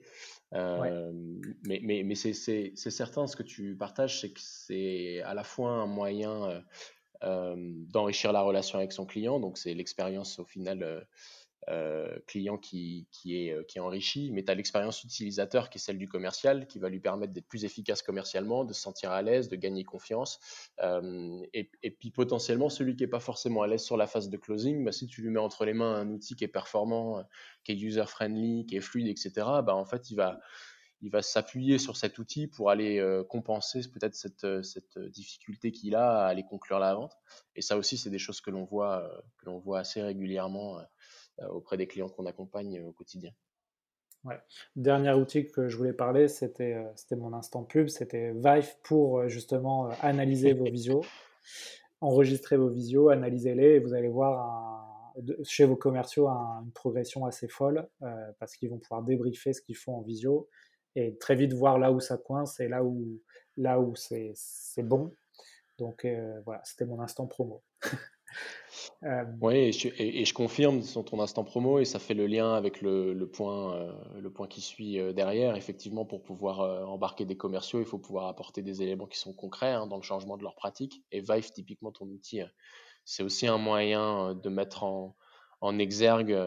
Euh, 0.53 1.11
mais 1.67 1.79
mais, 1.83 2.03
mais 2.03 2.15
c'est 2.15 2.33
certain, 2.33 3.27
ce 3.27 3.35
que 3.35 3.43
tu 3.43 3.75
partages, 3.75 4.21
c'est 4.21 4.31
que 4.31 4.39
c'est 4.41 5.21
à 5.21 5.33
la 5.33 5.43
fois 5.43 5.71
un 5.71 5.85
moyen 5.85 6.63
euh, 7.23 7.55
d'enrichir 7.57 8.31
la 8.31 8.41
relation 8.41 8.77
avec 8.77 8.93
son 8.93 9.05
client, 9.05 9.41
donc 9.41 9.57
c'est 9.57 9.73
l'expérience 9.73 10.39
au 10.39 10.45
final 10.45 10.83
euh, 10.83 11.01
client 12.25 12.57
qui, 12.57 13.07
qui, 13.11 13.45
est, 13.45 13.51
euh, 13.51 13.63
qui 13.63 13.77
est 13.77 13.81
enrichi, 13.81 14.31
mais 14.31 14.43
tu 14.43 14.51
as 14.51 14.55
l'expérience 14.55 15.03
utilisateur 15.03 15.69
qui 15.69 15.77
est 15.77 15.81
celle 15.81 15.97
du 15.97 16.07
commercial, 16.07 16.67
qui 16.67 16.79
va 16.79 16.89
lui 16.89 16.99
permettre 16.99 17.33
d'être 17.33 17.47
plus 17.47 17.65
efficace 17.65 18.01
commercialement, 18.01 18.63
de 18.63 18.73
se 18.73 18.81
sentir 18.81 19.11
à 19.11 19.21
l'aise, 19.21 19.49
de 19.49 19.55
gagner 19.55 19.83
confiance. 19.83 20.39
Euh, 20.81 21.39
et, 21.53 21.69
puis 21.91 22.11
potentiellement, 22.11 22.69
celui 22.69 22.95
qui 22.95 23.03
n'est 23.03 23.09
pas 23.09 23.19
forcément 23.19 23.61
à 23.61 23.67
l'aise 23.67 23.83
sur 23.83 23.97
la 23.97 24.07
phase 24.07 24.29
de 24.29 24.37
closing, 24.37 24.83
bah, 24.83 24.91
si 24.91 25.07
tu 25.07 25.21
lui 25.21 25.29
mets 25.29 25.39
entre 25.39 25.65
les 25.65 25.73
mains 25.73 25.95
un 25.95 26.09
outil 26.09 26.35
qui 26.35 26.43
est 26.43 26.47
performant, 26.47 27.23
qui 27.63 27.73
est 27.73 27.75
user-friendly, 27.75 28.65
qui 28.65 28.77
est 28.77 28.81
fluide, 28.81 29.07
etc., 29.07 29.31
bah, 29.35 29.75
en 29.75 29.85
fait, 29.85 30.09
il 30.09 30.15
va 30.15 31.21
s'appuyer 31.21 31.77
sur 31.77 31.97
cet 31.97 32.17
outil 32.17 32.47
pour 32.47 32.69
aller 32.69 33.03
compenser 33.29 33.81
peut-être 33.93 34.15
cette, 34.15 34.99
difficulté 35.09 35.71
qu'il 35.71 35.95
a 35.95 36.25
à 36.25 36.27
aller 36.27 36.43
conclure 36.43 36.79
la 36.79 36.95
vente. 36.95 37.13
Et 37.55 37.61
ça 37.61 37.77
aussi, 37.77 37.97
c'est 37.97 38.09
des 38.09 38.19
choses 38.19 38.41
que 38.41 38.49
l'on 38.51 38.63
voit, 38.63 39.23
assez 39.77 40.01
régulièrement 40.01 40.79
euh, 40.79 40.83
auprès 41.51 41.77
des 41.77 41.87
clients 41.87 42.09
qu'on 42.09 42.25
accompagne 42.25 42.81
au 42.81 42.91
quotidien. 42.91 43.31
Dernier 44.75 45.13
outil 45.13 45.49
que 45.49 45.69
je 45.69 45.77
voulais 45.77 45.93
parler, 45.93 46.27
c'était 46.27 46.73
euh, 46.73 47.15
mon 47.15 47.33
instant 47.33 47.63
pub, 47.63 47.87
c'était 47.87 48.33
Vive 48.33 48.75
pour 48.83 49.19
euh, 49.19 49.29
justement 49.29 49.89
analyser 50.01 50.53
vos 50.53 50.65
visios, 50.65 51.05
enregistrer 52.01 52.57
vos 52.57 52.69
visios, 52.69 53.09
analyser-les 53.09 53.75
et 53.75 53.79
vous 53.79 53.93
allez 53.93 54.09
voir 54.09 55.13
chez 55.43 55.65
vos 55.65 55.75
commerciaux 55.75 56.27
une 56.27 56.71
progression 56.71 57.25
assez 57.25 57.49
folle 57.49 57.89
parce 58.39 58.55
qu'ils 58.55 58.69
vont 58.69 58.77
pouvoir 58.77 59.03
débriefer 59.03 59.51
ce 59.51 59.61
qu'ils 59.61 59.75
font 59.75 59.97
en 59.97 60.01
visio 60.01 60.47
et 60.95 61.17
très 61.17 61.35
vite 61.35 61.51
voir 61.51 61.77
là 61.77 61.91
où 61.91 61.99
ça 61.99 62.15
coince 62.17 62.61
et 62.61 62.69
là 62.69 62.83
où 62.83 63.95
c'est 63.95 64.83
bon. 64.83 65.13
Donc 65.77 66.07
voilà, 66.45 66.61
c'était 66.63 66.85
mon 66.85 67.01
instant 67.01 67.27
promo. 67.27 67.63
Euh, 69.03 69.23
oui, 69.41 69.71
et 69.97 70.25
je, 70.25 70.33
confirme 70.33 70.81
sur 70.81 71.05
ton 71.05 71.21
instant 71.21 71.43
promo, 71.43 71.79
et 71.79 71.85
ça 71.85 71.99
fait 71.99 72.13
le 72.13 72.27
lien 72.27 72.53
avec 72.53 72.81
le, 72.81 73.29
point, 73.31 73.73
euh, 73.75 73.93
le 74.19 74.29
point 74.29 74.47
qui 74.47 74.61
suit 74.61 74.99
euh, 74.99 75.13
derrière. 75.13 75.55
Effectivement, 75.55 76.05
pour 76.05 76.21
pouvoir 76.21 76.89
embarquer 76.89 77.25
des 77.25 77.37
commerciaux, 77.37 77.79
il 77.79 77.85
faut 77.85 77.97
pouvoir 77.97 78.27
apporter 78.27 78.61
des 78.61 78.81
éléments 78.81 79.07
qui 79.07 79.17
sont 79.17 79.33
concrets 79.33 79.71
hein, 79.71 79.87
dans 79.87 79.97
le 79.97 80.03
changement 80.03 80.37
de 80.37 80.43
leur 80.43 80.55
pratique. 80.55 81.01
Et 81.11 81.21
Vive, 81.21 81.51
typiquement, 81.51 81.91
ton 81.91 82.05
outil, 82.07 82.41
c'est 83.05 83.23
aussi 83.23 83.47
un 83.47 83.57
moyen 83.57 84.35
de 84.35 84.49
mettre 84.49 84.83
en, 84.83 85.15
en 85.61 85.79
exergue 85.79 86.37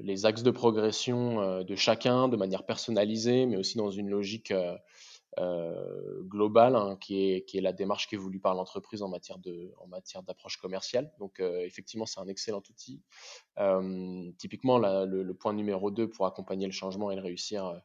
les 0.00 0.26
axes 0.26 0.42
de 0.42 0.50
progression 0.50 1.62
de 1.62 1.74
chacun 1.76 2.28
de 2.28 2.36
manière 2.36 2.64
personnalisée, 2.64 3.46
mais 3.46 3.56
aussi 3.56 3.78
dans 3.78 3.90
une 3.90 4.10
logique 4.10 4.52
euh, 5.38 6.22
globale, 6.22 6.76
hein, 6.76 6.96
qui, 7.00 7.30
est, 7.30 7.44
qui 7.44 7.58
est 7.58 7.60
la 7.60 7.72
démarche 7.72 8.08
qui 8.08 8.14
est 8.14 8.18
voulue 8.18 8.40
par 8.40 8.54
l'entreprise 8.54 9.02
en 9.02 9.08
matière 9.08 9.38
de, 9.38 9.72
en 9.78 9.86
matière 9.86 10.22
d'approche 10.22 10.56
commerciale. 10.56 11.12
Donc 11.18 11.40
euh, 11.40 11.60
effectivement, 11.60 12.06
c'est 12.06 12.20
un 12.20 12.28
excellent 12.28 12.62
outil. 12.70 13.02
Euh, 13.58 14.30
typiquement, 14.38 14.78
le, 14.78 15.22
le, 15.22 15.34
point 15.34 15.52
numéro 15.52 15.90
2 15.90 16.08
pour 16.08 16.26
accompagner 16.26 16.66
le 16.66 16.72
changement 16.72 17.10
et 17.10 17.16
le 17.16 17.22
réussir 17.22 17.80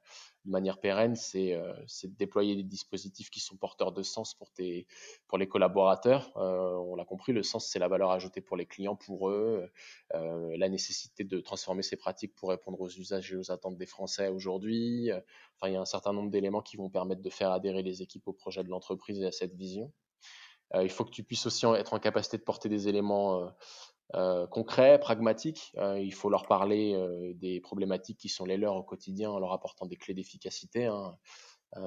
de 0.45 0.51
manière 0.51 0.79
pérenne, 0.79 1.15
euh, 1.35 1.73
c'est 1.87 2.07
de 2.07 2.15
déployer 2.15 2.55
des 2.55 2.63
dispositifs 2.63 3.29
qui 3.29 3.39
sont 3.39 3.57
porteurs 3.57 3.91
de 3.91 4.01
sens 4.01 4.33
pour, 4.33 4.51
tes, 4.51 4.87
pour 5.27 5.37
les 5.37 5.47
collaborateurs. 5.47 6.31
Euh, 6.37 6.75
on 6.77 6.95
l'a 6.95 7.05
compris, 7.05 7.31
le 7.31 7.43
sens, 7.43 7.67
c'est 7.67 7.79
la 7.79 7.87
valeur 7.87 8.11
ajoutée 8.11 8.41
pour 8.41 8.57
les 8.57 8.65
clients, 8.65 8.95
pour 8.95 9.29
eux, 9.29 9.69
euh, 10.15 10.57
la 10.57 10.69
nécessité 10.69 11.23
de 11.23 11.39
transformer 11.39 11.83
ces 11.83 11.95
pratiques 11.95 12.33
pour 12.35 12.49
répondre 12.49 12.81
aux 12.81 12.89
usages 12.89 13.31
et 13.31 13.35
aux 13.35 13.51
attentes 13.51 13.77
des 13.77 13.85
Français 13.85 14.29
aujourd'hui. 14.29 15.11
Enfin, 15.55 15.69
il 15.69 15.73
y 15.73 15.77
a 15.77 15.81
un 15.81 15.85
certain 15.85 16.13
nombre 16.13 16.31
d'éléments 16.31 16.61
qui 16.61 16.77
vont 16.77 16.89
permettre 16.89 17.21
de 17.21 17.29
faire 17.29 17.51
adhérer 17.51 17.83
les 17.83 18.01
équipes 18.01 18.27
au 18.27 18.33
projet 18.33 18.63
de 18.63 18.69
l'entreprise 18.69 19.21
et 19.21 19.27
à 19.27 19.31
cette 19.31 19.53
vision. 19.53 19.91
il 20.73 20.89
faut 20.89 21.05
que 21.05 21.11
tu 21.11 21.23
puisses 21.23 21.45
aussi 21.45 21.65
être 21.67 21.93
en 21.93 21.99
capacité 21.99 22.37
de 22.37 22.43
porter 22.43 22.67
des 22.67 22.87
éléments 22.87 23.43
euh, 23.43 23.49
concrets, 24.49 24.99
pragmatiques. 24.99 25.71
Euh, 25.77 25.99
il 25.99 26.13
faut 26.13 26.29
leur 26.29 26.45
parler 26.45 26.93
euh, 26.93 27.33
des 27.35 27.61
problématiques 27.61 28.17
qui 28.17 28.29
sont 28.29 28.45
les 28.45 28.57
leurs 28.57 28.75
au 28.75 28.83
quotidien 28.83 29.31
en 29.31 29.39
leur 29.39 29.53
apportant 29.53 29.85
des 29.85 29.95
clés 29.95 30.13
d'efficacité. 30.13 30.85
Hein. 30.85 31.17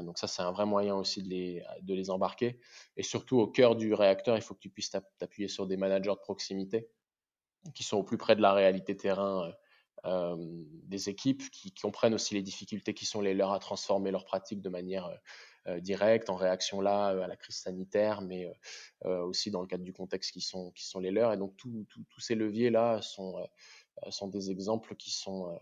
donc 0.03 0.19
ça, 0.19 0.27
c'est 0.27 0.43
un 0.43 0.53
vrai 0.53 0.65
moyen 0.65 0.95
aussi 0.97 1.23
de 1.23 1.29
les, 1.29 1.63
de 1.83 1.95
les 1.95 2.11
embarquer. 2.11 2.61
Et 2.97 3.03
surtout, 3.03 3.39
au 3.39 3.47
cœur 3.47 3.77
du 3.77 3.93
réacteur, 3.93 4.37
il 4.37 4.43
faut 4.43 4.55
que 4.55 4.61
tu 4.61 4.71
puisses 4.71 4.91
t'appuyer 5.19 5.49
sur 5.49 5.67
des 5.67 5.77
managers 5.77 6.11
de 6.11 6.21
proximité 6.21 6.89
qui 7.75 7.83
sont 7.83 7.99
au 7.99 8.03
plus 8.03 8.19
près 8.19 8.37
de 8.37 8.43
la 8.43 8.53
réalité 8.53 8.97
terrain 8.97 9.51
des 10.05 11.09
équipes, 11.09 11.49
qui, 11.51 11.73
comprennent 11.73 12.13
aussi 12.13 12.35
les 12.35 12.43
difficultés 12.43 12.93
qui 12.93 13.07
sont 13.07 13.23
les 13.23 13.33
leurs 13.33 13.53
à 13.53 13.59
transformer 13.59 14.11
leurs 14.11 14.27
pratiques 14.27 14.61
de 14.61 14.69
manière 14.69 15.09
euh, 15.67 15.81
direct 15.81 16.29
en 16.29 16.37
réaction 16.37 16.83
là 16.83 17.15
euh, 17.15 17.23
à 17.23 17.27
la 17.27 17.37
crise 17.37 17.57
sanitaire, 17.57 18.21
mais 18.21 18.53
euh, 19.07 19.25
aussi 19.25 19.51
dans 19.51 19.63
le 19.63 19.67
cadre 19.67 19.83
du 19.83 19.95
contexte 19.95 20.33
qui 20.33 20.43
sont, 20.43 20.71
qui 20.73 20.85
sont 20.85 21.01
les 21.01 21.11
leurs. 21.11 21.33
Et 21.33 21.39
donc 21.39 21.57
tous 21.57 21.87
ces 22.21 22.35
leviers-là 22.35 23.01
sont, 23.01 23.37
sont 24.11 24.29
des 24.29 24.51
exemples 24.51 24.95
qui 24.95 25.11
sont, 25.11 25.59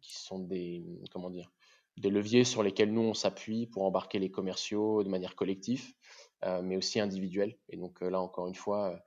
qui 0.00 0.14
sont 0.14 0.38
des, 0.38 0.84
comment 1.10 1.30
dire, 1.30 1.50
des 1.96 2.10
leviers 2.10 2.44
sur 2.44 2.62
lesquels 2.62 2.92
nous 2.92 3.02
on 3.02 3.14
s'appuie 3.14 3.66
pour 3.66 3.82
embarquer 3.84 4.20
les 4.20 4.30
commerciaux 4.30 5.02
de 5.02 5.08
manière 5.08 5.34
collective, 5.34 5.94
mais 6.62 6.76
aussi 6.76 7.00
individuelle. 7.00 7.58
Et 7.68 7.76
donc 7.76 8.00
là 8.00 8.20
encore 8.20 8.46
une 8.46 8.54
fois, 8.54 9.04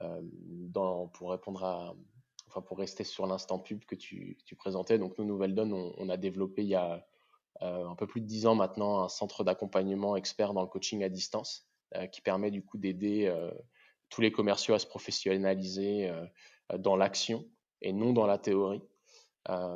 pour 0.00 1.30
répondre 1.30 1.64
à, 1.64 1.94
enfin 2.48 2.60
pour 2.60 2.78
rester 2.78 3.04
sur 3.04 3.26
l'instant 3.26 3.60
pub 3.60 3.84
que 3.84 3.94
tu, 3.94 4.36
tu, 4.44 4.56
présentais, 4.56 4.98
donc 4.98 5.16
nous 5.18 5.24
Nouvelle 5.24 5.54
Donne, 5.54 5.72
on, 5.72 6.08
a 6.08 6.16
développé 6.16 6.62
il 6.62 6.68
y 6.68 6.74
a 6.74 7.06
un 7.60 7.94
peu 7.94 8.06
plus 8.06 8.20
de 8.20 8.26
dix 8.26 8.46
ans 8.46 8.54
maintenant, 8.54 9.02
un 9.02 9.08
centre 9.08 9.44
d'accompagnement 9.44 10.16
expert 10.16 10.52
dans 10.52 10.62
le 10.62 10.68
coaching 10.68 11.02
à 11.02 11.08
distance 11.08 11.68
euh, 11.94 12.06
qui 12.06 12.20
permet 12.20 12.50
du 12.50 12.64
coup 12.64 12.78
d'aider 12.78 13.26
euh, 13.26 13.50
tous 14.10 14.20
les 14.20 14.32
commerciaux 14.32 14.74
à 14.74 14.78
se 14.78 14.86
professionnaliser 14.86 16.12
dans 16.78 16.96
l'action 16.96 17.44
et 17.80 17.92
non 17.92 18.12
dans 18.12 18.26
la 18.26 18.38
théorie. 18.38 18.82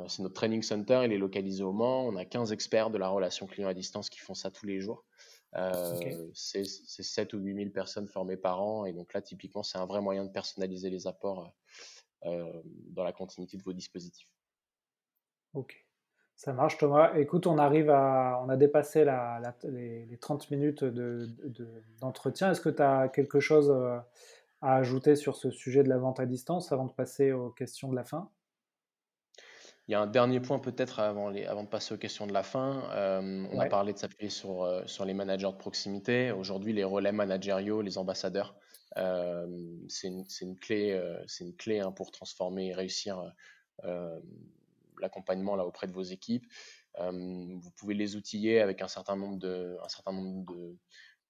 c'est 0.07 0.19
notre 0.19 0.35
training 0.35 0.61
center, 0.61 1.01
il 1.03 1.11
est 1.11 1.17
localisé 1.17 1.63
au 1.63 1.73
Mans. 1.73 2.05
On 2.05 2.15
a 2.15 2.23
15 2.23 2.53
experts 2.53 2.91
de 2.91 2.97
la 2.97 3.09
relation 3.09 3.45
client 3.45 3.67
à 3.67 3.73
distance 3.73 4.09
qui 4.09 4.19
font 4.19 4.33
ça 4.33 4.49
tous 4.49 4.65
les 4.65 4.79
jours. 4.79 5.03
C'est 6.33 6.63
7 6.63 7.33
ou 7.33 7.39
8 7.39 7.55
000 7.55 7.69
personnes 7.71 8.07
formées 8.07 8.37
par 8.37 8.61
an. 8.61 8.85
Et 8.85 8.93
donc 8.93 9.13
là, 9.13 9.21
typiquement, 9.21 9.63
c'est 9.63 9.77
un 9.77 9.85
vrai 9.85 9.99
moyen 9.99 10.23
de 10.23 10.31
personnaliser 10.31 10.89
les 10.89 11.07
apports 11.07 11.53
dans 12.23 13.03
la 13.03 13.11
continuité 13.11 13.57
de 13.57 13.63
vos 13.63 13.73
dispositifs. 13.73 14.31
Ok. 15.53 15.85
Ça 16.41 16.53
marche, 16.53 16.79
Thomas. 16.79 17.13
Écoute, 17.17 17.45
on 17.45 17.59
arrive 17.59 17.91
à, 17.91 18.41
on 18.43 18.49
a 18.49 18.57
dépassé 18.57 19.05
les, 19.05 20.17
30 20.19 20.49
minutes 20.49 20.83
d'entretien. 21.99 22.49
Est-ce 22.49 22.61
que 22.61 22.69
tu 22.69 22.81
as 22.81 23.09
quelque 23.09 23.39
chose 23.39 23.69
euh, 23.69 23.99
à 24.59 24.77
ajouter 24.77 25.15
sur 25.15 25.35
ce 25.35 25.51
sujet 25.51 25.83
de 25.83 25.89
la 25.89 25.99
vente 25.99 26.19
à 26.19 26.25
distance 26.25 26.71
avant 26.71 26.85
de 26.85 26.93
passer 26.93 27.31
aux 27.31 27.51
questions 27.51 27.89
de 27.89 27.95
la 27.95 28.03
fin? 28.03 28.31
Il 29.87 29.91
y 29.91 29.93
a 29.93 30.01
un 30.01 30.07
dernier 30.07 30.39
point 30.39 30.57
peut-être 30.57 30.99
avant, 30.99 31.31
avant, 31.31 31.63
de 31.63 31.69
passer 31.69 31.93
aux 31.93 31.99
questions 31.99 32.25
de 32.25 32.33
la 32.33 32.41
fin. 32.41 32.89
Euh, 32.89 33.45
on 33.53 33.59
a 33.59 33.67
parlé 33.67 33.93
de 33.93 33.99
s'appuyer 33.99 34.31
sur, 34.31 34.63
euh, 34.63 34.81
sur 34.87 35.05
les 35.05 35.13
managers 35.13 35.51
de 35.51 35.57
proximité. 35.57 36.31
Aujourd'hui, 36.31 36.73
les 36.73 36.83
relais 36.83 37.11
managériaux, 37.11 37.83
les 37.83 37.99
ambassadeurs, 37.99 38.55
c'est 38.95 40.07
une, 40.07 40.57
clé, 40.59 40.99
c'est 41.27 41.43
une 41.43 41.55
clé 41.55 41.81
hein, 41.81 41.91
pour 41.91 42.09
transformer 42.09 42.69
et 42.69 42.73
réussir 42.73 43.31
l'accompagnement 45.01 45.55
là 45.55 45.65
auprès 45.65 45.87
de 45.87 45.93
vos 45.93 46.03
équipes. 46.03 46.45
Euh, 46.99 47.11
vous 47.57 47.71
pouvez 47.71 47.93
les 47.93 48.15
outiller 48.15 48.59
avec 48.59 48.81
un 48.81 48.87
certain 48.87 49.15
nombre 49.15 49.37
de, 49.37 49.77
un 49.83 49.87
certain 49.89 50.11
nombre 50.11 50.53
de 50.53 50.77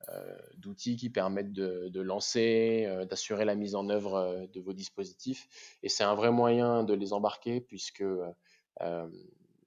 euh, 0.10 0.38
d'outils 0.58 0.96
qui 0.96 1.12
permettent 1.12 1.54
de, 1.54 2.02
lancer, 2.02 2.86
euh, 2.88 3.06
d'assurer 3.06 3.46
la 3.46 3.54
mise 3.54 3.76
en 3.76 3.88
œuvre 3.90 4.48
de 4.52 4.60
vos 4.60 4.74
dispositifs. 4.74 5.48
Et 5.84 5.90
c'est 5.90 6.04
un 6.04 6.16
vrai 6.16 6.32
moyen 6.32 6.84
de 6.84 6.94
les 6.94 7.14
embarquer 7.14 7.62
puisque 7.62 8.04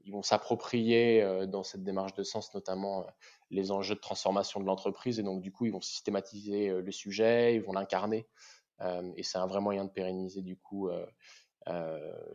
ils 0.06 0.12
vont 0.12 0.22
s'approprier 0.22 1.46
dans 1.46 1.62
cette 1.62 1.84
démarche 1.84 2.14
de 2.14 2.24
sens 2.24 2.52
notamment 2.52 3.06
les 3.50 3.70
enjeux 3.70 3.94
de 3.94 4.00
transformation 4.00 4.60
de 4.60 4.66
l'entreprise 4.66 5.20
et 5.20 5.22
donc 5.22 5.40
du 5.40 5.52
coup 5.52 5.66
ils 5.66 5.72
vont 5.72 5.80
systématiser 5.80 6.68
le 6.68 6.92
sujet, 6.92 7.54
ils 7.54 7.62
vont 7.62 7.72
l'incarner 7.72 8.26
et 9.16 9.22
c'est 9.22 9.38
un 9.38 9.46
vrai 9.46 9.60
moyen 9.60 9.84
de 9.84 9.90
pérenniser 9.90 10.42
du 10.42 10.56
coup 10.56 10.90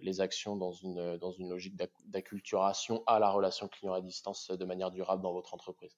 les 0.01 0.21
actions 0.21 0.55
dans 0.55 0.71
une, 0.71 1.17
dans 1.17 1.31
une 1.31 1.49
logique 1.49 1.79
d'acculturation 2.05 3.03
à 3.05 3.19
la 3.19 3.29
relation 3.29 3.67
client 3.67 3.93
à 3.93 4.01
distance 4.01 4.49
de 4.49 4.65
manière 4.65 4.91
durable 4.91 5.21
dans 5.21 5.33
votre 5.33 5.53
entreprise. 5.53 5.95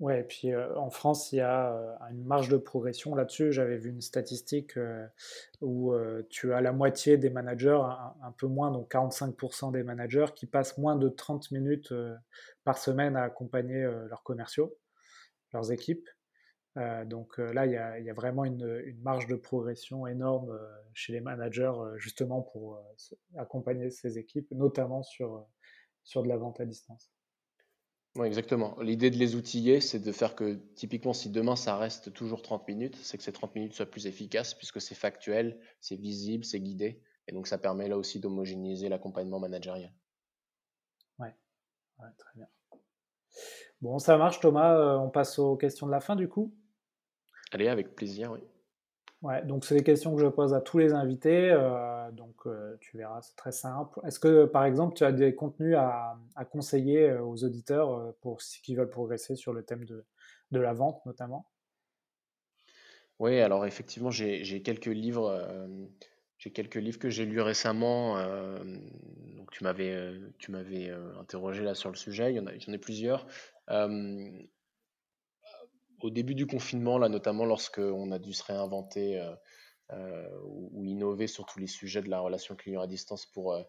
Ouais, 0.00 0.20
et 0.20 0.22
puis 0.22 0.50
euh, 0.50 0.74
en 0.78 0.88
France, 0.88 1.30
il 1.30 1.36
y 1.36 1.40
a 1.40 1.74
euh, 1.74 1.94
une 2.10 2.24
marge 2.24 2.48
de 2.48 2.56
progression 2.56 3.14
là-dessus. 3.14 3.52
J'avais 3.52 3.76
vu 3.76 3.90
une 3.90 4.00
statistique 4.00 4.78
où 5.60 5.94
tu 6.30 6.54
as 6.54 6.62
la 6.62 6.72
moitié 6.72 7.18
des 7.18 7.28
managers, 7.28 7.80
un, 8.22 8.32
peu 8.32 8.46
moins, 8.46 8.70
donc 8.70 8.90
45% 8.90 9.72
des 9.72 9.82
managers, 9.82 10.32
qui 10.34 10.46
passent 10.46 10.78
moins 10.78 10.96
de 10.96 11.10
30 11.10 11.50
minutes 11.50 11.92
par 12.64 12.78
semaine 12.78 13.14
à 13.14 13.24
accompagner 13.24 13.82
leurs 14.08 14.22
commerciaux, 14.22 14.74
leurs 15.52 15.70
équipes. 15.70 16.08
Euh, 16.80 17.04
donc 17.04 17.38
euh, 17.38 17.52
là, 17.52 17.66
il 17.66 17.72
y, 17.72 18.10
a, 18.10 18.14
vraiment 18.14 18.44
une, 18.44 18.96
marge 19.02 19.26
de 19.26 19.36
progression 19.36 20.06
énorme 20.06 20.50
euh, 20.50 20.58
chez 20.94 21.12
les 21.12 21.20
managers, 21.20 21.72
justement 21.96 22.40
pour 22.40 22.82
accompagner 23.36 23.90
ces 23.90 24.18
équipes, 24.18 24.50
notamment 24.52 25.02
sur, 25.02 25.46
sur 26.04 26.22
de 26.22 26.28
la 26.28 26.38
vente 26.38 26.60
à 26.60 26.64
distance. 26.64 27.12
Oui, 28.16 28.26
exactement. 28.26 28.80
L'idée 28.80 29.10
de 29.10 29.16
les 29.16 29.36
outiller, 29.36 29.80
c'est 29.80 30.00
de 30.00 30.10
faire 30.10 30.34
que, 30.34 30.54
typiquement, 30.74 31.12
si 31.12 31.30
demain 31.30 31.54
ça 31.54 31.76
reste 31.76 32.12
toujours 32.12 32.42
30 32.42 32.66
minutes, 32.66 32.96
c'est 32.96 33.18
que 33.18 33.22
ces 33.22 33.32
30 33.32 33.54
minutes 33.54 33.74
soient 33.74 33.86
plus 33.86 34.06
efficaces, 34.06 34.54
puisque 34.54 34.80
c'est 34.80 34.96
factuel, 34.96 35.60
c'est 35.80 35.96
visible, 35.96 36.44
c'est 36.44 36.60
guidé. 36.60 37.02
Et 37.28 37.32
donc, 37.32 37.46
ça 37.46 37.58
permet 37.58 37.88
là 37.88 37.96
aussi 37.96 38.18
d'homogénéiser 38.18 38.88
l'accompagnement 38.88 39.38
managérial. 39.38 39.92
Ouais. 41.20 41.36
ouais, 42.00 42.08
très 42.18 42.30
bien. 42.34 42.48
Bon, 43.80 43.98
ça 44.00 44.16
marche, 44.16 44.40
Thomas. 44.40 44.96
On 44.96 45.08
passe 45.08 45.38
aux 45.38 45.56
questions 45.56 45.86
de 45.86 45.92
la 45.92 46.00
fin, 46.00 46.16
du 46.16 46.28
coup? 46.28 46.52
Allez, 47.52 47.68
avec 47.68 47.94
plaisir, 47.94 48.32
oui. 48.32 48.40
Ouais, 49.22 49.44
donc 49.44 49.66
c'est 49.66 49.74
des 49.74 49.82
questions 49.82 50.14
que 50.16 50.22
je 50.22 50.26
pose 50.28 50.54
à 50.54 50.62
tous 50.62 50.78
les 50.78 50.94
invités, 50.94 51.50
euh, 51.50 52.10
donc 52.10 52.46
euh, 52.46 52.76
tu 52.80 52.96
verras, 52.96 53.20
c'est 53.20 53.36
très 53.36 53.52
simple. 53.52 54.00
Est-ce 54.06 54.18
que 54.18 54.46
par 54.46 54.64
exemple 54.64 54.94
tu 54.94 55.04
as 55.04 55.12
des 55.12 55.34
contenus 55.34 55.76
à, 55.76 56.16
conseiller 56.50 57.10
euh, 57.10 57.22
aux 57.22 57.44
auditeurs 57.44 58.14
pour 58.22 58.40
ceux 58.40 58.60
qui 58.62 58.74
veulent 58.74 58.88
progresser 58.88 59.36
sur 59.36 59.52
le 59.52 59.62
thème 59.62 59.84
de, 59.84 60.06
de 60.52 60.58
la 60.58 60.72
vente 60.72 61.04
notamment? 61.04 61.46
Oui, 63.18 63.38
alors 63.40 63.66
effectivement 63.66 64.10
j'ai 64.10 64.62
quelques 64.62 64.86
livres, 64.86 65.46
j'ai 66.38 66.50
quelques 66.50 66.76
livres 66.76 66.98
que 66.98 67.10
j'ai 67.10 67.26
lus 67.26 67.42
récemment. 67.42 68.16
donc 69.36 69.50
tu 69.50 69.62
m'avais 69.62 70.14
tu 70.38 70.50
m'avais 70.50 70.90
interrogé 71.20 71.62
là 71.62 71.74
sur 71.74 71.90
le 71.90 71.96
sujet, 71.96 72.32
il 72.32 72.36
y 72.36 72.40
en 72.40 72.46
a, 72.46 72.56
j'en 72.58 72.72
ai 72.72 72.78
plusieurs 72.78 73.26
au 76.02 76.10
début 76.10 76.34
du 76.34 76.46
confinement, 76.46 76.98
là, 76.98 77.08
notamment 77.08 77.44
lorsqu'on 77.44 78.10
a 78.10 78.18
dû 78.18 78.32
se 78.32 78.44
réinventer 78.44 79.20
euh, 79.20 79.34
euh, 79.92 80.28
ou, 80.44 80.84
innover 80.84 81.26
sur 81.26 81.46
tous 81.46 81.58
les 81.58 81.66
sujets 81.66 82.02
de 82.02 82.08
la 82.08 82.20
relation 82.20 82.56
client 82.56 82.80
à 82.80 82.86
distance 82.86 83.26
pour, 83.26 83.52
euh, 83.52 83.62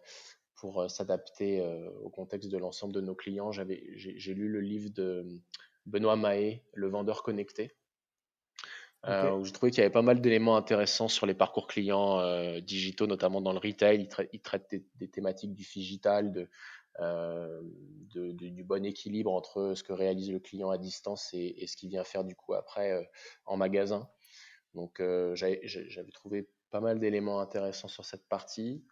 pour 0.56 0.88
s'adapter 0.90 1.60
au 2.02 2.08
contexte 2.08 2.48
de 2.48 2.58
l'ensemble 2.58 2.94
de 2.94 3.00
nos 3.00 3.16
clients, 3.16 3.50
j'ai 3.50 4.34
lu 4.34 4.48
le 4.48 4.60
livre 4.60 4.90
de 4.90 5.26
Benoît 5.86 6.14
Mahé, 6.14 6.62
Le 6.74 6.88
vendeur 6.88 7.24
connecté. 7.24 7.74
Euh, 9.08 9.32
où 9.32 9.44
j'ai 9.44 9.50
trouvé 9.50 9.72
qu'il 9.72 9.78
y 9.78 9.84
avait 9.84 9.92
pas 9.92 10.02
mal 10.02 10.20
d'éléments 10.20 10.56
intéressants 10.56 11.08
sur 11.08 11.26
les 11.26 11.34
parcours 11.34 11.66
clients 11.66 12.20
euh, 12.20 12.60
digitaux, 12.60 13.08
notamment 13.08 13.40
dans 13.40 13.52
le 13.52 13.58
retail. 13.58 14.08
Ils, 14.32 14.40
traitent 14.40 14.72
des, 14.94 15.08
thématiques 15.08 15.54
du 15.54 15.64
digital, 15.64 16.32
euh, 16.36 16.46
de, 16.98 18.32
du 18.32 18.64
bon 18.64 18.84
équilibre 18.84 19.32
entre 19.32 19.74
ce 19.74 19.82
que 19.82 19.92
réalise 19.92 20.30
le 20.30 20.38
client 20.38 20.70
à 20.70 20.78
distance 20.78 21.30
et, 21.32 21.66
ce 21.66 21.76
qu'il 21.76 21.88
vient 21.88 22.04
faire 22.04 22.24
du 22.24 22.34
coup 22.34 22.54
après 22.54 23.08
en 23.46 23.56
magasin. 23.56 24.08
Donc 24.74 25.02
j'avais 25.34 26.12
trouvé 26.12 26.48
pas 26.70 26.80
mal 26.80 27.00
d'éléments 27.00 27.40
intéressants 27.40 27.88
sur 27.88 28.04
cette 28.04 28.28
partie. 28.28 28.84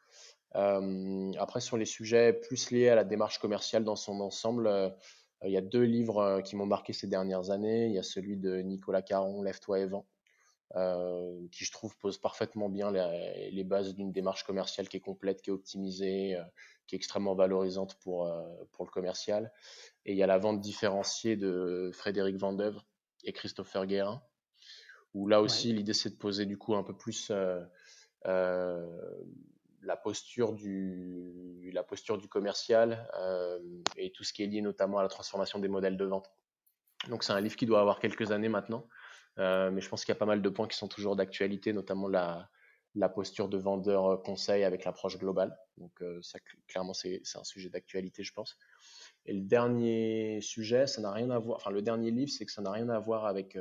après, 0.54 1.60
sur 1.60 1.76
les 1.76 1.86
sujets 1.86 2.32
plus 2.32 2.70
liés 2.70 2.88
à 2.88 2.94
la 2.94 3.04
démarche 3.04 3.38
commerciale 3.38 3.84
dans 3.84 3.96
son 3.96 4.20
ensemble, 4.20 4.90
euh, 5.42 5.48
il 5.48 5.52
y 5.52 5.56
a 5.56 5.62
deux 5.62 5.82
livres 5.82 6.18
euh, 6.18 6.40
qui 6.40 6.56
m'ont 6.56 6.66
marqué 6.66 6.92
ces 6.92 7.06
dernières 7.06 7.50
années. 7.50 7.86
Il 7.86 7.92
y 7.92 7.98
a 7.98 8.02
celui 8.02 8.36
de 8.36 8.56
Nicolas 8.58 9.02
Caron, 9.02 9.42
Lève-toi 9.42 9.80
et 9.80 9.86
vent, 9.86 10.06
euh, 10.76 11.40
qui 11.50 11.64
je 11.64 11.72
trouve 11.72 11.96
pose 11.98 12.18
parfaitement 12.18 12.68
bien 12.68 12.90
les, 12.92 13.64
bases 13.64 13.94
d'une 13.94 14.12
démarche 14.12 14.44
commerciale 14.44 14.88
qui 14.88 14.96
est 14.96 15.00
complète, 15.00 15.42
qui 15.42 15.50
est 15.50 15.52
optimisée, 15.52 16.36
qui 16.86 16.94
est 16.94 16.98
extrêmement 16.98 17.34
valorisante 17.34 17.96
pour, 18.00 18.32
pour 18.72 18.84
le 18.84 18.90
commercial. 18.90 19.52
Et 20.04 20.12
il 20.12 20.18
y 20.18 20.22
a 20.22 20.26
la 20.26 20.38
vente 20.38 20.60
différenciée 20.60 21.36
de 21.36 21.90
Frédéric 21.92 22.36
Vandevre 22.36 22.86
et 23.24 23.32
Christopher 23.32 23.86
Guérin, 23.86 24.22
où 25.14 25.26
là 25.26 25.42
aussi 25.42 25.72
l'idée 25.72 25.94
c'est 25.94 26.10
de 26.10 26.16
poser 26.16 26.46
du 26.46 26.56
coup 26.56 26.74
un 26.74 26.82
peu 26.82 26.96
plus 26.96 27.30
la 29.82 29.96
posture 29.96 30.52
du, 30.52 31.70
la 31.72 31.82
posture 31.82 32.18
du 32.18 32.28
commercial 32.28 33.08
euh, 33.18 33.58
et 33.96 34.12
tout 34.12 34.24
ce 34.24 34.32
qui 34.32 34.42
est 34.42 34.46
lié 34.46 34.60
notamment 34.60 34.98
à 34.98 35.02
la 35.02 35.08
transformation 35.08 35.58
des 35.58 35.68
modèles 35.68 35.96
de 35.96 36.04
vente. 36.04 36.30
Donc 37.08 37.24
c'est 37.24 37.32
un 37.32 37.40
livre 37.40 37.56
qui 37.56 37.66
doit 37.66 37.80
avoir 37.80 37.98
quelques 37.98 38.30
années 38.30 38.48
maintenant, 38.48 38.86
euh, 38.86 38.99
mais 39.36 39.80
je 39.80 39.88
pense 39.88 40.04
qu'il 40.04 40.12
y 40.12 40.16
a 40.16 40.18
pas 40.18 40.26
mal 40.26 40.42
de 40.42 40.48
points 40.48 40.68
qui 40.68 40.76
sont 40.76 40.88
toujours 40.88 41.16
d'actualité, 41.16 41.72
notamment 41.72 42.08
la, 42.08 42.48
posture 43.14 43.48
de 43.48 43.56
vendeur 43.56 44.06
euh, 44.06 44.16
conseil 44.16 44.64
avec 44.64 44.84
l'approche 44.84 45.18
globale. 45.18 45.56
Donc 45.78 46.02
ça, 46.22 46.38
clairement, 46.68 46.92
c'est 46.92 47.22
un 47.34 47.44
sujet 47.44 47.70
d'actualité, 47.70 48.22
je 48.22 48.32
pense. 48.32 48.58
Et 49.24 49.32
le 49.32 49.42
dernier 49.42 50.40
sujet, 50.42 50.86
ça 50.86 51.00
n'a 51.00 51.12
rien 51.12 51.30
à 51.30 51.38
voir, 51.38 51.56
enfin 51.56 51.70
le 51.70 51.82
dernier 51.82 52.10
livre, 52.10 52.30
c'est 52.30 52.44
que 52.44 52.52
ça 52.52 52.62
n'a 52.62 52.72
rien 52.72 52.88
à 52.88 52.98
voir 52.98 53.24
avec, 53.26 53.56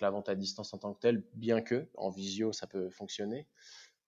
la 0.00 0.10
vente 0.10 0.28
à 0.28 0.34
distance 0.34 0.74
en 0.74 0.78
tant 0.78 0.92
que 0.92 1.00
telle, 1.00 1.24
bien 1.34 1.62
que 1.62 1.88
en 1.94 2.10
visio, 2.10 2.52
ça 2.52 2.66
peut 2.66 2.90
fonctionner. 2.90 3.46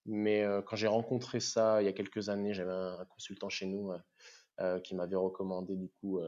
Mais 0.07 0.43
euh, 0.43 0.61
quand 0.63 0.77
j'ai 0.77 0.87
rencontré 0.87 1.41
ça 1.41 1.81
il 1.83 1.87
y 1.87 1.89
a 1.89 1.93
quelques 1.93 2.29
années, 2.29 2.53
j'avais 2.53 2.73
un, 2.73 3.05
consultant 3.07 3.49
chez 3.49 3.67
nous 3.67 3.91
euh, 3.91 3.99
euh, 4.61 4.81
qui 4.81 4.95
m'avait 4.95 5.17
recommandé 5.17 5.77
du 5.77 5.89
coup 5.89 6.21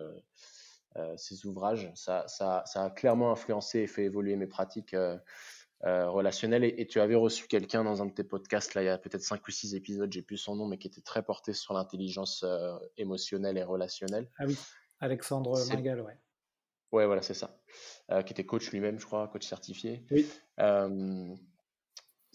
ces 1.16 1.47
ouvrages. 1.47 1.90
Ça, 1.94 2.26
ça, 2.28 2.62
ça, 2.66 2.84
a 2.84 2.90
clairement 2.90 3.32
influencé 3.32 3.80
et 3.80 3.86
fait 3.86 4.05
évoluer 4.05 4.36
mes 4.36 4.47
pratiques 4.47 4.97
relationnelles. 5.82 6.64
Et, 6.64 6.86
tu 6.86 7.01
avais 7.01 7.14
reçu 7.14 7.47
quelqu'un 7.47 7.84
dans 7.84 8.03
un 8.03 8.07
de 8.07 8.12
tes 8.12 8.24
podcasts, 8.24 8.74
là, 8.74 8.82
il 8.82 8.86
y 8.86 8.88
a 8.88 8.99
peut-être 8.99 9.22
5 9.22 9.47
ou 9.47 9.51
6 9.51 9.74
épisodes, 9.74 10.12
j'ai 10.12 10.22
plus 10.22 10.38
son 10.38 10.57
nom, 10.57 10.66
mais 10.66 10.78
qui 10.78 10.88
était 10.88 11.01
très 11.01 11.22
porté 11.22 11.53
sur 11.53 11.74
l'intelligence 11.74 12.44
émotionnelle 12.97 13.59
et 13.59 13.64
relationnelle. 13.64 14.30
Ah 14.38 14.44
oui, 14.47 14.57
Alexandre 15.01 15.59
Mangal, 15.68 16.01
ouais. 16.01 16.18
Ouais, 16.92 17.07
voilà, 17.07 17.22
c'est 17.22 17.34
ça. 17.34 17.59
qui 18.24 18.32
était 18.32 18.47
coach 18.47 18.70
lui-même, 18.70 18.99
je 18.99 19.07
crois, 19.07 19.28
coach 19.28 19.47
certifié. 19.47 20.05
Oui. 20.11 20.26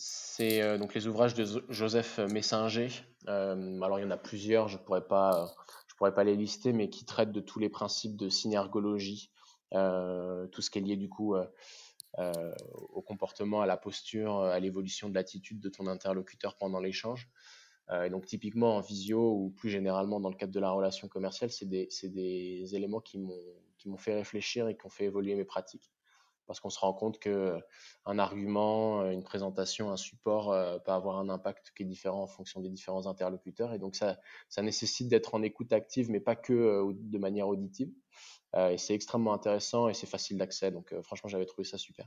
C'est 0.04 0.64
euh, 0.64 0.80
donc 0.80 0.96
les 0.96 1.06
ouvrages 1.06 1.36
de 1.36 1.46
Joseph 1.70 2.18
Messinger. 2.18 2.88
Euh, 3.28 3.82
alors 3.82 4.00
il 4.00 4.02
y 4.02 4.06
en 4.06 4.10
a 4.10 4.18
plusieurs, 4.18 4.68
je 4.68 4.80
pourrais 4.80 5.06
pas, 5.06 5.54
pourrais 6.02 6.16
pas 6.16 6.24
les 6.24 6.36
lister, 6.36 6.74
mais 6.74 6.90
qui 6.90 7.06
traitent 7.06 7.32
de 7.32 7.42
tous 7.42 7.60
les 7.60 7.70
principes 7.70 8.16
de 8.16 8.28
synergologie, 8.28 9.30
euh, 9.76 10.48
tout 10.48 10.64
ce 10.64 10.72
qui 10.72 10.80
est 10.80 10.82
lié 10.82 10.96
du 10.96 11.10
coup 11.10 11.36
au 12.18 13.02
comportement, 13.04 13.62
à 13.62 13.68
la 13.68 13.78
posture, 13.78 14.40
à 14.40 14.60
l'évolution 14.60 15.10
de 15.10 15.14
l'attitude 15.14 15.60
de 15.60 15.70
ton 15.70 15.86
interlocuteur 15.86 16.58
pendant 16.58 16.80
l'échange. 16.80 17.30
et 18.04 18.10
donc 18.10 18.26
typiquement 18.26 18.78
en 18.78 18.82
visio 18.82 19.32
ou 19.32 19.52
plus 19.52 19.70
généralement 19.70 20.20
dans 20.20 20.30
le 20.30 20.36
cadre 20.36 20.52
de 20.52 20.60
la 20.60 20.72
relation 20.72 21.08
commerciale, 21.08 21.52
c'est 21.52 21.68
des, 21.68 22.76
éléments 22.76 23.00
qui 23.00 23.20
m'ont 23.20 23.98
fait 23.98 24.16
réfléchir 24.16 24.68
et 24.70 24.76
qui 24.76 24.86
ont 24.88 24.90
fait 24.90 25.06
évoluer 25.06 25.36
mes 25.36 25.46
pratiques 25.46 25.92
parce 26.52 26.60
qu'on 26.60 26.70
se 26.70 26.80
rend 26.80 26.92
compte 26.92 27.18
que 27.18 27.30
euh, 27.30 27.60
un 28.06 28.20
argument, 28.20 29.04
euh, 29.04 29.12
une 29.12 29.24
présentation, 29.24 29.90
un 29.90 29.96
support 29.96 30.52
euh, 30.52 30.80
peut 30.80 30.92
avoir 30.92 31.18
un 31.18 31.30
impact 31.30 31.72
qui 31.74 31.84
est 31.84 31.86
différent 31.86 32.24
en 32.24 32.28
fonction 32.28 32.60
des 32.60 32.68
différents 32.68 33.08
interlocuteurs. 33.08 33.74
Et 33.74 33.80
donc, 33.80 33.96
ça, 33.96 34.20
ça 34.50 34.62
nécessite 34.62 35.08
d'être 35.08 35.34
en 35.34 35.44
écoute 35.44 35.72
active, 35.72 36.12
mais 36.12 36.20
pas 36.20 36.36
que 36.36 36.92
de 36.94 37.18
manière 37.18 37.48
auditive. 37.48 37.90
et 38.54 38.78
c'est 38.78 38.94
extrêmement 38.94 39.34
intéressant 39.34 39.88
et 39.88 39.94
c'est 39.94 40.08
facile 40.08 40.38
d'accès. 40.38 40.72
Donc, 40.72 40.94
franchement, 41.04 41.30
j'avais 41.30 41.46
trouvé 41.46 41.64
ça 41.64 41.78
super. 41.78 42.06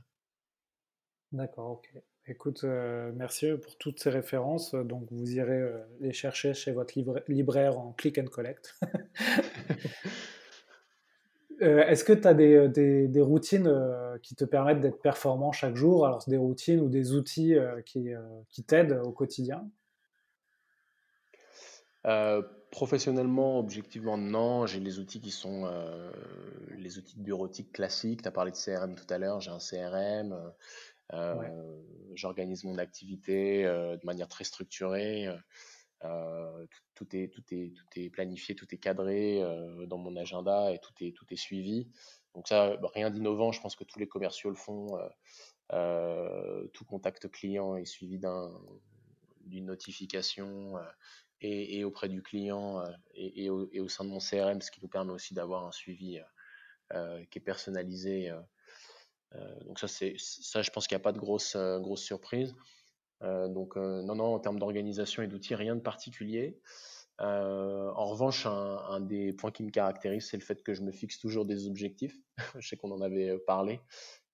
D'accord, 1.31 1.71
ok. 1.71 1.89
Écoute, 2.27 2.63
merci 3.15 3.47
pour 3.63 3.79
toutes 3.79 3.99
ces 3.99 4.11
références. 4.11 4.75
Donc, 4.75 5.11
vous 5.11 5.33
irez 5.33 5.63
les 6.01 6.13
chercher 6.13 6.53
chez 6.53 6.71
votre 6.71 6.93
libraire 7.27 7.79
en 7.79 7.93
click 7.93 8.19
and 8.19 8.27
collect. 8.27 8.79
Euh, 11.65 11.83
est-ce 11.87 12.03
que 12.03 12.13
tu 12.13 12.27
as 12.27 12.33
des, 12.33 12.55
euh, 12.55 12.67
des, 12.67 13.07
des 13.07 13.21
routines 13.21 13.67
euh, 13.67 14.17
qui 14.19 14.35
te 14.35 14.45
permettent 14.45 14.81
d'être 14.81 15.01
performant 15.01 15.51
chaque 15.51 15.75
jour? 15.75 16.05
Alors, 16.05 16.23
des 16.27 16.37
routines 16.37 16.79
ou 16.79 16.89
des 16.89 17.13
outils 17.13 17.55
qui, 17.85 18.09
qui 18.49 18.63
t'aident 18.63 19.01
au 19.03 19.11
quotidien? 19.11 19.67
Professionnellement, 22.71 23.57
objectivement, 23.57 24.17
non. 24.17 24.67
J'ai 24.67 24.79
les 24.79 24.99
outils 24.99 25.21
qui 25.21 25.31
sont 25.31 25.67
les 26.77 26.97
outils 26.99 27.17
de 27.17 27.23
bureautique 27.23 27.71
classiques. 27.71 28.21
Tu 28.21 28.27
as 28.27 28.31
parlé 28.31 28.51
de 28.51 28.57
CRM 28.57 28.95
tout 28.95 29.11
à 29.11 29.17
l'heure. 29.17 29.41
J'ai 29.41 29.49
un 29.49 29.57
CRM. 29.57 30.37
J'organise 32.13 32.63
mon 32.63 32.77
activité 32.77 33.63
de 33.63 34.05
manière 34.05 34.27
très 34.27 34.43
structurée. 34.43 35.27
Euh, 36.03 36.65
tout, 36.93 37.07
est, 37.15 37.29
tout, 37.33 37.43
est, 37.51 37.73
tout 37.73 37.99
est 37.99 38.09
planifié, 38.09 38.55
tout 38.55 38.67
est 38.73 38.77
cadré 38.77 39.41
euh, 39.41 39.85
dans 39.85 39.97
mon 39.97 40.15
agenda 40.15 40.71
et 40.71 40.79
tout 40.79 40.93
est, 41.01 41.15
tout 41.15 41.25
est 41.31 41.37
suivi. 41.37 41.87
Donc 42.33 42.47
ça, 42.47 42.75
bah, 42.77 42.89
rien 42.93 43.09
d'innovant, 43.09 43.51
je 43.51 43.61
pense 43.61 43.75
que 43.75 43.83
tous 43.83 43.99
les 43.99 44.07
commerciaux 44.07 44.49
le 44.49 44.55
font. 44.55 44.97
Euh, 45.71 46.67
tout 46.73 46.85
contact 46.85 47.29
client 47.31 47.75
est 47.75 47.85
suivi 47.85 48.19
d'une 49.45 49.65
notification 49.65 50.73
et, 51.41 51.83
auprès 51.83 52.09
du 52.09 52.21
client 52.21 52.83
et, 53.13 53.49
au, 53.49 53.87
sein 53.87 54.03
de 54.03 54.09
mon 54.09 54.19
CRM, 54.19 54.61
ce 54.61 54.71
qui 54.71 54.81
nous 54.81 54.87
permet 54.87 55.11
aussi 55.11 55.33
d'avoir 55.33 55.65
un 55.65 55.71
suivi 55.71 56.19
qui 57.31 57.37
est 57.39 57.43
personnalisé. 57.43 58.31
donc 59.65 59.79
ça, 59.79 59.87
ça, 59.87 60.61
je 60.61 60.69
pense 60.71 60.87
qu'il 60.87 60.95
n'y 60.95 61.01
a 61.01 61.03
pas 61.03 61.13
de 61.13 61.19
grosse, 61.19 61.55
grosse 61.55 62.03
surprise. 62.03 62.53
Euh, 63.23 63.47
donc 63.47 63.77
euh, 63.77 64.01
non, 64.03 64.15
non, 64.15 64.33
en 64.35 64.39
termes 64.39 64.59
d'organisation 64.59 65.23
et 65.23 65.27
d'outils, 65.27 65.55
rien 65.55 65.75
de 65.75 65.81
particulier. 65.81 66.59
Euh, 67.21 67.91
en 67.95 68.05
revanche, 68.05 68.45
un, 68.45 68.99
des 68.99 69.31
points 69.31 69.51
qui 69.51 69.63
me 69.63 69.71
caractérise, 69.71 70.27
c'est 70.29 70.37
le 70.37 70.43
fait 70.43 70.61
que 70.63 70.73
je 70.73 70.81
me 70.81 70.91
fixe 70.91 71.17
toujours 71.19 71.45
des 71.45 71.67
objectifs. 71.67 72.17
je 72.59 72.67
sais 72.67 72.75
qu'on 72.75 72.91
en 72.91 73.01
avait 73.01 73.37
parlé. 73.39 73.79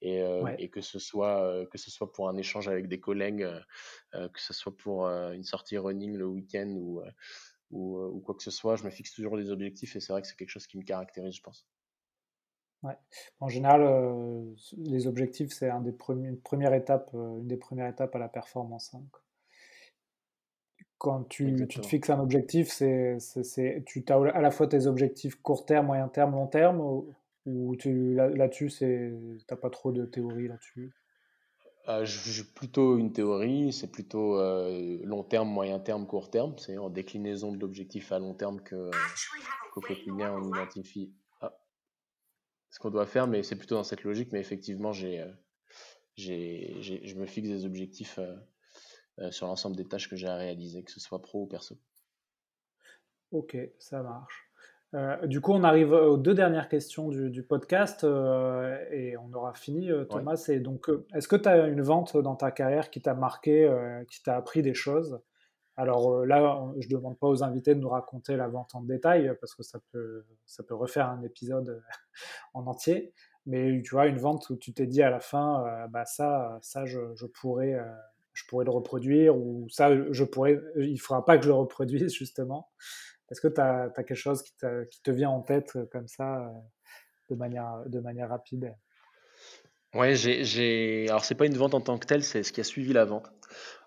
Et, 0.03 0.19
et, 0.57 0.69
que 0.69 0.81
ce 0.81 0.97
soit 0.97 1.67
que 1.69 1.77
ce 1.77 1.91
soit 1.91 2.11
pour 2.11 2.27
un 2.27 2.35
échange 2.35 2.67
avec 2.67 2.87
des 2.87 2.99
collègues, 2.99 3.47
que 4.13 4.41
ce 4.41 4.51
soit 4.51 4.75
pour 4.75 5.05
une 5.05 5.43
sortie 5.43 5.77
running 5.77 6.15
le 6.15 6.25
week-end 6.25 6.69
ou, 6.75 7.03
ou, 7.69 7.99
ou, 7.99 8.19
quoi 8.19 8.33
que 8.33 8.41
ce 8.41 8.49
soit, 8.49 8.77
je 8.77 8.83
me 8.83 8.89
fixe 8.89 9.13
toujours 9.13 9.37
des 9.37 9.51
objectifs 9.51 9.95
et 9.95 9.99
c'est 9.99 10.11
vrai 10.11 10.23
que 10.23 10.27
c'est 10.27 10.35
quelque 10.35 10.49
chose 10.49 10.65
qui 10.65 10.79
me 10.79 10.83
caractérise, 10.83 11.35
je 11.35 11.41
pense. 11.43 11.67
Ouais. 12.83 12.97
En 13.39 13.47
général, 13.47 13.81
euh, 13.83 14.43
les 14.77 15.05
objectifs, 15.05 15.51
c'est 15.51 15.69
un 15.69 15.81
des 15.81 15.91
premiers, 15.91 16.29
une 16.29 16.39
première 16.39 16.73
étape, 16.73 17.11
euh, 17.13 17.37
une 17.37 17.47
des 17.47 17.57
premières 17.57 17.87
étapes 17.87 18.15
à 18.15 18.19
la 18.19 18.27
performance. 18.27 18.93
Hein. 18.95 19.03
Quand 20.97 21.23
tu, 21.23 21.67
tu, 21.67 21.81
te 21.81 21.85
fixes 21.85 22.09
un 22.11 22.19
objectif, 22.19 22.69
c'est, 22.69 23.17
c'est, 23.19 23.83
tu 23.85 24.03
as 24.07 24.15
à 24.15 24.41
la 24.41 24.51
fois 24.51 24.67
tes 24.67 24.85
objectifs 24.85 25.35
court 25.41 25.65
terme, 25.65 25.87
moyen 25.87 26.07
terme, 26.07 26.31
long 26.31 26.47
terme, 26.47 26.79
ou, 27.47 27.75
tu, 27.75 28.13
là, 28.13 28.29
là-dessus, 28.29 28.69
tu 28.69 29.39
n'as 29.49 29.57
pas 29.57 29.71
trop 29.71 29.91
de 29.91 30.05
théorie 30.05 30.47
là-dessus? 30.47 30.91
Euh, 31.89 32.05
J'ai 32.05 32.43
plutôt 32.43 32.99
une 32.99 33.11
théorie, 33.11 33.73
c'est 33.73 33.91
plutôt 33.91 34.37
long 35.03 35.23
terme, 35.23 35.49
moyen 35.49 35.79
terme, 35.79 36.05
court 36.05 36.29
terme. 36.29 36.53
C'est 36.59 36.77
en 36.77 36.91
déclinaison 36.91 37.51
de 37.51 37.59
l'objectif 37.59 38.11
à 38.11 38.19
long 38.19 38.35
terme 38.35 38.61
que, 38.61 38.91
qu'au 39.73 39.81
quotidien 39.81 40.35
on 40.35 40.49
identifie 40.49 41.11
ce 42.71 42.79
qu'on 42.79 42.89
doit 42.89 43.05
faire, 43.05 43.27
mais 43.27 43.43
c'est 43.43 43.57
plutôt 43.57 43.75
dans 43.75 43.83
cette 43.83 44.03
logique. 44.03 44.31
Mais 44.31 44.39
effectivement, 44.39 44.91
j'ai, 44.93 45.19
euh, 45.19 45.27
je 46.17 47.15
me 47.15 47.25
fixe 47.25 47.49
des 47.49 47.65
objectifs 47.65 48.17
euh, 48.17 48.35
euh, 49.19 49.31
sur 49.31 49.47
l'ensemble 49.47 49.75
des 49.75 49.87
tâches 49.87 50.09
que 50.09 50.15
j'ai 50.15 50.27
à 50.27 50.35
réaliser, 50.35 50.83
que 50.83 50.91
ce 50.91 50.99
soit 50.99 51.21
pro 51.21 51.43
ou 51.43 51.47
perso. 51.47 51.77
Ok, 53.31 53.57
ça 53.77 54.01
marche. 54.01 54.49
du 55.25 55.39
coup, 55.39 55.53
on 55.53 55.63
arrive 55.63 55.93
aux 55.93 56.17
deux 56.17 56.33
dernières 56.33 56.67
questions 56.67 57.07
du, 57.07 57.43
podcast 57.43 58.03
et 58.03 59.15
on 59.15 59.31
aura 59.33 59.53
fini, 59.53 59.89
Thomas. 60.09 60.35
C'est 60.35 60.59
donc, 60.59 60.89
est-ce 61.13 61.29
que 61.29 61.37
tu 61.37 61.47
as 61.47 61.67
une 61.67 61.81
vente 61.81 62.17
dans 62.17 62.35
ta 62.35 62.51
carrière 62.51 62.89
qui 62.89 63.01
t'a 63.01 63.13
marqué, 63.13 63.69
qui 64.09 64.21
t'a 64.21 64.35
appris 64.35 64.61
des 64.61 64.73
choses? 64.73 65.21
Alors 65.77 66.11
euh, 66.11 66.25
là, 66.25 66.73
je 66.79 66.87
ne 66.87 66.91
demande 66.91 67.17
pas 67.17 67.27
aux 67.27 67.43
invités 67.43 67.75
de 67.75 67.79
nous 67.79 67.89
raconter 67.89 68.35
la 68.35 68.47
vente 68.47 68.75
en 68.75 68.81
détail 68.81 69.31
parce 69.39 69.55
que 69.55 69.63
ça 69.63 69.79
peut, 69.91 70.25
ça 70.45 70.63
peut 70.63 70.75
refaire 70.75 71.07
un 71.09 71.21
épisode 71.23 71.69
euh, 71.69 71.79
en 72.53 72.67
entier. 72.67 73.13
mais 73.45 73.81
tu 73.81 73.91
vois, 73.91 74.07
une 74.07 74.17
vente 74.17 74.49
où 74.49 74.57
tu 74.57 74.73
t'es 74.73 74.85
dit 74.85 75.01
à 75.01 75.09
la 75.09 75.19
fin, 75.19 75.87
bah 75.89 76.05
ça, 76.05 76.59
ça 76.61 76.85
je, 76.85 76.99
je 77.15 77.25
pourrais, 77.25 77.77
je 78.33 78.43
pourrais 78.47 78.65
le 78.65 78.71
reproduire, 78.71 79.35
ou 79.37 79.67
ça, 79.69 79.89
je 80.11 80.23
pourrais, 80.23 80.61
il 80.77 80.93
ne 80.93 80.97
faudra 80.97 81.25
pas 81.25 81.37
que 81.37 81.43
je 81.43 81.49
le 81.49 81.55
reproduise, 81.55 82.13
justement. 82.13 82.69
Est-ce 83.31 83.41
que 83.41 83.47
tu 83.47 83.61
as, 83.61 83.89
quelque 83.95 84.13
chose 84.13 84.43
qui, 84.43 84.53
qui, 84.91 85.01
te 85.01 85.11
vient 85.11 85.29
en 85.29 85.41
tête 85.41 85.77
comme 85.91 86.07
ça, 86.07 86.51
de 87.29 87.35
manière, 87.35 87.83
de 87.87 87.99
manière 87.99 88.29
rapide? 88.29 88.75
Ouais, 89.93 90.15
j'ai, 90.15 91.07
alors 91.09 91.25
c'est 91.25 91.35
pas 91.35 91.45
une 91.45 91.57
vente 91.57 91.73
en 91.73 91.81
tant 91.81 91.97
que 91.97 92.05
telle, 92.05 92.23
c'est 92.23 92.43
ce 92.43 92.53
qui 92.53 92.61
a 92.61 92.63
suivi 92.63 92.93
la 92.93 93.05
vente. 93.05 93.29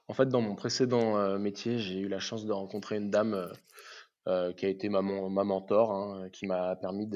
En 0.08 0.14
fait, 0.14 0.26
dans 0.26 0.40
mon 0.40 0.54
précédent 0.54 1.38
métier, 1.38 1.78
j'ai 1.78 1.98
eu 1.98 2.08
la 2.08 2.18
chance 2.18 2.44
de 2.44 2.52
rencontrer 2.52 2.96
une 2.96 3.10
dame 3.10 3.50
euh, 4.26 4.54
qui 4.54 4.64
a 4.64 4.70
été 4.70 4.88
ma, 4.88 5.02
mentor, 5.02 5.92
hein, 5.92 6.30
qui 6.30 6.46
m'a 6.46 6.76
permis 6.76 7.06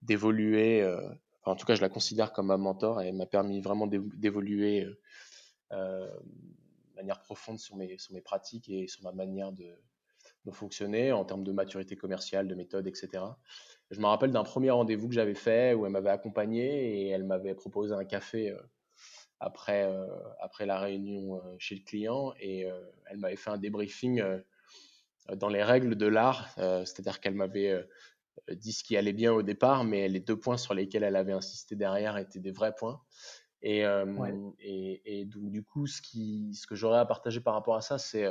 d'évoluer. 0.00 0.80
Euh, 0.80 1.00
en 1.44 1.56
tout 1.56 1.66
cas, 1.66 1.74
je 1.74 1.80
la 1.80 1.88
considère 1.88 2.32
comme 2.32 2.46
ma 2.46 2.56
mentor 2.56 3.02
et 3.02 3.08
elle 3.08 3.16
m'a 3.16 3.26
permis 3.26 3.60
vraiment 3.60 3.88
d'évoluer 3.88 4.86
euh, 5.72 6.06
de 6.06 6.94
manière 6.94 7.20
profonde 7.20 7.58
sur 7.58 7.74
mes, 7.74 7.96
pratiques 8.24 8.68
et 8.68 8.86
sur 8.86 9.02
ma 9.02 9.10
manière 9.10 9.50
de 9.50 9.66
fonctionner 10.52 11.10
en 11.10 11.24
termes 11.24 11.42
de 11.42 11.50
maturité 11.50 11.96
commerciale, 11.96 12.46
de 12.46 12.54
méthode, 12.54 12.86
etc. 12.86 13.24
Je 13.90 13.98
me 14.00 14.06
rappelle 14.06 14.30
d'un 14.30 14.44
premier 14.44 14.70
rendez-vous 14.70 15.08
que 15.08 15.14
j'avais 15.14 15.34
fait 15.34 15.74
où 15.74 15.84
elle 15.84 15.92
m'avait 15.92 16.10
accompagné 16.10 17.06
et 17.06 17.08
elle 17.08 17.24
m'avait 17.24 17.54
proposé 17.54 17.92
un 17.92 18.04
café 18.04 18.56
après, 19.40 19.90
après 20.40 20.66
la 20.66 20.78
réunion 20.78 21.40
chez 21.58 21.74
le 21.74 21.82
client 21.82 22.34
et 22.38 22.68
elle 23.06 23.18
m'avait 23.18 23.36
fait 23.36 23.50
un 23.50 23.58
débriefing 23.58 24.22
euh, 25.30 25.36
dans 25.36 25.48
les 25.48 25.62
règles 25.62 25.96
de 25.96 26.06
l'art, 26.06 26.48
euh, 26.58 26.84
c'est-à-dire 26.84 27.20
qu'elle 27.20 27.34
m'avait 27.34 27.70
euh, 27.70 27.82
dit 28.54 28.72
ce 28.72 28.84
qui 28.84 28.96
allait 28.96 29.12
bien 29.12 29.32
au 29.32 29.42
départ, 29.42 29.84
mais 29.84 30.08
les 30.08 30.20
deux 30.20 30.38
points 30.38 30.56
sur 30.56 30.74
lesquels 30.74 31.02
elle 31.02 31.16
avait 31.16 31.32
insisté 31.32 31.76
derrière 31.76 32.16
étaient 32.16 32.40
des 32.40 32.52
vrais 32.52 32.74
points. 32.74 33.02
Et, 33.62 33.84
et, 34.60 35.24
donc, 35.26 35.50
du 35.50 35.62
coup, 35.62 35.86
ce, 35.86 36.00
qui, 36.00 36.54
ce 36.54 36.66
que 36.66 36.74
j'aurais 36.74 36.98
à 36.98 37.04
partager 37.04 37.42
par 37.42 37.52
rapport 37.52 37.76
à 37.76 37.82
ça, 37.82 37.98
c'est 37.98 38.26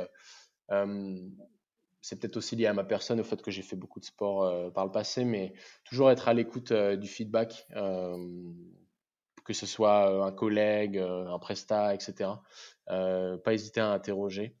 c'est 2.00 2.18
peut-être 2.18 2.36
aussi 2.36 2.56
lié 2.56 2.66
à 2.66 2.72
ma 2.72 2.82
personne, 2.82 3.20
au 3.20 3.24
fait 3.24 3.40
que 3.40 3.52
j'ai 3.52 3.62
fait 3.62 3.76
beaucoup 3.76 4.00
de 4.00 4.06
sport 4.06 4.72
par 4.72 4.84
le 4.86 4.90
passé, 4.90 5.24
mais 5.24 5.52
toujours 5.84 6.10
être 6.10 6.26
à 6.26 6.34
l'écoute 6.34 6.72
du 6.72 7.06
feedback, 7.06 7.64
que 9.44 9.52
ce 9.52 9.66
soit 9.66 10.24
un 10.24 10.32
collègue, 10.32 10.98
un 10.98 11.38
prestat, 11.38 11.94
etc. 11.94 12.30
pas 12.86 13.52
hésiter 13.52 13.80
à 13.80 13.88
interroger. 13.88 14.56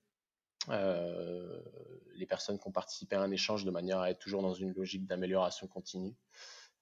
Euh, 0.68 1.60
les 2.14 2.26
personnes 2.26 2.58
qui 2.58 2.68
ont 2.68 2.72
participé 2.72 3.16
à 3.16 3.22
un 3.22 3.30
échange 3.30 3.64
de 3.64 3.70
manière 3.70 3.98
à 4.00 4.10
être 4.10 4.18
toujours 4.18 4.42
dans 4.42 4.52
une 4.52 4.72
logique 4.72 5.06
d'amélioration 5.06 5.66
continue. 5.66 6.14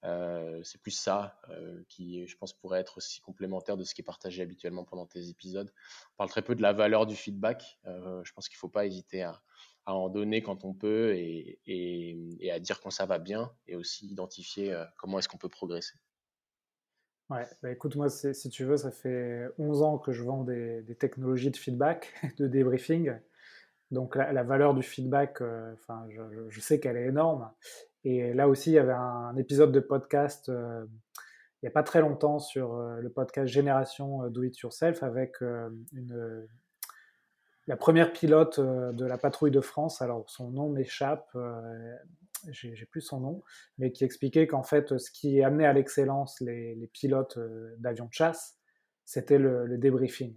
Euh, 0.03 0.61
c'est 0.63 0.81
plus 0.81 0.91
ça 0.91 1.39
euh, 1.49 1.81
qui, 1.87 2.25
je 2.27 2.37
pense, 2.37 2.53
pourrait 2.53 2.79
être 2.79 2.97
aussi 2.97 3.21
complémentaire 3.21 3.77
de 3.77 3.83
ce 3.83 3.93
qui 3.93 4.01
est 4.01 4.03
partagé 4.03 4.41
habituellement 4.41 4.83
pendant 4.83 5.05
tes 5.05 5.29
épisodes. 5.29 5.71
On 6.13 6.17
parle 6.17 6.29
très 6.29 6.41
peu 6.41 6.55
de 6.55 6.61
la 6.61 6.73
valeur 6.73 7.05
du 7.05 7.15
feedback. 7.15 7.79
je 7.85 8.31
pense 8.33 8.49
qu'il 8.49 8.57
ne 8.57 8.59
faut 8.59 8.69
pas 8.69 8.85
hésiter 8.85 9.23
à, 9.23 9.41
en 9.85 10.09
donner 10.09 10.43
quand 10.43 10.65
on 10.65 10.73
peut 10.73 11.15
et, 11.15 11.59
et, 11.65 12.51
à 12.51 12.59
dire 12.59 12.79
quand 12.79 12.91
ça 12.91 13.05
va 13.05 13.17
bien 13.17 13.51
et 13.65 13.75
aussi 13.75 14.07
identifier 14.07 14.77
comment 14.97 15.19
est-ce 15.19 15.27
qu'on 15.27 15.37
peut 15.37 15.49
progresser. 15.49 15.95
Ouais, 17.29 17.45
bah 17.61 17.71
écoute, 17.71 17.95
moi, 17.95 18.09
si 18.09 18.49
tu 18.49 18.63
veux, 18.63 18.77
ça 18.77 18.89
fait 18.89 19.47
11 19.59 19.83
ans 19.83 19.97
que 19.99 20.11
je 20.11 20.23
vends 20.23 20.43
des, 20.43 20.83
technologies 20.99 21.51
de 21.51 21.57
feedback, 21.57 22.11
de 22.39 22.47
débriefing. 22.47 23.13
Donc 23.91 24.15
la, 24.15 24.43
valeur 24.43 24.73
du 24.73 24.81
feedback, 24.81 25.41
euh, 25.41 25.73
enfin, 25.73 26.07
je, 26.49 26.59
sais 26.59 26.79
qu'elle 26.79 26.97
est 26.97 27.05
énorme. 27.07 27.51
Et 28.03 28.33
là 28.33 28.47
aussi, 28.47 28.71
il 28.71 28.73
y 28.73 28.79
avait 28.79 28.93
un, 28.93 29.35
épisode 29.37 29.71
de 29.71 29.79
podcast 29.79 30.49
euh, 30.49 30.85
il 31.61 31.65
n'y 31.65 31.69
a 31.69 31.71
pas 31.71 31.83
très 31.83 31.99
longtemps 31.99 32.39
sur 32.39 32.73
euh, 32.73 33.01
le 33.01 33.09
podcast 33.09 33.51
Génération 33.51 34.29
Do 34.29 34.43
It 34.43 34.57
Yourself 34.59 35.03
avec 35.03 35.41
une, 35.41 36.47
la 37.69 37.77
première 37.77 38.11
pilote 38.11 38.59
de 38.59 39.05
la 39.05 39.17
patrouille 39.17 39.51
de 39.51 39.61
France. 39.61 40.01
Alors 40.01 40.29
son 40.29 40.49
nom 40.49 40.69
m'échappe, 40.69 41.37
j'ai 42.49 42.85
plus 42.85 43.01
son 43.01 43.21
nom, 43.21 43.43
mais 43.77 43.93
qui 43.93 44.03
expliquait 44.03 44.47
qu'en 44.47 44.63
fait, 44.63 44.97
ce 44.97 45.09
qui 45.11 45.41
amenait 45.41 45.65
à 45.65 45.71
l'excellence 45.71 46.41
les, 46.41 46.89
pilotes 46.91 47.39
d'avions 47.77 48.07
de 48.07 48.13
chasse, 48.13 48.57
c'était 49.05 49.37
le 49.37 49.77
débriefing 49.77 50.35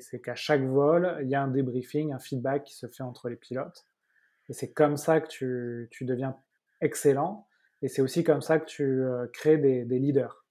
c'est 0.00 0.20
qu'à 0.20 0.34
chaque 0.34 0.62
vol, 0.62 1.18
il 1.22 1.28
y 1.28 1.34
a 1.34 1.42
un 1.42 1.48
débriefing, 1.48 2.12
un 2.12 2.18
feedback 2.18 2.64
qui 2.64 2.74
se 2.74 2.86
fait 2.86 3.02
entre 3.02 3.28
les 3.28 3.36
pilotes. 3.36 3.86
Et 4.48 4.52
c'est 4.52 4.72
comme 4.72 4.96
ça 4.96 5.20
que 5.20 5.28
tu, 5.28 6.04
deviens 6.04 6.36
excellent. 6.80 7.46
Et 7.80 7.88
c'est 7.88 8.02
aussi 8.02 8.24
comme 8.24 8.42
ça 8.42 8.58
que 8.58 8.66
tu 8.66 8.82
euh, 8.82 9.26
crées 9.32 9.58
des 9.58 9.84
leaders. 9.84 10.41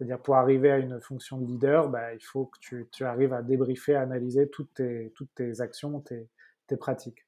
C'est-à-dire 0.00 0.18
pour 0.18 0.36
arriver 0.36 0.70
à 0.70 0.78
une 0.78 0.98
fonction 0.98 1.36
de 1.36 1.44
leader, 1.44 1.90
bah, 1.90 2.14
il 2.14 2.24
faut 2.24 2.46
que 2.46 2.58
tu, 2.58 2.88
tu, 2.90 3.04
arrives 3.04 3.34
à 3.34 3.42
débriefer, 3.42 3.94
à 3.96 4.00
analyser 4.00 4.48
toutes 4.48 4.72
tes, 4.72 5.12
toutes 5.14 5.28
tes 5.34 5.60
actions, 5.60 6.00
tes, 6.00 6.26
tes 6.66 6.78
pratiques. 6.78 7.26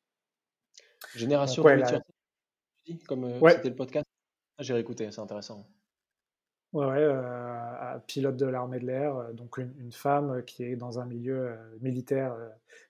Génération 1.14 1.62
de 1.62 1.68
comme 3.06 3.24
euh, 3.24 3.48
c'était 3.50 3.68
le 3.68 3.76
podcast. 3.76 4.06
Ah, 4.56 4.62
j'ai 4.62 4.72
réécouté, 4.72 5.10
c'est 5.10 5.20
intéressant. 5.20 5.68
Ouais, 6.72 6.86
euh, 6.96 7.98
pilote 8.06 8.38
de 8.38 8.46
l'armée 8.46 8.78
de 8.78 8.86
l'air, 8.86 9.16
euh, 9.16 9.32
donc 9.34 9.58
une, 9.58 9.92
femme 9.92 10.42
qui 10.46 10.64
est 10.64 10.76
dans 10.76 10.98
un 10.98 11.04
milieu 11.04 11.48
euh, 11.48 11.78
militaire 11.82 12.34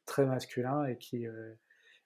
très 0.07 0.25
masculin 0.25 0.85
et 0.85 0.97
qui, 0.97 1.27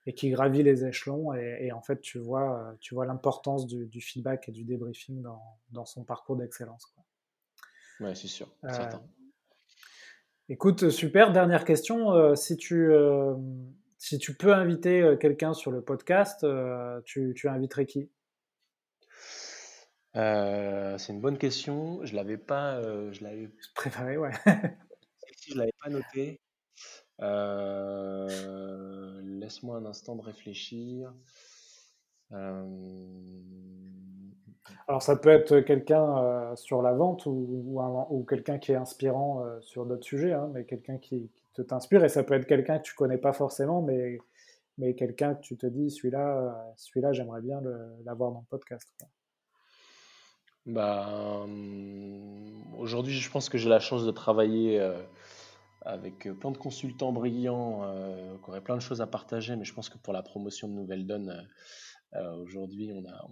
et 0.06 0.14
qui 0.14 0.30
gravit 0.30 0.62
les 0.62 0.86
échelons. 0.86 1.34
Et, 1.34 1.72
en 1.72 1.82
fait, 1.82 2.00
tu 2.00 2.18
vois, 2.18 2.74
tu 2.80 2.94
vois 2.94 3.04
l'importance 3.04 3.66
du, 3.66 4.00
feedback 4.00 4.48
et 4.48 4.52
du 4.52 4.64
débriefing 4.64 5.20
dans, 5.20 5.42
dans 5.72 5.84
son 5.84 6.04
parcours 6.04 6.36
d'excellence. 6.36 6.96
Oui, 8.00 8.14
c'est 8.14 8.28
sûr, 8.28 8.48
Écoute, 10.48 10.90
super. 10.90 11.32
Dernière 11.32 11.64
question. 11.64 12.34
si, 12.36 12.56
tu, 12.56 12.90
si 13.98 14.18
tu 14.18 14.36
peux 14.36 14.52
inviter 14.52 15.16
quelqu'un 15.20 15.54
sur 15.54 15.70
le 15.70 15.82
podcast, 15.82 16.46
tu, 17.04 17.34
tu 17.34 17.48
inviterais 17.48 17.86
qui? 17.86 18.10
Euh, 20.16 20.96
c'est 20.96 21.12
une 21.12 21.20
bonne 21.20 21.38
question. 21.38 22.04
Je 22.04 22.16
l'avais 22.16 22.38
pas, 22.38 22.76
euh, 22.76 23.12
je 23.12 23.22
l'avais 23.22 23.50
préparé, 23.74 24.16
ouais. 24.16 24.30
je 25.48 25.58
l'avais 25.58 25.74
pas 25.82 25.90
noté. 25.90 26.40
Euh, 27.20 29.20
laisse-moi 29.22 29.76
un 29.76 29.84
instant 29.84 30.16
de 30.16 30.22
réfléchir. 30.22 31.12
Alors 34.88 35.02
ça 35.02 35.16
peut 35.16 35.30
être 35.30 35.60
quelqu'un 35.60 36.54
sur 36.56 36.82
la 36.82 36.92
vente 36.92 37.26
ou, 37.26 38.26
quelqu'un 38.28 38.58
qui 38.58 38.72
est 38.72 38.76
inspirant 38.76 39.44
sur 39.60 39.86
d'autres 39.86 40.04
sujets, 40.04 40.32
hein, 40.32 40.50
mais 40.52 40.64
quelqu'un 40.64 40.98
qui, 40.98 41.30
te 41.56 41.62
t'inspire 41.62 42.04
et 42.04 42.08
ça 42.08 42.22
peut 42.22 42.34
être 42.34 42.46
quelqu'un 42.46 42.78
que 42.78 42.84
tu 42.84 42.94
connais 42.94 43.18
pas 43.18 43.32
forcément, 43.32 43.80
mais, 43.82 44.18
mais 44.78 44.94
quelqu'un 44.94 45.34
que 45.34 45.40
tu 45.40 45.56
te 45.56 45.66
dis 45.66 45.90
celui-là, 45.90 46.72
celui-là 46.76 47.12
j'aimerais 47.12 47.40
bien 47.40 47.60
l'avoir 48.04 48.32
dans 48.32 48.40
le 48.40 48.46
podcast. 48.50 48.88
Bah, 50.66 51.46
aujourd'hui, 52.76 53.14
je 53.14 53.30
pense 53.30 53.48
que 53.48 53.56
j'ai 53.56 53.68
la 53.68 53.78
chance 53.78 54.04
de 54.04 54.10
travailler 54.10 54.80
euh, 54.80 55.00
avec 55.82 56.28
plein 56.40 56.50
de 56.50 56.58
consultants 56.58 57.12
brillants 57.12 57.84
euh, 57.84 58.36
qui 58.42 58.50
auraient 58.50 58.60
plein 58.60 58.74
de 58.74 58.82
choses 58.82 59.00
à 59.00 59.06
partager, 59.06 59.54
mais 59.54 59.64
je 59.64 59.72
pense 59.72 59.88
que 59.88 59.96
pour 59.98 60.12
la 60.12 60.22
promotion 60.22 60.66
de 60.66 60.72
Nouvelle 60.72 61.06
Donne, 61.06 61.48
euh, 62.14 62.36
aujourd'hui, 62.42 62.92
on 62.92 63.08
a, 63.08 63.28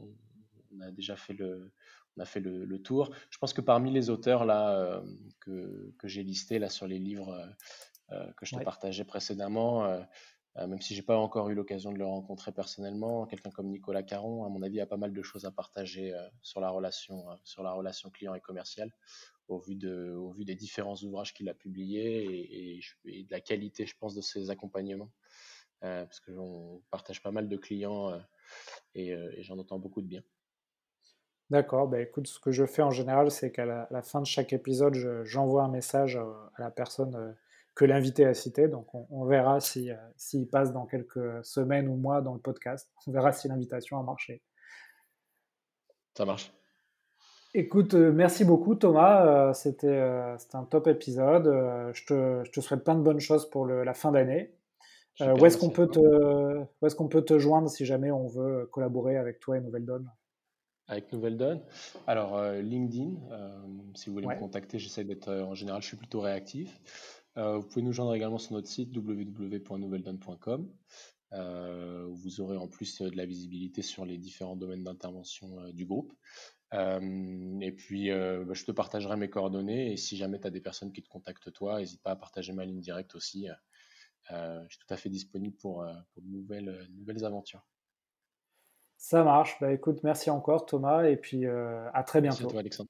a 0.81 0.91
déjà 0.91 1.16
fait 1.16 1.35
le, 1.35 1.72
on 2.16 2.22
a 2.22 2.25
fait 2.25 2.41
le, 2.41 2.79
tour. 2.83 3.14
Je 3.31 3.39
pense 3.39 3.53
que 3.53 3.61
parmi 3.61 3.91
les 3.91 4.11
auteurs 4.11 4.45
là 4.45 5.03
que, 5.41 5.93
que 5.99 6.09
j'ai 6.09 6.22
listés 6.22 6.59
là 6.59 6.68
sur 6.68 6.87
les 6.87 6.99
livres 6.99 7.37
que 8.37 8.47
je 8.47 8.57
te 8.57 8.62
partageais 8.62 9.05
précédemment, 9.05 10.05
euh, 10.59 10.66
même 10.68 10.81
si 10.81 10.95
j'ai 10.95 11.03
pas 11.03 11.16
encore 11.16 11.51
eu 11.51 11.55
l'occasion 11.55 11.93
de 11.93 11.99
le 11.99 12.07
rencontrer 12.07 12.53
personnellement, 12.53 13.27
quelqu'un 13.27 13.51
comme 13.51 13.68
Nicolas 13.68 14.05
Caron, 14.05 14.45
à 14.45 14.49
mon 14.49 14.62
avis, 14.62 14.81
a 14.81 14.87
pas 14.87 14.97
mal 14.97 15.12
de 15.12 15.22
choses 15.22 15.45
à 15.47 15.51
partager 15.51 16.14
euh, 16.14 16.29
sur 16.43 16.61
la 16.61 16.70
relation, 16.70 17.29
euh, 17.29 17.35
sur 17.43 17.64
la 17.64 17.72
relation 17.72 18.09
client 18.11 18.35
et 18.35 18.41
commercial, 18.41 18.95
au 19.49 19.59
vu 19.59 19.75
de, 19.75 20.14
au 20.14 20.31
vu 20.31 20.45
des 20.45 20.55
différents 20.55 20.97
ouvrages 21.03 21.35
qu'il 21.35 21.49
a 21.49 21.55
publiés 21.55 22.79
et, 23.05 23.22
de 23.25 23.31
la 23.33 23.41
qualité, 23.41 23.85
je 23.85 23.97
pense, 23.99 24.14
de 24.14 24.20
ses 24.20 24.51
accompagnements, 24.51 25.11
parce 25.81 26.20
que 26.20 26.33
on 26.33 26.83
partage 26.91 27.22
pas 27.22 27.31
mal 27.31 27.47
de 27.47 27.57
clients 27.59 28.18
et, 28.95 29.14
j'en 29.43 29.59
entends 29.59 29.79
beaucoup 29.79 30.01
de 30.01 30.07
bien. 30.07 30.22
D'accord, 31.51 31.88
bah 31.88 32.01
écoute, 32.01 32.26
ce 32.26 32.40
que 32.40 32.51
je 32.51 32.64
fais 32.64 32.82
en 32.82 32.90
général, 32.90 33.30
c'est 33.30 33.53
qu'à 33.53 33.66
la, 33.66 34.03
fin 34.03 34.20
de 34.20 34.26
chaque 34.26 34.53
épisode, 34.53 34.95
j'envoie 35.24 35.64
un 35.64 35.68
message 35.68 36.16
à 36.16 36.62
la 36.62 36.70
personne 36.70 37.36
que 37.74 37.84
l'invité 37.84 38.24
a 38.24 38.34
cité. 38.34 38.68
Donc 38.68 38.86
on, 38.95 39.24
verra 39.24 39.61
s'il 39.61 39.99
si, 40.16 40.42
euh, 40.42 40.47
passe 40.51 40.72
dans 40.72 40.86
quelques 40.86 41.45
semaines 41.45 41.88
ou 41.88 41.97
mois 41.97 42.20
dans 42.20 42.34
le 42.34 42.40
podcast. 42.40 42.90
On 43.07 43.12
verra 43.12 43.32
si 43.32 43.49
l'invitation 43.49 43.99
a 43.99 44.03
marché. 44.03 44.42
Ça 46.16 46.24
marche. 46.24 46.53
Écoute, 47.55 47.95
euh, 47.95 48.12
merci 48.12 48.45
beaucoup 48.45 48.74
Thomas. 48.74 49.26
Euh, 49.26 49.53
c'était 49.53 49.99
un 49.99 50.64
top 50.64 50.86
épisode. 50.86 51.47
Je 51.92 52.05
te, 52.05 52.45
je, 52.45 52.51
te, 52.51 52.61
souhaite 52.61 52.84
plein 52.84 52.95
de 52.95 53.03
bonnes 53.03 53.20
choses 53.20 53.49
pour 53.49 53.66
le, 53.66 53.84
la 53.84 53.95
fin 53.95 54.12
d'année. 54.12 54.55
où 55.20 55.47
est-ce 55.47 55.59
qu'on 55.59 55.70
peut, 55.70 55.88
te, 55.88 56.64
est 56.82 56.97
qu'on 56.97 57.09
peut 57.09 57.22
te 57.24 57.38
joindre 57.38 57.68
si 57.68 57.84
jamais 57.84 58.11
on 58.11 58.26
veut 58.26 58.68
collaborer 58.72 59.16
avec 59.16 59.40
toi 59.40 59.57
et 59.57 59.61
Nouvelle 59.61 59.84
Donne? 59.84 60.11
Avec 60.87 61.12
Nouvelle 61.12 61.37
Donne. 61.39 61.62
Alors, 62.07 62.41
LinkedIn, 62.53 63.16
si 63.95 64.09
vous 64.09 64.14
voulez 64.14 64.26
me 64.26 64.39
contacter, 64.39 64.78
j'essaie 64.78 65.05
d'être, 65.05 65.32
en 65.32 65.55
général, 65.55 65.80
je 65.80 65.87
suis 65.87 65.97
plutôt 65.97 66.20
réactif. 66.20 66.78
vous 67.37 67.62
pouvez 67.62 67.82
nous 67.82 67.93
joindre 67.93 68.14
également 68.14 68.39
sur 68.39 68.53
notre 68.53 68.68
site 68.68 68.95
www.nouvelledonne.com. 68.95 70.70
vous 72.11 72.41
aurez 72.41 72.57
en 72.59 72.68
plus 72.68 73.01
de 73.01 73.16
la 73.16 73.24
visibilité 73.24 73.80
sur 73.80 74.05
les 74.05 74.18
différents 74.18 74.57
domaines 74.57 74.85
d'intervention 74.85 75.70
du 75.72 75.87
groupe. 75.87 76.12
et 76.72 77.72
puis, 77.72 78.11
bah, 78.11 78.53
je 78.53 78.64
te 78.64 78.72
partagerai 78.72 79.16
mes 79.16 79.30
coordonnées. 79.30 79.93
Et 79.93 79.97
si 79.97 80.18
jamais 80.18 80.39
tu 80.39 80.47
as 80.47 80.51
des 80.51 80.61
personnes 80.61 80.93
qui 80.93 81.03
te 81.03 81.09
contactent 81.09 81.51
toi, 81.51 81.78
n'hésite 81.78 82.03
pas 82.03 82.11
à 82.11 82.16
partager 82.16 82.53
ma 82.53 82.66
ligne 82.66 82.80
directe 82.80 83.14
aussi. 83.14 83.49
je 84.28 84.66
suis 84.68 84.78
tout 84.78 84.93
à 84.93 84.99
fait 84.99 85.09
disponible 85.09 85.57
pour, 85.57 85.82
de 85.82 86.28
nouvelles, 86.28 86.87
nouvelles 86.93 87.24
aventures. 87.24 87.66
Ça 89.07 89.22
marche. 89.22 89.59
Bah 89.61 89.70
écoute, 89.70 89.98
merci 90.02 90.30
encore 90.30 90.64
Thomas 90.64 91.05
et 91.05 91.16
puis 91.16 91.44
euh, 91.44 91.86
à 91.92 92.02
très 92.05 92.22
bientôt. 92.22 92.44
Merci 92.44 92.59
Alexandre. 92.59 92.88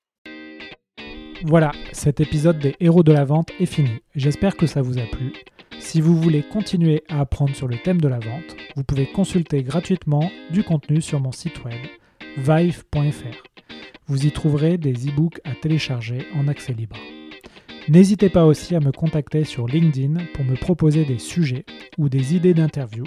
Voilà, 1.44 1.72
cet 1.90 2.20
épisode 2.20 2.60
des 2.60 2.76
héros 2.78 3.02
de 3.02 3.12
la 3.12 3.24
vente 3.24 3.48
est 3.58 3.66
fini. 3.66 4.00
J'espère 4.14 4.56
que 4.56 4.68
ça 4.68 4.80
vous 4.80 4.98
a 4.98 5.06
plu. 5.10 5.32
Si 5.80 6.00
vous 6.00 6.14
voulez 6.14 6.44
continuer 6.44 7.02
à 7.08 7.18
apprendre 7.18 7.56
sur 7.56 7.66
le 7.66 7.78
thème 7.78 8.00
de 8.00 8.06
la 8.06 8.20
vente, 8.20 8.54
vous 8.76 8.84
pouvez 8.84 9.10
consulter 9.10 9.64
gratuitement 9.64 10.30
du 10.50 10.62
contenu 10.62 11.00
sur 11.00 11.18
mon 11.18 11.32
site 11.32 11.64
web 11.64 11.80
vive.fr. 12.36 13.42
Vous 14.06 14.24
y 14.24 14.30
trouverez 14.30 14.78
des 14.78 15.08
e-books 15.08 15.40
à 15.42 15.56
télécharger 15.60 16.28
en 16.36 16.46
accès 16.46 16.74
libre. 16.74 16.96
N'hésitez 17.88 18.28
pas 18.30 18.44
aussi 18.44 18.76
à 18.76 18.80
me 18.80 18.92
contacter 18.92 19.42
sur 19.42 19.66
LinkedIn 19.66 20.26
pour 20.32 20.44
me 20.44 20.54
proposer 20.54 21.04
des 21.04 21.18
sujets 21.18 21.64
ou 21.98 22.08
des 22.08 22.36
idées 22.36 22.54
d'interview 22.54 23.04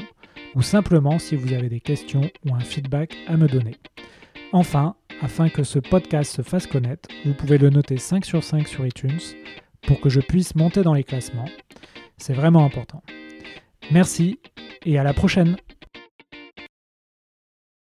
ou 0.55 0.61
simplement 0.61 1.19
si 1.19 1.35
vous 1.35 1.53
avez 1.53 1.69
des 1.69 1.79
questions 1.79 2.29
ou 2.45 2.55
un 2.55 2.59
feedback 2.59 3.15
à 3.27 3.37
me 3.37 3.47
donner. 3.47 3.75
Enfin, 4.51 4.95
afin 5.21 5.49
que 5.49 5.63
ce 5.63 5.79
podcast 5.79 6.35
se 6.35 6.41
fasse 6.41 6.67
connaître, 6.67 7.09
vous 7.25 7.33
pouvez 7.33 7.57
le 7.57 7.69
noter 7.69 7.97
5 7.97 8.25
sur 8.25 8.43
5 8.43 8.67
sur 8.67 8.85
iTunes 8.85 9.19
pour 9.85 9.99
que 9.99 10.09
je 10.09 10.21
puisse 10.21 10.55
monter 10.55 10.83
dans 10.83 10.93
les 10.93 11.03
classements. 11.03 11.49
C'est 12.17 12.33
vraiment 12.33 12.65
important. 12.65 13.03
Merci 13.91 14.39
et 14.85 14.97
à 14.97 15.03
la 15.03 15.13
prochaine 15.13 15.57